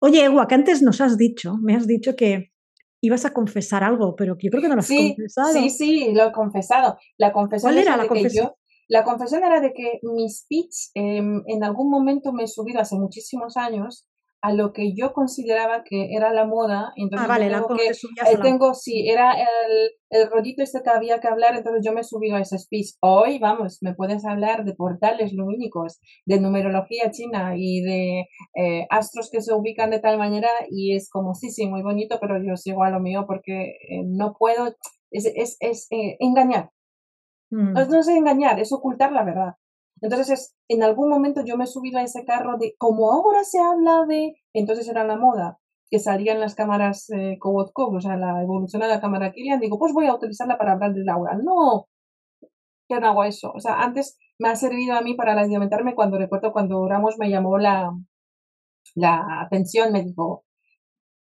[0.02, 2.52] Oye, Ewa, que antes nos has dicho, me has dicho que
[3.00, 5.54] ibas a confesar algo, pero yo creo que no lo has confesado.
[5.54, 6.98] Sí, sí, lo he confesado.
[7.16, 8.50] La confesión ¿Cuál era la confesión?
[8.88, 12.96] La confesión era de que mi speech em, en algún momento me he subido hace
[12.96, 14.06] muchísimos años
[14.42, 16.92] a lo que yo consideraba que era la moda.
[16.94, 21.18] Entonces ah, vale, la que, eh, tengo, sí, era el, el rollito este que había
[21.18, 22.94] que hablar, entonces yo me he subido a ese speech.
[23.00, 29.30] Hoy, vamos, me puedes hablar de portales lumínicos, de numerología china y de eh, astros
[29.32, 32.56] que se ubican de tal manera y es como, sí, sí, muy bonito, pero yo
[32.56, 34.68] sigo a lo mío porque eh, no puedo,
[35.10, 36.70] es, es, es engañar.
[37.50, 37.72] Mm.
[37.72, 39.54] No, es engañar, es ocultar la verdad.
[40.00, 43.58] Entonces, es, en algún momento yo me subido a ese carro de, como ahora se
[43.58, 45.58] habla de, entonces era la moda,
[45.90, 50.14] que salían las cámaras eh, o sea, la evolucionada cámara Kilian, digo, pues voy a
[50.14, 51.38] utilizarla para hablar de Laura.
[51.42, 51.88] No,
[52.88, 53.52] yo no hago eso.
[53.54, 57.30] O sea, antes me ha servido a mí para alimentarme cuando recuerdo cuando oramos me
[57.30, 57.92] llamó la,
[58.94, 60.45] la atención, me dijo,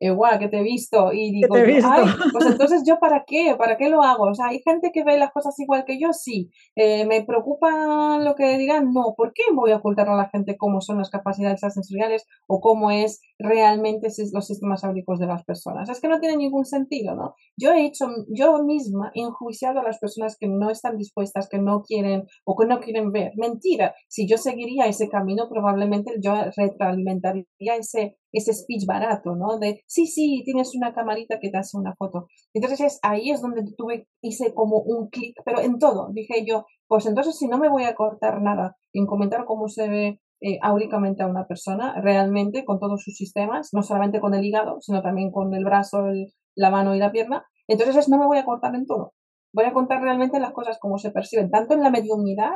[0.00, 3.90] igual que te he visto y digo, ay, pues entonces yo para qué, para qué
[3.90, 7.04] lo hago, o sea, hay gente que ve las cosas igual que yo, sí, eh,
[7.06, 10.80] me preocupa lo que digan, no, ¿por qué voy a ocultar a la gente cómo
[10.80, 15.88] son las capacidades sensoriales o cómo es realmente los sistemas áuricos de las personas?
[15.88, 17.34] Es que no tiene ningún sentido, ¿no?
[17.56, 21.58] Yo he hecho, yo misma he enjuiciado a las personas que no están dispuestas, que
[21.58, 23.32] no quieren o que no quieren ver.
[23.36, 29.58] Mentira, si yo seguiría ese camino, probablemente yo retroalimentaría ese ese speech barato, ¿no?
[29.58, 32.28] De, sí, sí, tienes una camarita que te hace una foto.
[32.54, 36.10] Entonces ahí es donde tuve, hice como un clic, pero en todo.
[36.12, 39.88] Dije yo, pues entonces si no me voy a cortar nada en comentar cómo se
[39.88, 44.80] ve eh, a una persona, realmente con todos sus sistemas, no solamente con el hígado,
[44.80, 46.06] sino también con el brazo,
[46.54, 49.12] la mano y la pierna, entonces no me voy a cortar en todo.
[49.52, 52.52] Voy a contar realmente las cosas como se perciben, tanto en la mediunidad,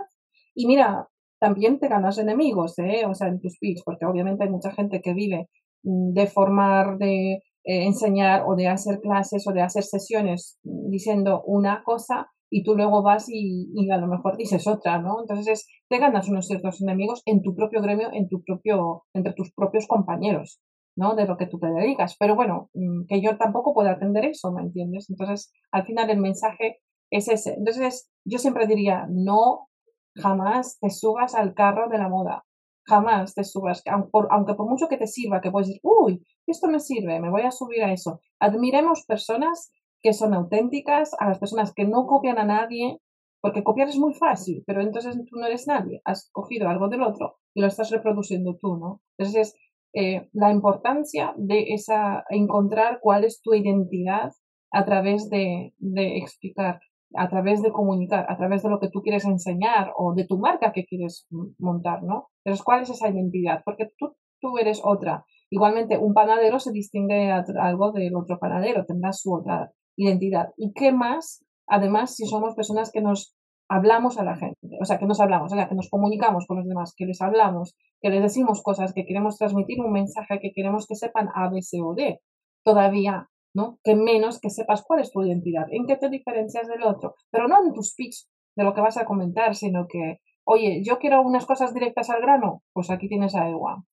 [0.54, 3.04] y mira, también te ganas enemigos, ¿eh?
[3.06, 5.50] o sea, en tus speech, porque obviamente hay mucha gente que vive
[5.84, 11.82] de formar, de eh, enseñar o de hacer clases o de hacer sesiones diciendo una
[11.84, 15.20] cosa y tú luego vas y, a lo mejor dices otra, ¿no?
[15.20, 19.52] Entonces te ganas unos ciertos enemigos en tu propio gremio, en tu propio, entre tus
[19.52, 20.60] propios compañeros,
[20.96, 21.16] ¿no?
[21.16, 22.16] De lo que tú te dedicas.
[22.18, 25.10] Pero bueno, mm, que yo tampoco puedo atender eso, ¿me entiendes?
[25.10, 26.80] Entonces, al final el mensaje
[27.10, 27.54] es ese.
[27.54, 29.68] Entonces, yo siempre diría, no
[30.16, 32.44] jamás te subas al carro de la moda
[32.86, 36.80] jamás te subas, aunque por mucho que te sirva, que puedes decir, uy, esto me
[36.80, 38.20] sirve, me voy a subir a eso.
[38.38, 43.00] Admiremos personas que son auténticas, a las personas que no copian a nadie,
[43.40, 47.02] porque copiar es muy fácil, pero entonces tú no eres nadie, has cogido algo del
[47.02, 49.02] otro y lo estás reproduciendo tú, ¿no?
[49.18, 49.54] Entonces,
[49.94, 54.32] eh, la importancia de esa, encontrar cuál es tu identidad
[54.72, 56.80] a través de, de explicar
[57.16, 60.38] a través de comunicar, a través de lo que tú quieres enseñar o de tu
[60.38, 61.26] marca que quieres
[61.58, 62.28] montar, ¿no?
[62.42, 63.62] Pero ¿cuál es esa identidad?
[63.64, 65.24] Porque tú, tú eres otra.
[65.50, 70.48] Igualmente, un panadero se distingue algo del otro panadero, tendrá su otra identidad.
[70.56, 71.44] ¿Y qué más?
[71.66, 73.36] Además, si somos personas que nos
[73.68, 76.58] hablamos a la gente, o sea, que nos hablamos, o sea, que nos comunicamos con
[76.58, 80.52] los demás, que les hablamos, que les decimos cosas, que queremos transmitir un mensaje, que
[80.52, 82.20] queremos que sepan A, B, C o D.
[82.64, 83.78] Todavía ¿no?
[83.82, 87.48] Que menos que sepas cuál es tu identidad, en qué te diferencias del otro, pero
[87.48, 88.26] no en tu speech
[88.56, 92.20] de lo que vas a comentar, sino que, oye, yo quiero unas cosas directas al
[92.20, 93.84] grano, pues aquí tienes a Ewa.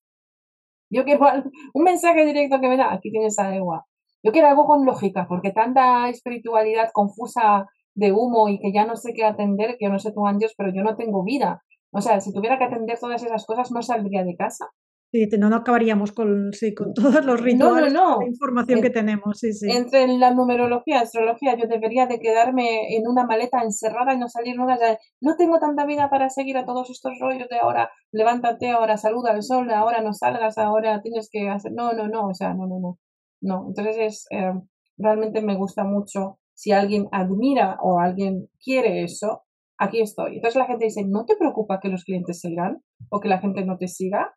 [0.90, 1.26] Yo quiero
[1.74, 3.86] un mensaje directo que me da, aquí tienes a Ewa.
[4.22, 8.96] Yo quiero algo con lógica, porque tanta espiritualidad confusa de humo y que ya no
[8.96, 11.62] sé qué atender, que yo no sé tú, Ángeles, pero yo no tengo vida.
[11.92, 14.66] O sea, si tuviera que atender todas esas cosas, no saldría de casa.
[15.12, 18.88] Sí, no, no acabaríamos con, sí, con todos los rituales, no, no, la información que
[18.88, 19.38] tenemos.
[19.38, 19.70] Sí, sí.
[19.70, 24.56] Entre la numerología, astrología, yo debería de quedarme en una maleta encerrada y no salir
[24.56, 24.78] nunca.
[25.20, 29.32] No tengo tanta vida para seguir a todos estos rollos de ahora, levántate, ahora saluda
[29.32, 31.72] al sol, ahora no salgas, ahora tienes que hacer...
[31.72, 32.98] No, no, no, o sea, no, no, no.
[33.42, 34.54] No, entonces es, eh,
[34.96, 39.42] realmente me gusta mucho si alguien admira o alguien quiere eso,
[39.76, 40.36] aquí estoy.
[40.36, 43.40] Entonces la gente dice, ¿no te preocupa que los clientes se irán o que la
[43.40, 44.32] gente no te siga?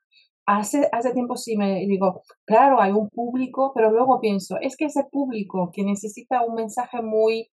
[0.48, 4.86] Hace, hace tiempo sí me digo, claro, hay un público, pero luego pienso, es que
[4.86, 7.50] ese público que necesita un mensaje muy,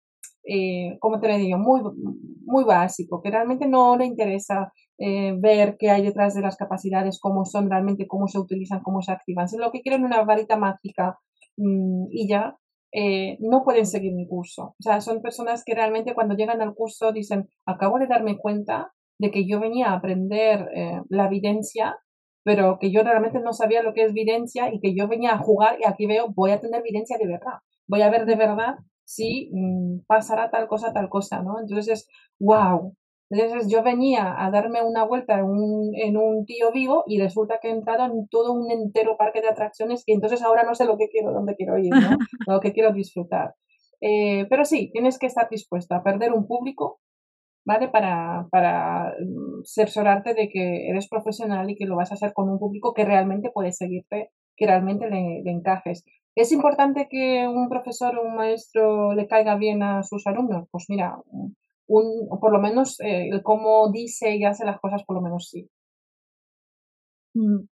[0.46, 1.58] eh, ¿cómo te lo digo?
[1.58, 1.82] Muy,
[2.46, 7.20] muy básico, que realmente no le interesa eh, ver qué hay detrás de las capacidades,
[7.20, 9.50] cómo son realmente, cómo se utilizan, cómo se activan.
[9.50, 11.20] Si lo que quieren una varita mágica
[11.58, 12.58] mm, y ya,
[12.94, 14.76] eh, no pueden seguir mi curso.
[14.80, 18.94] O sea, son personas que realmente cuando llegan al curso dicen, acabo de darme cuenta
[19.20, 21.98] de que yo venía a aprender eh, la evidencia,
[22.48, 25.38] pero que yo realmente no sabía lo que es evidencia y que yo venía a
[25.38, 27.56] jugar y aquí veo, voy a tener evidencia de verdad.
[27.88, 31.60] Voy a ver de verdad si mm, pasará tal cosa, tal cosa, ¿no?
[31.60, 32.08] Entonces,
[32.40, 32.96] wow,
[33.30, 37.60] entonces yo venía a darme una vuelta en un, en un tío vivo y resulta
[37.62, 40.86] que he entrado en todo un entero parque de atracciones y entonces ahora no sé
[40.86, 42.18] lo que quiero, dónde quiero ir, ¿no?
[42.48, 43.56] lo que quiero disfrutar.
[44.00, 47.02] Eh, pero sí, tienes que estar dispuesto a perder un público,
[47.68, 47.90] ¿vale?
[47.90, 52.50] Para, para mm, cerciorarte de que eres profesional y que lo vas a hacer con
[52.50, 56.06] un público que realmente puede seguirte, que realmente le, encajes.
[56.34, 60.68] ¿Es importante que un profesor o un maestro le caiga bien a sus alumnos?
[60.72, 61.18] Pues mira,
[61.88, 65.50] un, por lo menos eh, el cómo dice y hace las cosas, por lo menos
[65.50, 65.70] sí.
[67.36, 67.68] Mm.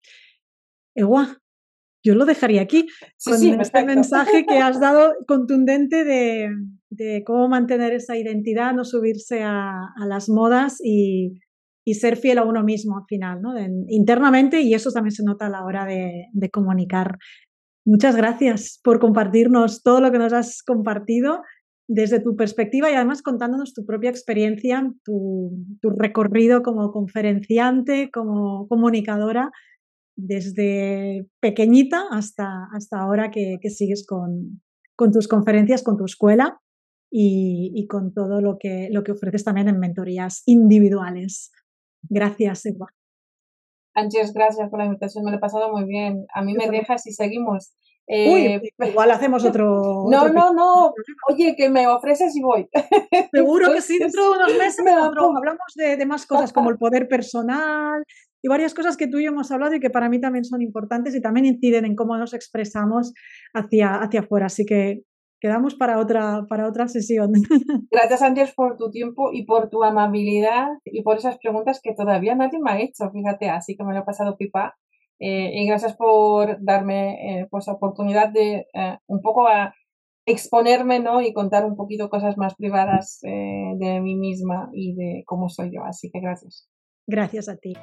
[2.03, 2.87] Yo lo dejaría aquí
[3.23, 6.49] con este mensaje que has dado contundente de,
[6.89, 11.39] de, cómo mantener esa identidad, no subirse a, a las modas y,
[11.85, 13.53] y, ser fiel a uno mismo al final, ¿no?
[13.87, 17.17] internamente y eso también se nota a la hora de, de comunicar.
[17.85, 21.41] Muchas gracias por compartirnos todo lo que nos has compartido
[21.93, 25.67] desde tu perspectiva y además contándonos tu propia experiencia, tu,
[25.97, 29.51] recorrido como conferenciante, como comunicadora,
[30.21, 34.61] desde pequeñita hasta, hasta ahora que, sigues con,
[34.95, 36.61] con, tus conferencias, con tu escuela
[37.09, 41.51] y, con todo lo que, lo que ofreces también en mentorías individuales.
[42.03, 42.87] Gracias, Eva.
[43.93, 46.25] Ángeles, gracias por la invitación, me lo he pasado muy bien.
[46.33, 47.73] A mí me dejas y seguimos.
[48.07, 50.05] Eh, igual hacemos otro.
[50.11, 50.93] No, no, no.
[51.29, 52.69] Oye, que me ofreces y voy.
[53.33, 58.03] Seguro que sí, dentro de unos meses hablamos de, más cosas como el poder personal
[58.41, 60.61] y varias cosas que tú y yo hemos hablado y que para mí también son
[60.61, 63.13] importantes y también inciden en cómo nos expresamos
[63.53, 64.47] hacia, hacia afuera.
[64.47, 65.03] Así que
[65.39, 67.31] quedamos para otra, para otra sesión.
[67.91, 72.35] Gracias, Ángeles, por tu tiempo y por tu amabilidad y por esas preguntas que todavía
[72.35, 73.09] nadie me ha hecho.
[73.11, 74.75] Fíjate, así que me lo he pasado pipa
[75.19, 79.47] eh, y gracias por darme eh, pues, oportunidad de eh, un poco
[80.25, 81.21] exponerme ¿no?
[81.21, 85.83] y contar un poquito cosas más privadas de mí misma y de cómo soy yo.
[85.83, 86.67] Así que gracias.
[87.07, 87.73] Gracias a ti.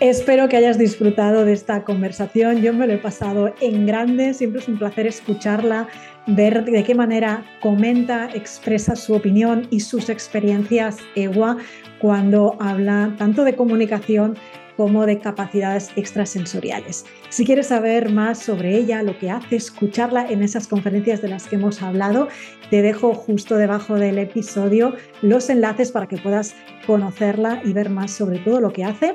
[0.00, 2.60] Espero que hayas disfrutado de esta conversación.
[2.60, 4.34] Yo me lo he pasado en grande.
[4.34, 5.86] Siempre es un placer escucharla,
[6.26, 11.56] ver de qué manera comenta, expresa su opinión y sus experiencias EWA
[12.00, 14.36] cuando habla tanto de comunicación
[14.76, 17.04] como de capacidades extrasensoriales.
[17.28, 21.46] Si quieres saber más sobre ella, lo que hace, escucharla en esas conferencias de las
[21.46, 22.28] que hemos hablado,
[22.70, 26.54] te dejo justo debajo del episodio los enlaces para que puedas
[26.86, 29.14] conocerla y ver más sobre todo lo que hace.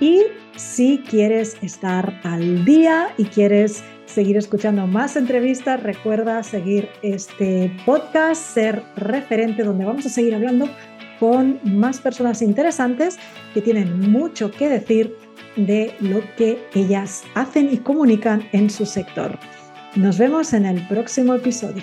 [0.00, 0.22] Y
[0.56, 8.42] si quieres estar al día y quieres seguir escuchando más entrevistas, recuerda seguir este podcast,
[8.42, 10.68] ser referente donde vamos a seguir hablando
[11.18, 13.18] con más personas interesantes
[13.54, 15.14] que tienen mucho que decir
[15.56, 19.38] de lo que ellas hacen y comunican en su sector.
[19.94, 21.82] Nos vemos en el próximo episodio.